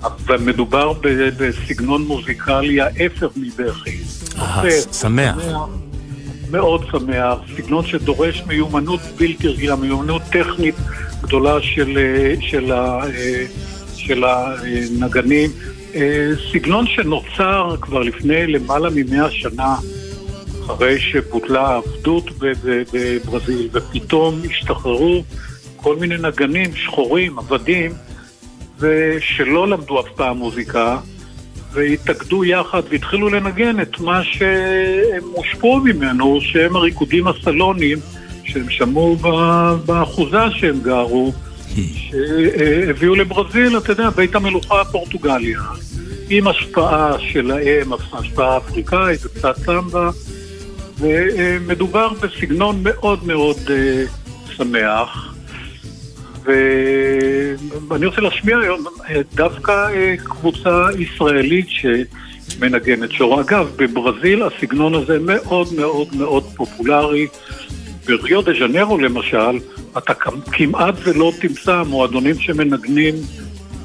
אבל 0.03 0.39
מדובר 0.41 0.93
בסגנון 1.39 2.03
מוזיקלי 2.03 2.81
ההפך 2.81 3.29
מבכי. 3.37 3.99
אה, 4.39 4.71
שמח. 4.93 5.37
מאוד 6.55 6.85
שמח, 6.91 7.39
סגנון 7.57 7.87
שדורש 7.87 8.43
מיומנות 8.47 9.01
בלתי 9.19 9.49
רגילה, 9.49 9.77
מיומנות 9.77 10.23
טכנית 10.23 10.75
גדולה 11.23 11.63
של, 11.63 11.99
של, 12.41 12.73
של 13.95 14.25
הנגנים. 14.25 15.51
סגנון 16.53 16.87
שנוצר 16.87 17.77
כבר 17.81 18.01
לפני 18.01 18.47
למעלה 18.47 18.89
ממאה 18.95 19.31
שנה, 19.31 19.77
אחרי 20.67 21.01
שבוטלה 21.01 21.69
העבדות 21.69 22.31
בברזיל, 22.39 23.69
ופתאום 23.73 24.35
השתחררו 24.51 25.25
כל 25.77 25.97
מיני 25.97 26.17
נגנים 26.19 26.75
שחורים, 26.75 27.39
עבדים, 27.39 27.93
ושלא 28.79 29.69
למדו 29.69 30.01
אף 30.01 30.07
פעם 30.17 30.37
מוזיקה, 30.37 30.99
והתאגדו 31.75 32.45
יחד 32.45 32.83
והתחילו 32.91 33.29
לנגן 33.29 33.81
את 33.81 34.01
מה 34.01 34.25
שהם 34.25 35.23
הושפעו 35.33 35.81
ממנו, 35.81 36.39
שהם 36.41 36.77
הריקודים 36.77 37.29
הסלוניים 37.29 37.99
שהם 38.45 38.71
שמעו 38.71 39.17
באחוזה 39.87 40.51
שהם 40.51 40.81
גרו, 40.83 41.33
שהביאו 41.95 43.15
לברזיל, 43.15 43.79
אתה 43.79 43.93
יודע, 43.93 44.11
בית 44.11 44.35
המלוכה 44.35 44.85
פורטוגליה, 44.85 45.61
עם 46.31 46.49
השפעה 46.49 47.13
שלהם, 47.19 47.93
השפעה 48.13 48.57
אפריקאית 48.57 49.27
וקצת 49.27 49.57
סמבה, 49.57 50.11
ומדובר 50.99 52.09
בסגנון 52.21 52.81
מאוד 52.83 53.25
מאוד 53.25 53.57
שמח. 54.57 55.34
ואני 56.45 58.07
רוצה 58.07 58.21
להשמיע 58.21 58.59
היום 58.59 58.85
דווקא 59.35 59.89
קבוצה 60.17 60.87
ישראלית 60.99 61.67
שמנגנת 61.69 63.13
שור. 63.13 63.41
אגב, 63.41 63.71
בברזיל 63.77 64.43
הסגנון 64.43 64.95
הזה 64.95 65.19
מאוד 65.21 65.69
מאוד 65.77 66.09
מאוד 66.17 66.45
פופולרי. 66.57 67.27
בריו 68.07 68.43
דה 68.43 68.53
ז'נרו 68.59 68.99
למשל, 68.99 69.59
אתה 69.99 70.15
כמעט 70.53 70.95
ולא 71.05 71.33
תמצא 71.41 71.83
מועדונים 71.83 72.39
שמנגנים 72.39 73.15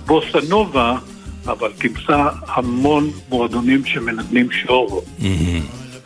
בוסה 0.05 0.37
נובה, 0.49 0.97
אבל 1.45 1.71
תמצא 1.77 2.29
המון 2.47 3.09
מועדונים 3.29 3.85
שמנגנים 3.85 4.51
שורו. 4.51 5.01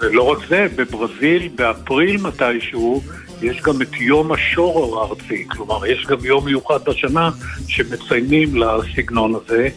ולא 0.01 0.23
רק 0.31 0.37
זה, 0.49 0.67
בברזיל, 0.75 1.49
באפריל 1.55 2.21
מתישהו, 2.21 3.01
יש 3.43 3.61
גם 3.61 3.81
את 3.81 3.93
יום 3.99 4.31
השורו 4.31 5.01
הארצי, 5.01 5.45
כלומר, 5.47 5.85
יש 5.85 6.05
גם 6.05 6.17
יום 6.23 6.45
מיוחד 6.45 6.79
בשנה 6.85 7.29
שמציינים 7.67 8.49
לסגנון 8.55 9.33
הזה. 9.35 9.69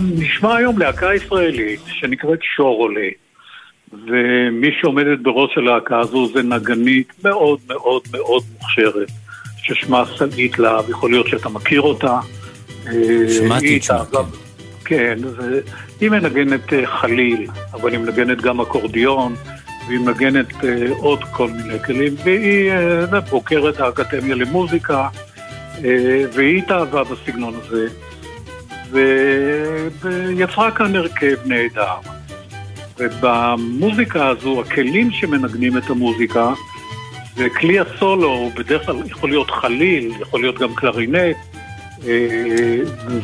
נשמע 0.00 0.56
היום 0.56 0.78
להקה 0.78 1.14
ישראלית 1.14 1.80
שנקראת 1.86 2.38
שורולה, 2.56 3.08
ומי 3.92 4.68
שעומדת 4.80 5.18
בראש 5.22 5.58
הלהקה 5.58 6.00
הזו 6.00 6.28
זה 6.34 6.42
נגנית 6.42 7.12
מאוד 7.24 7.58
מאוד 7.68 8.02
מאוד 8.12 8.42
מוכשרת, 8.52 9.08
ששמה 9.62 10.04
סלעית 10.18 10.58
להב, 10.58 10.90
יכול 10.90 11.10
להיות 11.10 11.28
שאתה 11.28 11.48
מכיר 11.48 11.80
אותה. 11.80 12.18
שמעתי 13.28 13.76
את 13.76 13.82
שמה, 13.82 14.04
כן. 14.04 14.18
כן, 14.84 15.18
היא 16.00 16.10
מנגנת 16.10 16.72
חליל, 16.84 17.46
אבל 17.72 17.92
היא 17.92 17.98
מנגנת 17.98 18.40
גם 18.40 18.60
אקורדיון. 18.60 19.34
והיא 19.90 20.00
מנגנת 20.00 20.64
אה, 20.64 20.86
עוד 20.98 21.24
כל 21.24 21.50
מיני 21.50 21.78
כלים, 21.84 22.14
והיא 22.24 22.70
אה, 22.70 23.20
בוקרת 23.20 23.80
האקדמיה 23.80 24.34
למוזיקה, 24.34 25.08
אה, 25.84 26.22
והיא 26.32 26.58
התאהבה 26.58 27.04
בסגנון 27.04 27.54
הזה, 27.54 27.86
ויצרה 28.90 30.70
כאן 30.70 30.96
הרכב 30.96 31.36
נהדר. 31.44 31.94
ובמוזיקה 32.98 34.28
הזו, 34.28 34.60
הכלים 34.60 35.10
שמנגנים 35.10 35.78
את 35.78 35.90
המוזיקה, 35.90 36.52
זה 37.36 37.46
כלי 37.60 37.80
הסולו, 37.80 38.28
הוא 38.28 38.52
בדרך 38.54 38.86
כלל 38.86 38.96
יכול 39.06 39.30
להיות 39.30 39.50
חליל, 39.50 40.12
יכול 40.20 40.40
להיות 40.40 40.58
גם 40.58 40.74
קלרינט, 40.74 41.36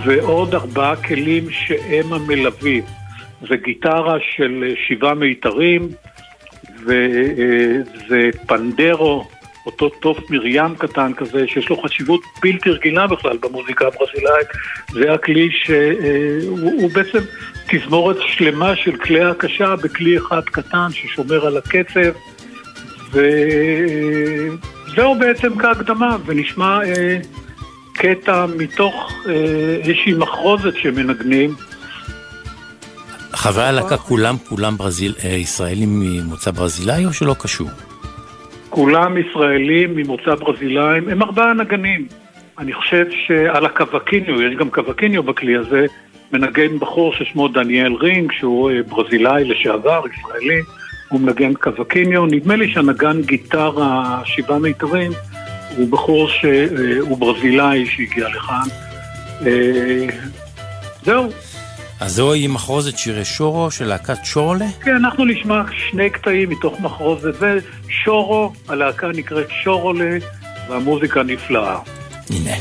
ועוד 0.04 0.54
ארבעה 0.54 0.96
כלים 0.96 1.50
שהם 1.50 2.12
המלווים. 2.12 2.82
זה 3.48 3.56
גיטרה 3.56 4.16
של 4.36 4.74
שבעה 4.88 5.14
מיתרים, 5.14 5.88
וזה 6.86 8.30
פנדרו, 8.46 9.28
אותו 9.66 9.88
תוף 9.88 10.30
מרים 10.30 10.74
קטן 10.78 11.12
כזה, 11.16 11.48
שיש 11.48 11.68
לו 11.68 11.82
חשיבות 11.82 12.20
בלתי 12.42 12.70
רגילה 12.70 13.06
בכלל 13.06 13.38
במוזיקה 13.42 13.86
הברזילאית. 13.86 14.46
זה 14.92 15.12
הכלי 15.12 15.48
שהוא 15.64 16.90
בעצם 16.92 17.18
תזמורת 17.68 18.16
שלמה 18.20 18.76
של 18.76 18.96
כלי 18.96 19.24
הקשה 19.24 19.76
בכלי 19.76 20.18
אחד 20.18 20.44
קטן 20.44 20.88
ששומר 20.90 21.46
על 21.46 21.56
הקצב. 21.56 22.12
וזהו 23.12 25.18
בעצם 25.18 25.58
כהקדמה, 25.58 26.16
ונשמע 26.26 26.78
אה, 26.84 27.18
קטע 27.92 28.46
מתוך 28.58 29.12
אה, 29.28 29.32
איזושהי 29.82 30.14
מחרוזת 30.14 30.76
שמנגנים. 30.76 31.54
חברי 33.36 33.64
הלהקה 33.64 33.96
כולם, 33.96 34.36
כולם 34.48 34.76
ברזיל, 34.76 35.14
אה, 35.24 35.28
ישראלים 35.28 35.88
ממוצא 36.00 36.50
ברזילאי 36.50 37.06
או 37.06 37.12
שלא 37.12 37.34
קשור? 37.38 37.68
כולם 38.70 39.16
ישראלים 39.18 39.96
ממוצא 39.96 40.34
ברזילאים, 40.34 41.08
הם 41.08 41.22
ארבעה 41.22 41.54
נגנים. 41.54 42.06
אני 42.58 42.72
חושב 42.72 43.04
שעל 43.26 43.66
הקוואקיניו, 43.66 44.42
יש 44.42 44.54
גם 44.58 44.70
קוואקיניו 44.70 45.22
בכלי 45.22 45.56
הזה, 45.56 45.86
מנגן 46.32 46.78
בחור 46.78 47.12
ששמו 47.12 47.48
דניאל 47.48 47.94
רינג, 47.94 48.32
שהוא 48.32 48.70
אה, 48.70 48.82
ברזילאי 48.88 49.44
לשעבר, 49.44 50.02
ישראלי, 50.12 50.60
הוא 51.08 51.20
מנגן 51.20 51.54
קוואקיניו. 51.54 52.26
נדמה 52.26 52.56
לי 52.56 52.72
שהנגן 52.72 53.22
גיטרה 53.22 54.20
שבעה 54.24 54.58
מיתרים 54.58 55.12
הוא 55.76 55.88
בחור 55.90 56.28
שהוא 56.28 57.10
אה, 57.10 57.16
ברזילאי 57.18 57.86
שהגיע 57.86 58.28
לכאן. 58.28 58.68
זהו, 61.04 61.30
אז 62.00 62.12
זוהי 62.12 62.46
מחרוזת 62.46 62.98
שירי 62.98 63.24
שורו 63.24 63.70
של 63.70 63.84
להקת 63.84 64.24
שורלה? 64.24 64.66
כן, 64.80 64.94
אנחנו 64.94 65.24
נשמע 65.24 65.62
שני 65.90 66.10
קטעים 66.10 66.50
מתוך 66.50 66.80
מחרוזת 66.80 67.34
זה. 67.40 67.58
שורו, 67.88 68.52
הלהקה 68.68 69.08
נקראת 69.08 69.46
שורולה, 69.64 70.18
והמוזיקה 70.68 71.22
נפלאה. 71.22 71.78
הנה. 72.30 72.56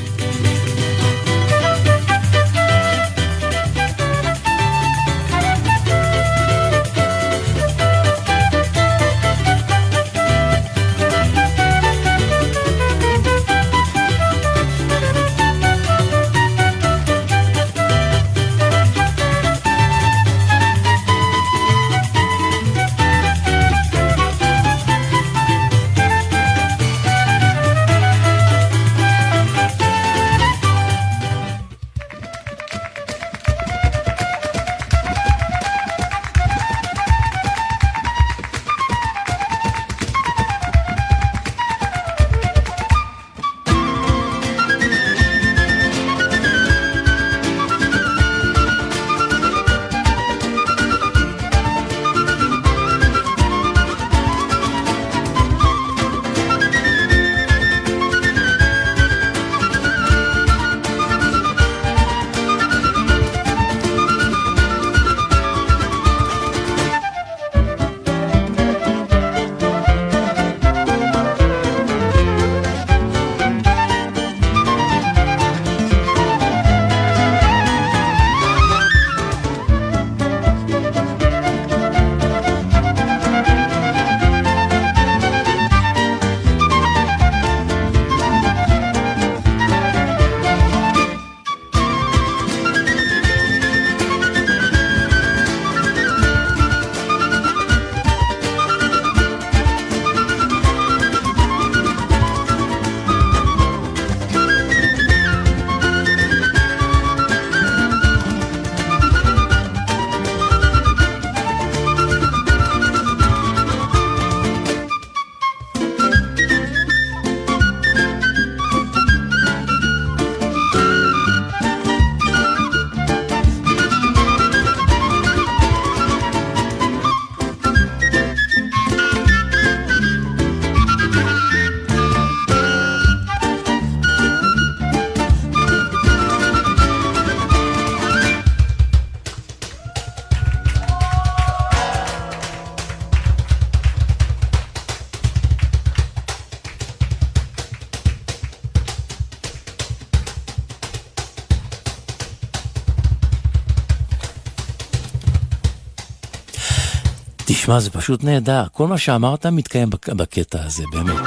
תשמע, 157.65 157.79
זה 157.79 157.91
פשוט 157.91 158.23
נהדר. 158.23 158.63
כל 158.71 158.87
מה 158.87 158.97
שאמרת 158.97 159.45
מתקיים 159.45 159.89
בק- 159.89 160.09
בקטע 160.09 160.57
הזה, 160.65 160.83
באמת. 160.91 161.21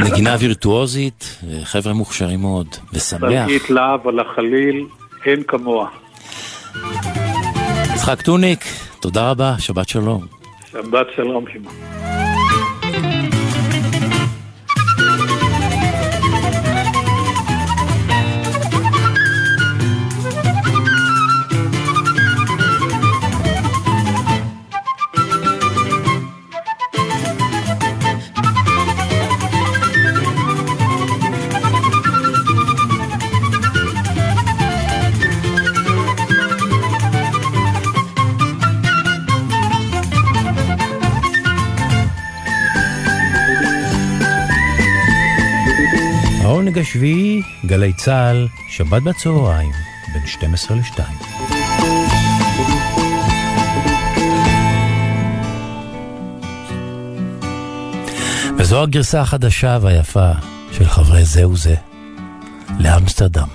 נגינה 0.00 0.36
וירטואוזית, 0.40 1.38
חבר'ה 1.64 1.92
מוכשרים 1.92 2.40
מאוד, 2.40 2.66
ושמח. 2.92 3.30
שגית 3.46 3.70
להב 3.70 4.08
על 4.08 4.20
החליל, 4.20 4.86
אין 5.26 5.42
כמוה. 5.48 5.88
יצחק 7.94 8.22
טוניק, 8.22 8.64
תודה 9.00 9.30
רבה, 9.30 9.54
שבת 9.58 9.88
שלום. 9.88 10.26
שבת 10.72 11.06
שלום 11.16 11.44
שמעון. 11.52 12.03
העונג 46.64 46.78
השביעי, 46.78 47.42
גלי 47.66 47.92
צה"ל, 47.92 48.48
שבת 48.68 49.02
בצהריים, 49.02 49.70
בין 50.12 50.26
12 50.26 50.76
ל-2. 50.76 51.00
וזו 58.58 58.82
הגרסה 58.82 59.20
החדשה 59.20 59.78
והיפה 59.80 60.30
של 60.72 60.88
חברי 60.88 61.24
זה 61.24 61.74
לאמסטרדם, 62.78 63.48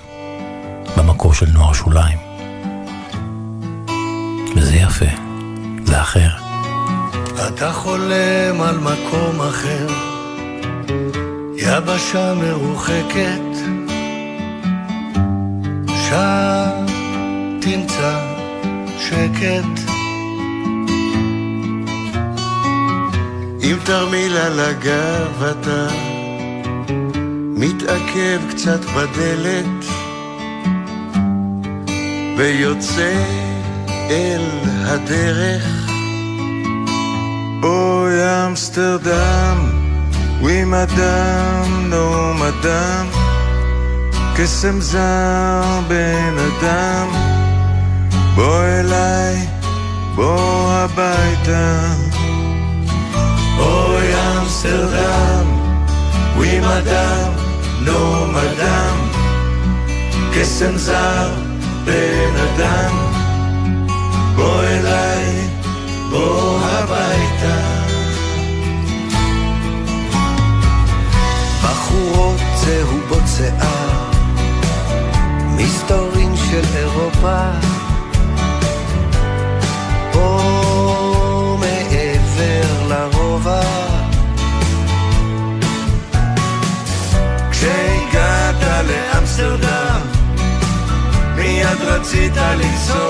במקור 0.96 1.34
של 1.34 1.46
נוער 1.46 1.72
שוליים. 1.72 2.18
וזה 4.56 4.76
יפה, 4.76 5.10
זה 5.84 6.00
אחר. 6.00 6.30
אתה 7.48 7.72
חולם 7.72 8.60
על 8.60 8.78
מקום 8.78 9.40
אחר, 9.40 9.86
יבשה 11.76 12.34
מרוחקת, 12.34 13.56
שם 15.86 16.86
תמצא 17.60 18.20
שקט. 18.98 19.90
עם 23.62 23.78
תרמיל 23.84 24.36
על 24.36 24.60
הגב 24.60 25.42
אתה 25.42 25.86
מתעכב 27.56 28.40
קצת 28.50 28.80
בדלת 28.80 29.84
ויוצא 32.36 33.24
אל 34.10 34.42
הדרך. 34.84 35.90
אוי 37.62 38.46
אמסטרדם, 38.46 39.79
ווי 40.40 40.64
מדאם, 40.64 41.90
נו 41.90 42.34
מדאם, 42.34 43.06
קסם 44.36 44.80
זר 44.80 45.80
בן 45.88 46.36
אדם, 46.38 47.08
בוא 48.34 48.64
אליי, 48.64 49.46
בוא 50.14 50.72
הביתה. 50.72 51.92
אוי 53.58 54.06
אמסטרדם, 54.14 55.46
ווי 56.36 56.60
מדאם, 56.60 57.32
נו 57.80 58.26
מדאם, 58.26 58.98
קסם 60.34 60.76
זר 60.76 61.30
בן 61.84 62.36
אדם, 62.36 62.96
בוא 64.36 64.62
אליי, 64.62 65.48
בוא 66.10 66.60
הביתה. 66.62 67.79
בחורות 71.90 72.40
צהובות 72.54 73.22
שיער, 73.36 74.10
מסתורין 75.56 76.36
של 76.36 76.62
אירופה, 76.76 77.42
פה 80.12 81.56
מעבר 81.60 82.88
לרובע. 82.88 83.60
כשהגעת 87.50 88.84
לאמסטרדם, 88.88 90.00
מיד 91.36 91.80
רצית 91.80 92.36
לנסוע. 92.36 93.09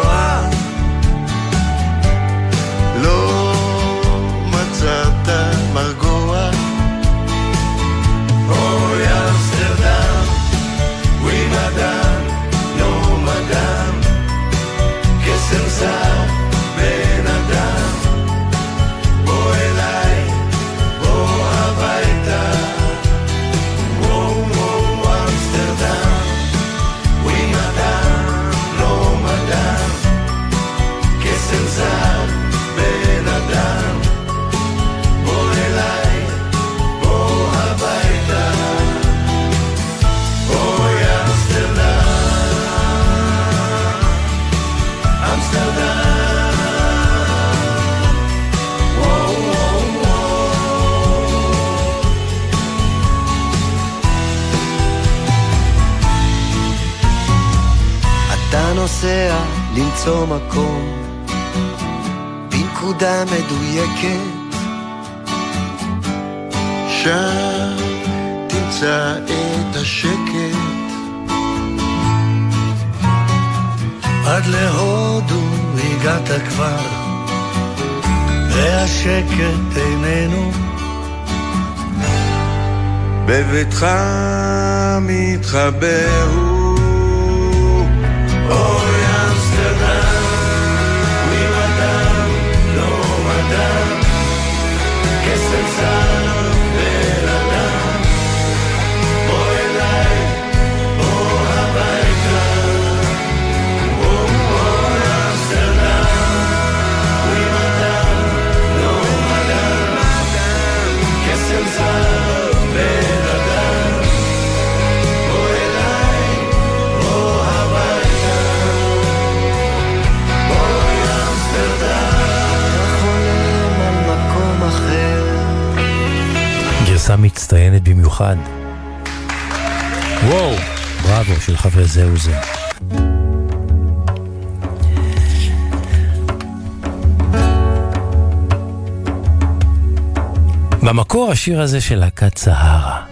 השיר 141.41 141.61
הזה 141.61 141.81
של 141.81 141.99
להקת 141.99 142.39
סהרה. 142.39 143.03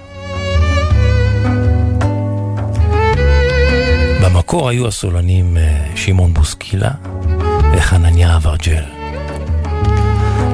במקור 4.22 4.68
היו 4.68 4.88
הסולנים 4.88 5.56
אה, 5.56 5.86
שמעון 5.94 6.34
בוסקילה 6.34 6.90
וחנניה 7.76 8.36
אברג'ל. 8.36 8.84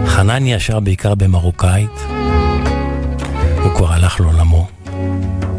חנניה 0.07 0.61
שר 0.61 0.81
בעיקר 0.81 1.15
במרוקאית, 1.15 1.91
הוא 3.63 3.75
כבר 3.77 3.93
הלך 3.93 4.21
לעולמו, 4.21 4.69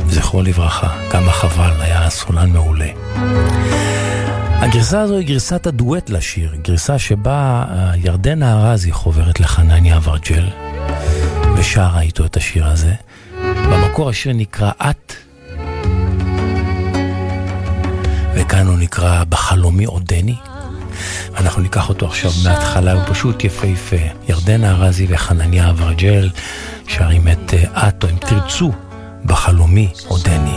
זכרו 0.07 0.41
לברכה, 0.41 0.97
כמה 1.11 1.31
חבל, 1.31 1.71
היה 1.81 2.09
סולן 2.09 2.49
מעולה. 2.49 2.89
הגרסה 4.49 5.01
הזו 5.01 5.17
היא 5.17 5.27
גרסת 5.27 5.67
הדואט 5.67 6.09
לשיר, 6.09 6.55
גרסה 6.61 6.99
שבה 6.99 7.65
אה, 7.69 7.91
ירדנה 7.95 8.53
ארזי 8.53 8.91
חוברת 8.91 9.39
לחנניה 9.39 9.97
אברג'ל 9.97 10.49
ושרה 11.65 12.01
איתו 12.01 12.25
את 12.25 12.37
השיר 12.37 12.67
הזה. 12.67 12.93
במקור 13.41 14.09
השיר 14.09 14.33
נקרא 14.33 14.71
את, 14.89 15.13
וכאן 18.35 18.67
הוא 18.67 18.77
נקרא 18.77 19.23
בחלומי 19.23 19.85
עודני. 19.85 20.35
אנחנו 21.37 21.61
ניקח 21.61 21.89
אותו 21.89 22.05
עכשיו 22.05 22.31
מההתחלה, 22.43 22.93
הוא 22.93 23.01
פשוט 23.07 23.43
יפהפה. 23.43 23.95
ירדנה 24.29 24.71
ארזי 24.71 25.07
וחנניה 25.09 25.69
אברג'ל 25.69 26.29
שרים 26.87 27.27
את 27.27 27.53
אה, 27.53 27.87
את, 27.87 28.03
או 28.03 28.09
אם 28.09 28.17
תרצו, 28.17 28.71
בחלומי 29.25 29.89
עודני. 30.07 30.54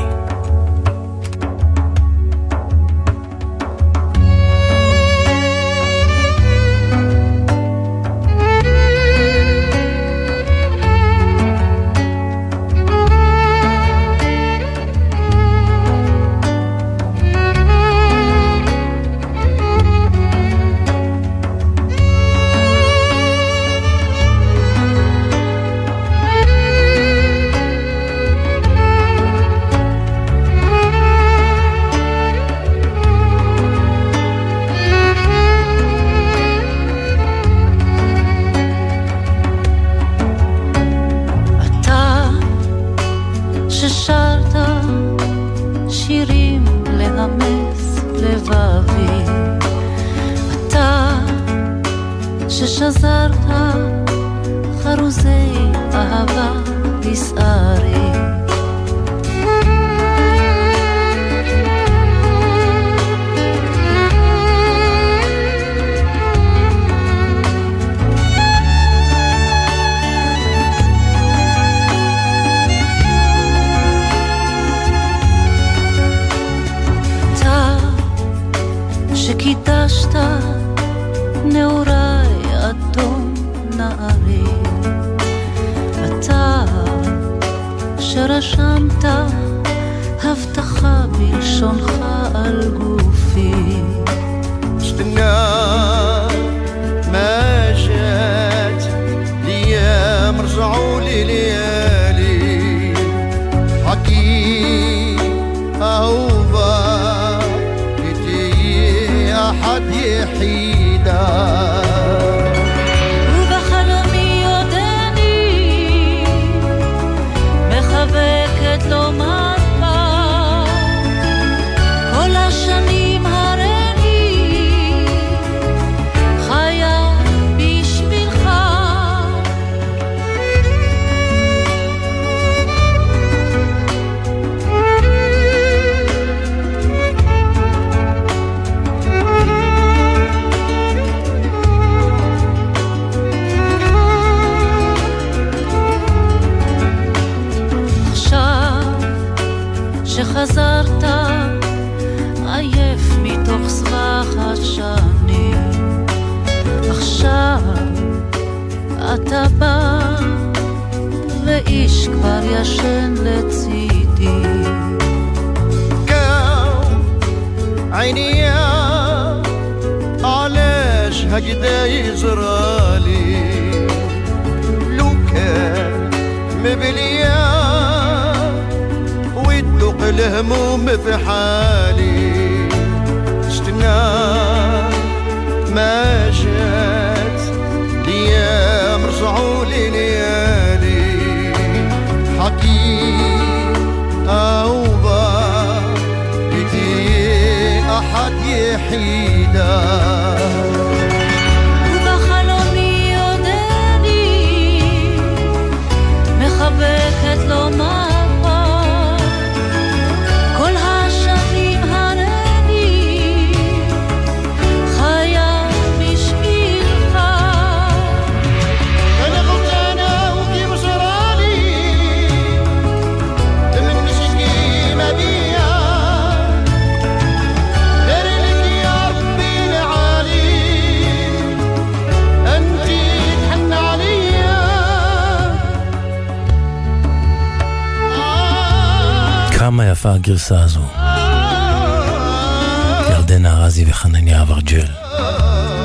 ארזי 244.18 244.42
וחנניה 244.42 245.77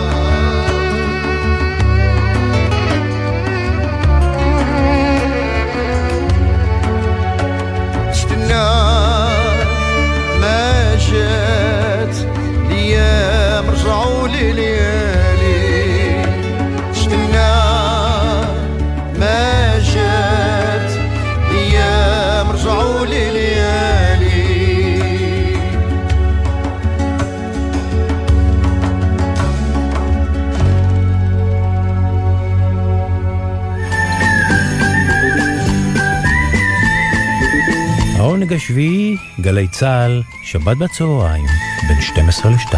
העונג 38.54 38.62
השביעי, 38.62 39.18
גלי 39.42 39.68
צה"ל, 39.68 40.24
שבת 40.44 40.78
בצהריים, 40.78 41.46
בין 41.88 42.02
12 42.02 42.52
ל-2. 42.52 42.76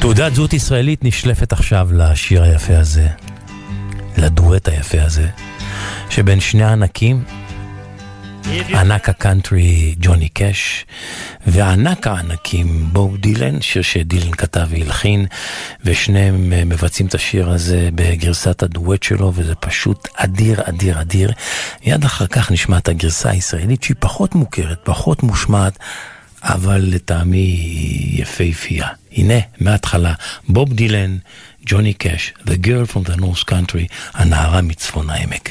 תעודת 0.00 0.34
זהות 0.34 0.52
ישראלית 0.52 1.04
נשלפת 1.04 1.52
עכשיו 1.52 1.88
לשיר 1.92 2.42
היפה 2.42 2.78
הזה, 2.78 3.08
לדואט 4.16 4.68
היפה 4.68 5.02
הזה, 5.02 5.28
שבין 6.10 6.40
שני 6.40 6.64
ענקים, 6.64 7.24
ענק 8.68 9.08
הקאנטרי 9.08 9.94
ג'וני 9.98 10.28
קאש, 10.28 10.86
וענק 11.52 12.06
הענקים 12.06 12.88
בוב 12.92 13.16
דילן, 13.16 13.60
שיר 13.60 13.82
שדילן 13.82 14.30
כתב 14.30 14.66
והלחין, 14.70 15.26
ושניהם 15.84 16.52
אה, 16.52 16.64
מבצעים 16.64 17.08
את 17.08 17.14
השיר 17.14 17.50
הזה 17.50 17.88
בגרסת 17.94 18.62
הדואט 18.62 19.02
שלו, 19.02 19.32
וזה 19.34 19.54
פשוט 19.54 20.08
אדיר, 20.14 20.60
אדיר, 20.64 21.00
אדיר. 21.00 21.32
מיד 21.86 22.04
אחר 22.04 22.26
כך 22.26 22.50
נשמע 22.50 22.78
את 22.78 22.88
הגרסה 22.88 23.30
הישראלית 23.30 23.82
שהיא 23.82 23.96
פחות 24.00 24.34
מוכרת, 24.34 24.78
פחות 24.84 25.22
מושמעת. 25.22 25.78
אבל 26.42 26.80
לטעמי 26.84 27.36
היא 27.36 28.22
יפהפייה. 28.22 28.88
הנה, 29.12 29.34
מההתחלה, 29.60 30.14
בוב 30.48 30.72
דילן, 30.72 31.16
ג'וני 31.66 31.94
קאש, 31.94 32.32
The 32.46 32.66
Girl 32.66 32.92
from 32.92 33.10
the 33.10 33.16
North 33.20 33.44
Country, 33.50 33.94
הנערה 34.14 34.62
מצפון 34.62 35.10
העמק. 35.10 35.50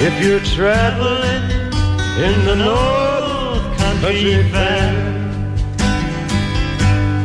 If 0.00 0.22
you're 0.22 0.38
traveling 0.38 1.42
in 2.22 2.44
the 2.44 2.54
North 2.54 3.78
Country 3.78 4.48
Fair, 4.52 4.94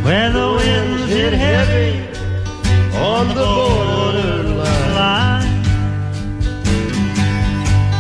where 0.04 0.32
the 0.32 0.54
winds 0.58 1.08
hit 1.08 1.34
heavy 1.34 2.02
on 2.98 3.28
the 3.28 3.46
borderline, 3.56 4.74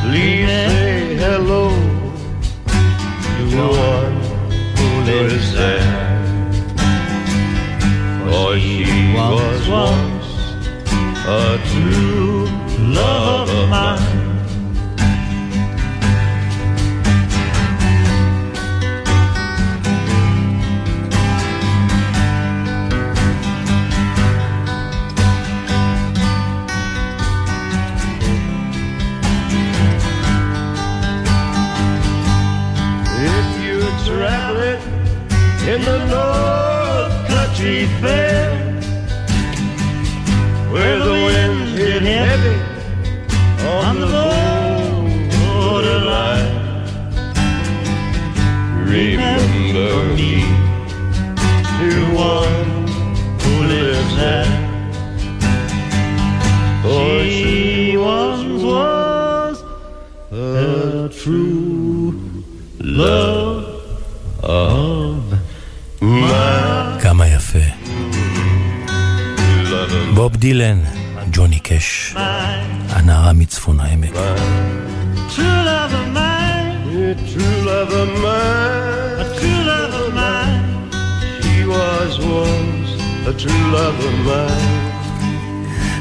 please 0.02 0.48
say 0.48 1.18
hello 1.18 1.70
to 3.50 3.58
one 3.70 4.18
who 4.76 4.88
lives 5.06 5.54
there. 5.54 6.10
For 8.26 8.58
she 8.58 9.14
was 9.14 9.68
once 9.70 10.28
a 11.28 11.60
true 11.72 12.48
love 12.80 13.50
of 13.52 13.70
mine. 13.70 14.23
דילן, 70.54 70.80
ג'וני 71.32 71.60
קאש, 71.60 72.16
הנערה 72.90 73.34
מצפון 73.34 73.80
העמק. 73.80 74.12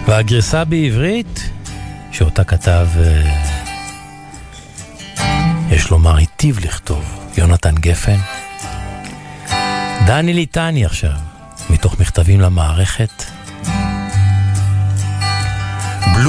והגרסה 0.07 0.65
בעברית, 0.65 1.51
שאותה 2.11 2.45
כתב, 2.45 2.87
אה, 2.97 3.23
יש 5.71 5.91
לומר, 5.91 6.17
היטיב 6.17 6.59
לכתוב, 6.59 7.05
יונתן 7.39 7.75
גפן. 7.75 8.19
דני 10.07 10.35
ליטני 10.35 10.85
עכשיו, 10.85 11.17
מתוך 11.71 12.01
מכתבים 12.01 12.41
למערכת. 12.41 13.42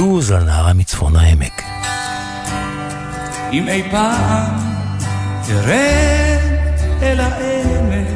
בלוז 0.04 0.30
על 0.30 0.44
נערה 0.44 0.72
מצפון 0.72 1.16
העמק. 1.16 1.62
אם 3.52 3.68
אי 3.68 3.82
פעם 3.90 4.58
תרד 5.46 6.40
אל 7.02 7.20
העמק, 7.20 8.08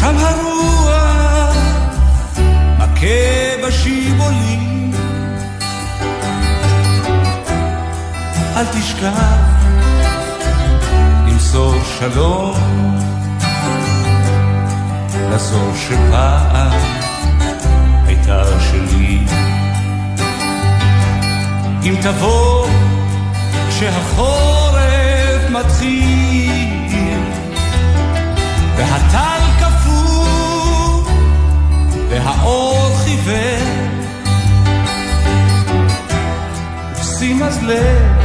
שם 0.00 0.16
הרוח 0.18 1.56
מכה 2.78 3.66
בשיבולים. 3.66 4.92
אל 8.56 8.64
תשכח 8.64 9.36
למסור 11.26 11.74
שלום 11.98 12.98
לזו 15.30 15.72
שפעם 15.76 17.01
אם 21.84 21.94
תבוא 22.02 22.66
כשהחורף 23.68 25.50
מתחיל 25.50 27.20
והטל 28.76 29.42
קפוא 29.60 31.04
והאור 32.08 32.96
חיוור 32.96 33.82
שים 37.02 37.42
אז 37.42 37.62
לב 37.62 38.22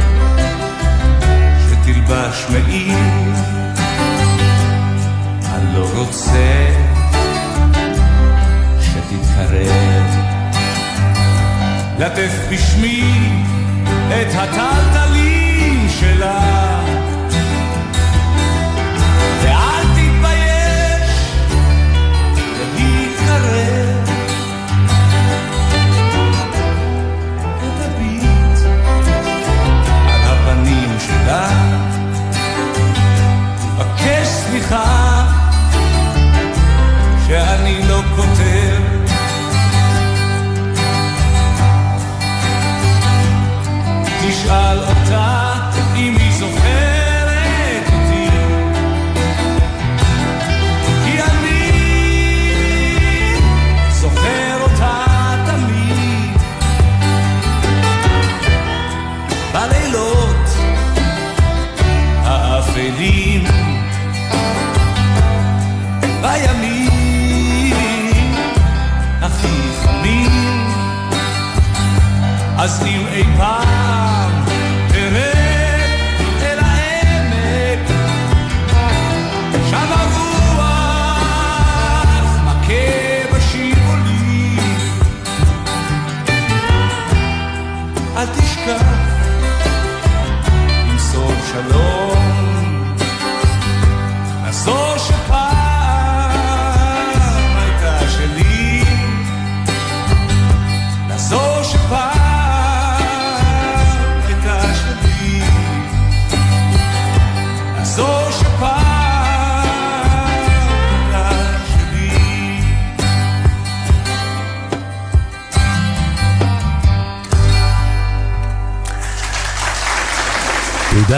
שתלבש 1.68 2.46
מעיל. 2.50 3.34
אני 5.54 5.74
לא 5.74 5.86
רוצה 5.94 6.70
שתתקרב 8.80 10.07
לטף 11.98 12.48
בשמי 12.50 13.02
את 14.08 14.34
הטלטלים 14.34 15.88
שלה. 16.00 16.80
ואל 19.42 19.84
תתבייש 19.94 21.10
להתקרב 22.76 24.10
ותביט 27.62 28.58
על 30.08 30.20
הפנים 30.24 30.96
שלה. 31.00 31.48
תבקש 33.76 34.26
סליחה 34.26 34.97
תשאל 44.48 44.78
אותה 44.78 45.54
אם 45.96 46.16
היא 46.18 46.32
זוכרת 46.32 47.84
אותי. 47.86 48.28
כי 51.04 51.22
אני 51.22 51.72
זוכר 53.90 54.60
אותה 54.60 55.04
תמיד. 55.46 56.36
בלילות 59.52 60.48
האפלים 62.24 63.44
בימים 66.22 66.92
הכי 69.22 69.58
חמים. 69.82 70.30
אז 72.58 72.82
אם 72.86 73.06
אי 73.12 73.24
פעם 73.36 73.57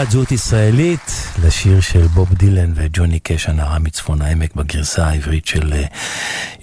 תעודת 0.01 0.11
זהות 0.11 0.31
ישראלית 0.31 1.11
לשיר 1.43 1.81
של 1.81 2.07
בוב 2.07 2.33
דילן 2.33 2.71
וג'וני 2.75 3.19
קש, 3.19 3.49
הנערה 3.49 3.79
מצפון 3.79 4.21
העמק, 4.21 4.55
בגרסה 4.55 5.07
העברית 5.07 5.45
של 5.47 5.73
אה, 5.73 5.83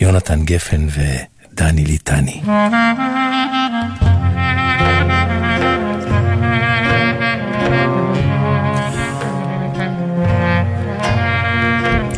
יונתן 0.01 0.44
גפן 0.44 0.86
ודני 1.52 1.85
ליטני. 1.85 2.43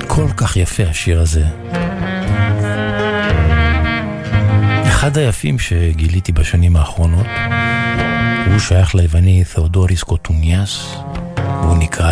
כל 0.06 0.28
כך 0.36 0.56
יפה 0.56 0.82
השיר 0.82 1.20
הזה. 1.20 1.44
אחד 4.86 5.18
היפים 5.18 5.58
שגיליתי 5.58 6.32
בשנים 6.32 6.76
האחרונות, 6.76 7.26
הוא 8.50 8.58
שייך 8.58 8.94
ליווני 8.94 9.44
תאודוריס 9.54 10.02
קוטוניאס, 10.02 10.96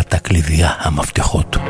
τα 0.07 0.19
κλειδιά 0.19 0.77
άμα 0.81 1.03
του. 1.49 1.61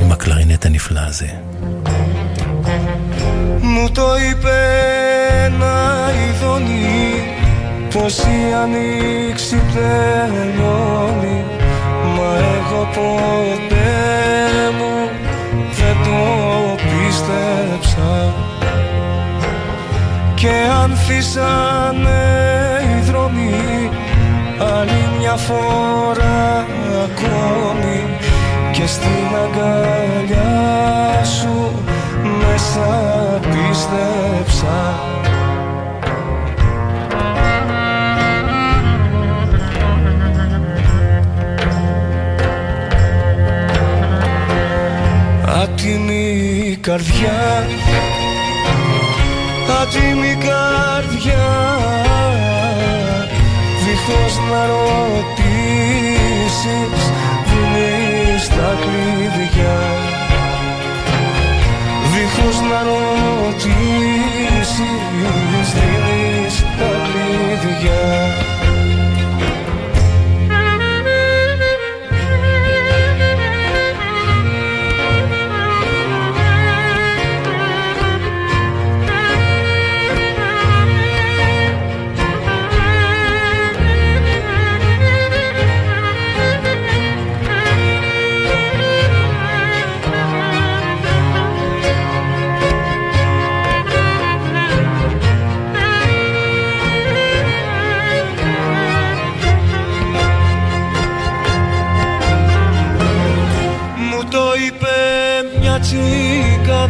Η 0.00 0.04
μακλαρινέτα 0.08 0.68
νυφλάζει. 0.68 1.34
Μου 3.60 3.90
το 3.90 4.02
είπε 4.30 4.56
ένα 5.44 6.10
ειδονή 6.12 7.24
πως 7.94 8.18
η 8.18 8.52
ανοίξη 8.62 9.56
τελειώνει 9.74 11.44
μα 12.16 12.36
έχω 12.36 12.88
ποτέ 12.94 13.90
μου 14.78 15.10
δεν 15.72 15.96
το 16.04 16.76
πίστεψα 16.76 18.31
και 20.42 20.68
ανθίσανε 20.82 22.22
οι 22.82 23.00
δρόμοι 23.10 23.90
άλλη 24.58 25.18
μια 25.18 25.36
φορά 25.36 26.66
ακόμη. 27.04 28.04
Και 28.72 28.86
στην 28.86 29.36
αγκαλιά 29.44 31.24
σου 31.24 31.72
μέσα 32.22 32.88
πίστεψα. 33.40 35.00
Άτιμη 45.62 46.78
καρδιά 46.80 47.66
Άτιμη 49.82 50.34
καρδιά 50.34 51.46
Δίχως 53.84 54.34
να 54.50 54.62
ρωτήσεις 54.66 55.52
Δίνεις 57.48 58.44
τα 58.48 58.70
κλειδιά. 58.80 59.80
Δίχως 62.12 62.58
να 62.60 62.80
ρωτήσεις 62.82 63.72
Δίνεις 65.74 66.56
τα 66.78 66.90
κλειδιά 67.04 68.31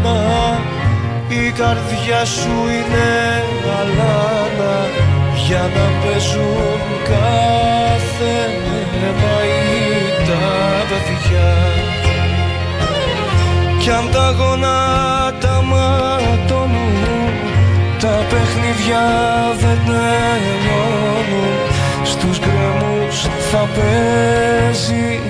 τσίκανα 0.03 0.61
Η 1.29 1.51
καρδιά 1.51 2.24
σου 2.24 2.57
είναι 2.74 3.11
αλάνα 3.81 4.77
Για 5.47 5.70
να 5.74 5.87
παίζουν 6.03 6.81
κάθε 7.05 8.37
μαΐ 9.20 10.03
καρδιά 10.27 11.53
κι 13.79 13.91
αν 13.91 14.11
τα 14.12 14.35
γονάτα 14.39 15.62
ματώνουν 15.62 17.35
τα 18.01 18.24
παιχνίδια 18.31 19.05
δεν 19.61 19.79
τελειώνουν 19.87 21.59
στους 22.05 22.39
γκρέμους 22.39 23.20
θα 23.51 23.69
παίζει 23.74 25.20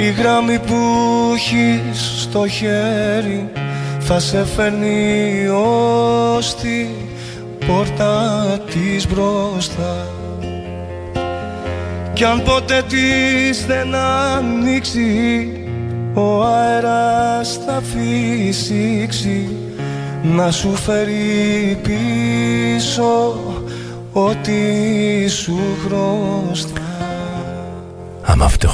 Η 0.00 0.10
γράμμη 0.10 0.58
που 0.58 0.76
έχει 1.34 1.80
στο 2.18 2.48
χέρι 2.48 3.48
θα 3.98 4.18
σε 4.18 4.44
φέρνει 4.44 5.48
ως 5.48 6.54
την 6.54 6.88
πόρτα 7.66 8.44
της 8.70 9.06
μπροστά. 9.08 10.06
Κι 12.12 12.24
αν 12.24 12.42
ποτέ 12.42 12.82
της 12.88 13.66
δεν 13.66 13.94
ανοίξει 13.94 15.50
ο 16.14 16.42
αέρας 16.44 17.60
θα 17.66 17.82
φύσηξει. 17.82 19.48
Να 20.22 20.50
σου 20.50 20.74
φέρει 20.74 21.78
πίσω 21.82 23.40
ό,τι 24.12 25.28
σου 25.28 25.58
χρωστά. 25.84 26.82
Αν 28.24 28.42
after 28.42 28.68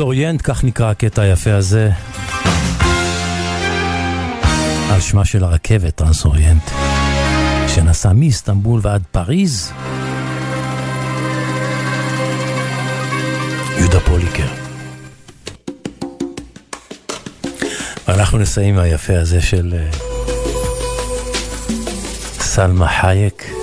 אוריינט, 0.00 0.40
כך 0.44 0.64
נקרא 0.64 0.90
הקטע 0.90 1.22
היפה 1.22 1.54
הזה. 1.54 1.90
על 4.90 5.00
שמה 5.00 5.24
של 5.24 5.44
הרכבת, 5.44 5.94
טרנס 5.94 6.24
אוריינט, 6.24 6.70
שנסע 7.68 8.12
מאיסטנבול 8.12 8.80
ועד 8.82 9.02
פריז. 9.10 9.72
יהודה 13.78 14.00
פוליקר. 14.00 14.48
ואנחנו 18.08 18.38
נסיים 18.38 18.78
היפה 18.78 19.18
הזה 19.18 19.42
של 19.42 19.74
אה, 19.74 19.90
סלמה 22.40 22.88
חייק. 22.88 23.59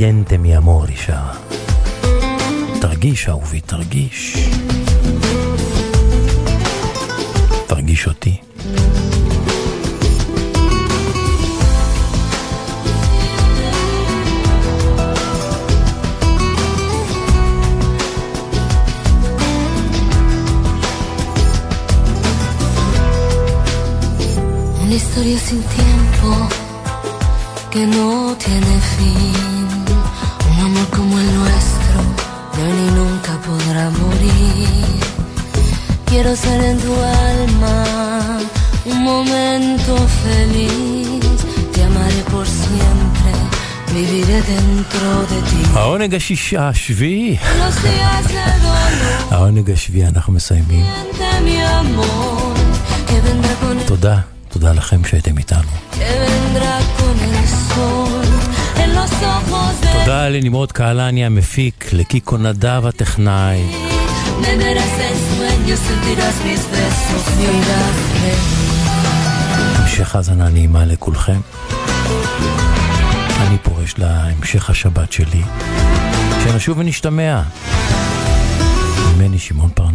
סיינטה 0.00 0.38
מי 0.38 0.56
אמור, 0.56 0.84
היא 0.84 0.96
שרה. 0.96 1.34
תרגיש, 2.80 3.28
אהובי, 3.28 3.60
תרגיש. 3.60 4.48
תרגיש 7.66 8.06
אותי. 8.06 8.36
Una 24.82 24.94
historia 25.02 25.38
sin 25.48 25.62
tiempo 25.76 26.28
que 27.72 27.82
no 27.94 28.36
tiene 28.44 28.74
fin. 28.92 29.59
Amor 30.65 30.87
como 30.97 31.13
el 31.23 31.29
nuestro 31.39 31.99
de 32.53 32.59
hoy 32.63 32.73
ni 32.79 32.87
nunca 32.99 33.33
podrá 33.47 33.89
morir. 34.01 34.99
Quiero 36.05 36.35
ser 36.35 36.59
en 36.71 36.77
tu 36.79 36.93
alma 37.29 37.77
un 38.85 39.03
momento 39.03 39.91
feliz. 40.23 41.19
Te 41.73 41.83
amaré 41.83 42.21
por 42.31 42.45
siempre. 42.47 43.31
העונג 45.73 46.15
השישה, 46.15 46.69
השביעי. 46.69 47.37
העונג 49.31 49.71
השביעי, 49.71 50.07
אנחנו 50.07 50.33
מסיימים. 50.33 50.85
תודה, 53.85 54.19
תודה 54.49 54.71
לכם 54.73 55.05
שהייתם 55.05 55.37
איתנו. 55.37 55.71
תודה 60.11 60.29
לנמרוד 60.29 60.71
קהלני 60.71 61.25
המפיק, 61.25 61.89
לקיקו 61.93 62.37
נדב 62.37 62.85
הטכנאי. 62.85 63.61
המשך 69.75 70.15
האזנה 70.15 70.49
נעימה 70.49 70.85
לכולכם. 70.85 71.39
אני 73.41 73.57
פורש 73.63 73.95
להמשך 73.97 74.69
השבת 74.69 75.11
שלי. 75.11 75.43
שנשוב 76.43 76.77
ונשתמע. 76.77 77.41
ממני 79.15 79.39
שמעון 79.39 79.69
פרנס. 79.73 79.90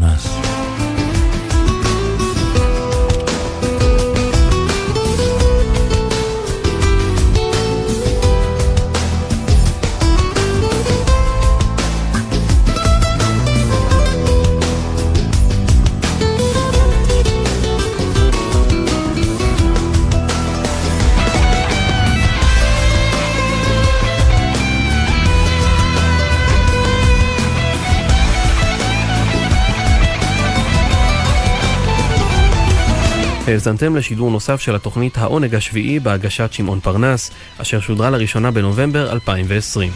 האזנתם 33.55 33.95
לשידור 33.95 34.31
נוסף 34.31 34.61
של 34.61 34.75
התוכנית 34.75 35.17
העונג 35.17 35.55
השביעי 35.55 35.99
בהגשת 35.99 36.53
שמעון 36.53 36.79
פרנס, 36.79 37.31
אשר 37.57 37.79
שודרה 37.79 38.09
לראשונה 38.09 38.51
בנובמבר 38.51 39.11
2020. 39.11 39.91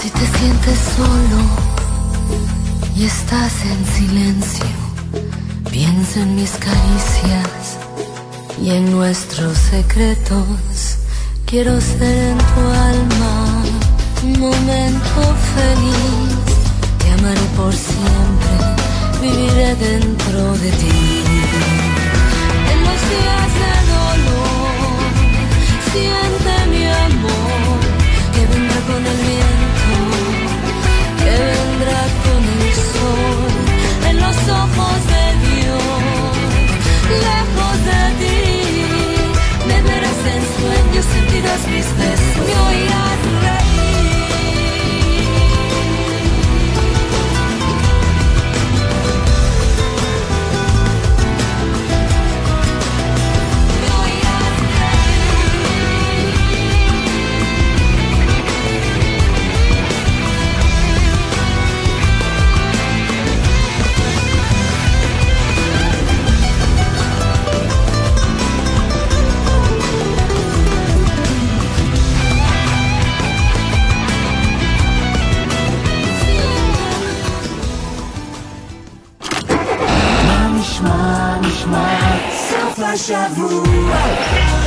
Si 0.00 0.08
te 0.18 0.26
sientes 0.38 0.78
solo 0.96 1.40
y 2.98 3.04
estás 3.04 3.54
en 3.72 3.80
silencio, 3.96 4.70
piensa 5.70 6.20
en 6.24 6.30
mis 6.36 6.52
caricias 6.66 7.78
y 8.62 8.70
en 8.70 8.90
nuestros 8.90 9.56
secretos. 9.58 10.98
Quiero 11.50 11.80
ser 11.80 12.32
en 12.32 12.38
tu 12.38 12.60
alma 12.90 13.62
un 13.71 13.71
momento 14.23 15.21
feliz. 15.55 16.33
Te 16.99 17.11
amaré 17.11 17.45
por 17.57 17.73
siempre, 17.73 18.53
viviré 19.21 19.75
dentro 19.75 20.53
de 20.63 20.71
ti. 20.71 21.23
En 22.71 22.79
los 22.87 22.99
días 23.11 23.49
de 23.61 23.73
dolor, 23.97 25.03
siente 25.91 26.53
mi 26.71 26.83
amor, 27.07 27.79
que 28.33 28.41
vendrá 28.51 28.79
con 28.89 29.01
el 29.11 29.19
viento, 29.29 29.95
que 31.23 31.33
vendrá 31.51 32.01
con 32.25 32.41
el 32.57 32.67
sol, 32.93 33.51
en 34.09 34.15
los 34.25 34.37
ojos 34.61 34.99
de 35.13 35.25
Dios, 35.47 36.33
lejos 37.27 37.77
de 37.89 38.01
ti. 38.21 38.41
Me 39.67 39.77
verás 39.81 40.19
en 40.33 40.41
sueños, 40.57 41.05
sentirás 41.13 41.61
mis 41.73 41.87
besos, 41.97 42.35
me 42.47 42.55
oirás 42.67 43.52
סוף 82.95 83.11
השבוע, 83.11 84.62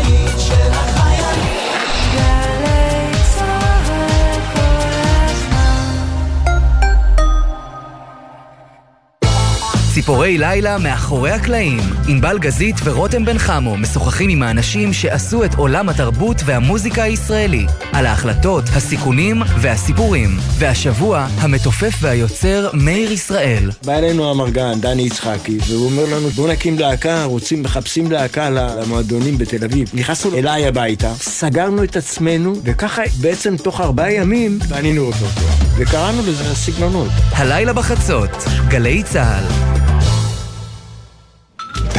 ציפורי 10.07 10.39
לילה 10.39 10.79
מאחורי 10.79 11.31
הקלעים. 11.31 11.81
ענבל 12.09 12.39
גזית 12.39 12.77
ורותם 12.85 13.25
בן 13.25 13.39
חמו 13.39 13.77
משוחחים 13.77 14.31
עם 14.31 14.43
האנשים 14.43 14.93
שעשו 14.93 15.45
את 15.45 15.55
עולם 15.55 15.89
התרבות 15.89 16.37
והמוזיקה 16.45 17.03
הישראלי. 17.03 17.67
על 17.93 18.07
ההחלטות, 18.07 18.65
הסיכונים 18.77 19.43
והסיפורים. 19.61 20.31
והשבוע, 20.59 21.27
המתופף 21.41 21.95
והיוצר 22.01 22.71
מאיר 22.75 23.13
ישראל. 23.13 23.71
בא 23.85 23.93
אלינו 23.93 24.31
המרגן, 24.31 24.81
דני 24.81 25.03
יצחקי, 25.03 25.59
והוא 25.69 25.87
אומר 25.87 26.17
לנו, 26.17 26.29
בואו 26.29 26.53
נקים 26.53 26.79
להקה, 26.79 27.25
רוצים, 27.25 27.63
מחפשים 27.63 28.13
להקה 28.13 28.51
למועדונים 28.51 29.39
בתל 29.39 29.65
אביב. 29.65 29.91
נכנסנו 29.95 30.39
אליי 30.39 30.67
הביתה, 30.67 31.15
סגרנו 31.15 31.85
את 31.85 31.97
עצמנו, 31.97 32.55
וככה 32.65 33.03
בעצם 33.21 33.57
תוך 33.57 33.81
ארבעה 33.81 34.13
ימים 34.13 34.59
בנינו 34.69 35.03
אותו. 35.03 35.27
וקראנו 35.77 36.23
לזה 36.27 36.51
הסגנונות. 36.51 37.11
הלילה 37.33 37.73
בחצות, 37.73 38.31
גלי 38.69 39.03
צה"ל. 39.03 39.76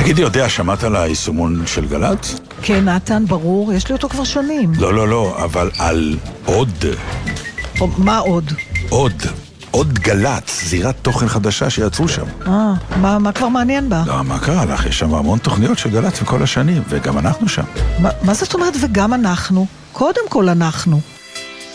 תגידי, 0.08 0.22
יודע, 0.22 0.50
שמעת 0.50 0.84
על 0.84 0.96
היישומון 0.96 1.64
של 1.66 1.86
גל"צ? 1.86 2.36
כן, 2.62 2.90
נתן, 2.90 3.26
ברור, 3.26 3.74
יש 3.74 3.88
לי 3.90 3.94
אותו 3.94 4.10
כבר 4.10 4.24
שנים. 4.24 4.72
לא, 4.78 4.94
לא, 4.94 5.08
לא, 5.08 5.44
אבל 5.44 5.72
על 5.78 6.18
עוד. 6.46 6.86
או, 7.82 7.88
מה 7.98 8.18
עוד? 8.18 8.54
עוד. 8.90 9.14
עוד 9.72 10.00
גל"צ, 10.00 10.64
זירת 10.66 10.96
תוכן 11.02 11.28
חדשה 11.28 11.70
שיצרו 11.70 12.08
שם. 12.08 12.26
אה, 12.48 12.74
מה, 13.02 13.20
מה 13.20 13.32
כבר 13.32 13.48
מעניין 13.48 13.90
בה? 13.90 14.04
לא, 14.08 14.24
מה 14.24 14.40
קרה 14.40 14.66
לך? 14.66 14.86
יש 14.86 15.00
שם 15.00 15.14
המון 15.14 15.40
תוכניות 15.40 15.78
של 15.78 15.90
גל"צ 15.90 16.22
מכל 16.22 16.44
השנים, 16.44 16.84
וגם 16.90 17.18
אנחנו 17.18 17.50
שם. 17.50 17.64
מה, 18.00 18.10
מה 18.22 18.34
זאת 18.34 18.54
אומרת 18.54 18.74
וגם 18.82 19.14
אנחנו? 19.14 19.66
קודם 19.94 20.30
כל 20.30 20.50
אנחנו. 20.50 21.02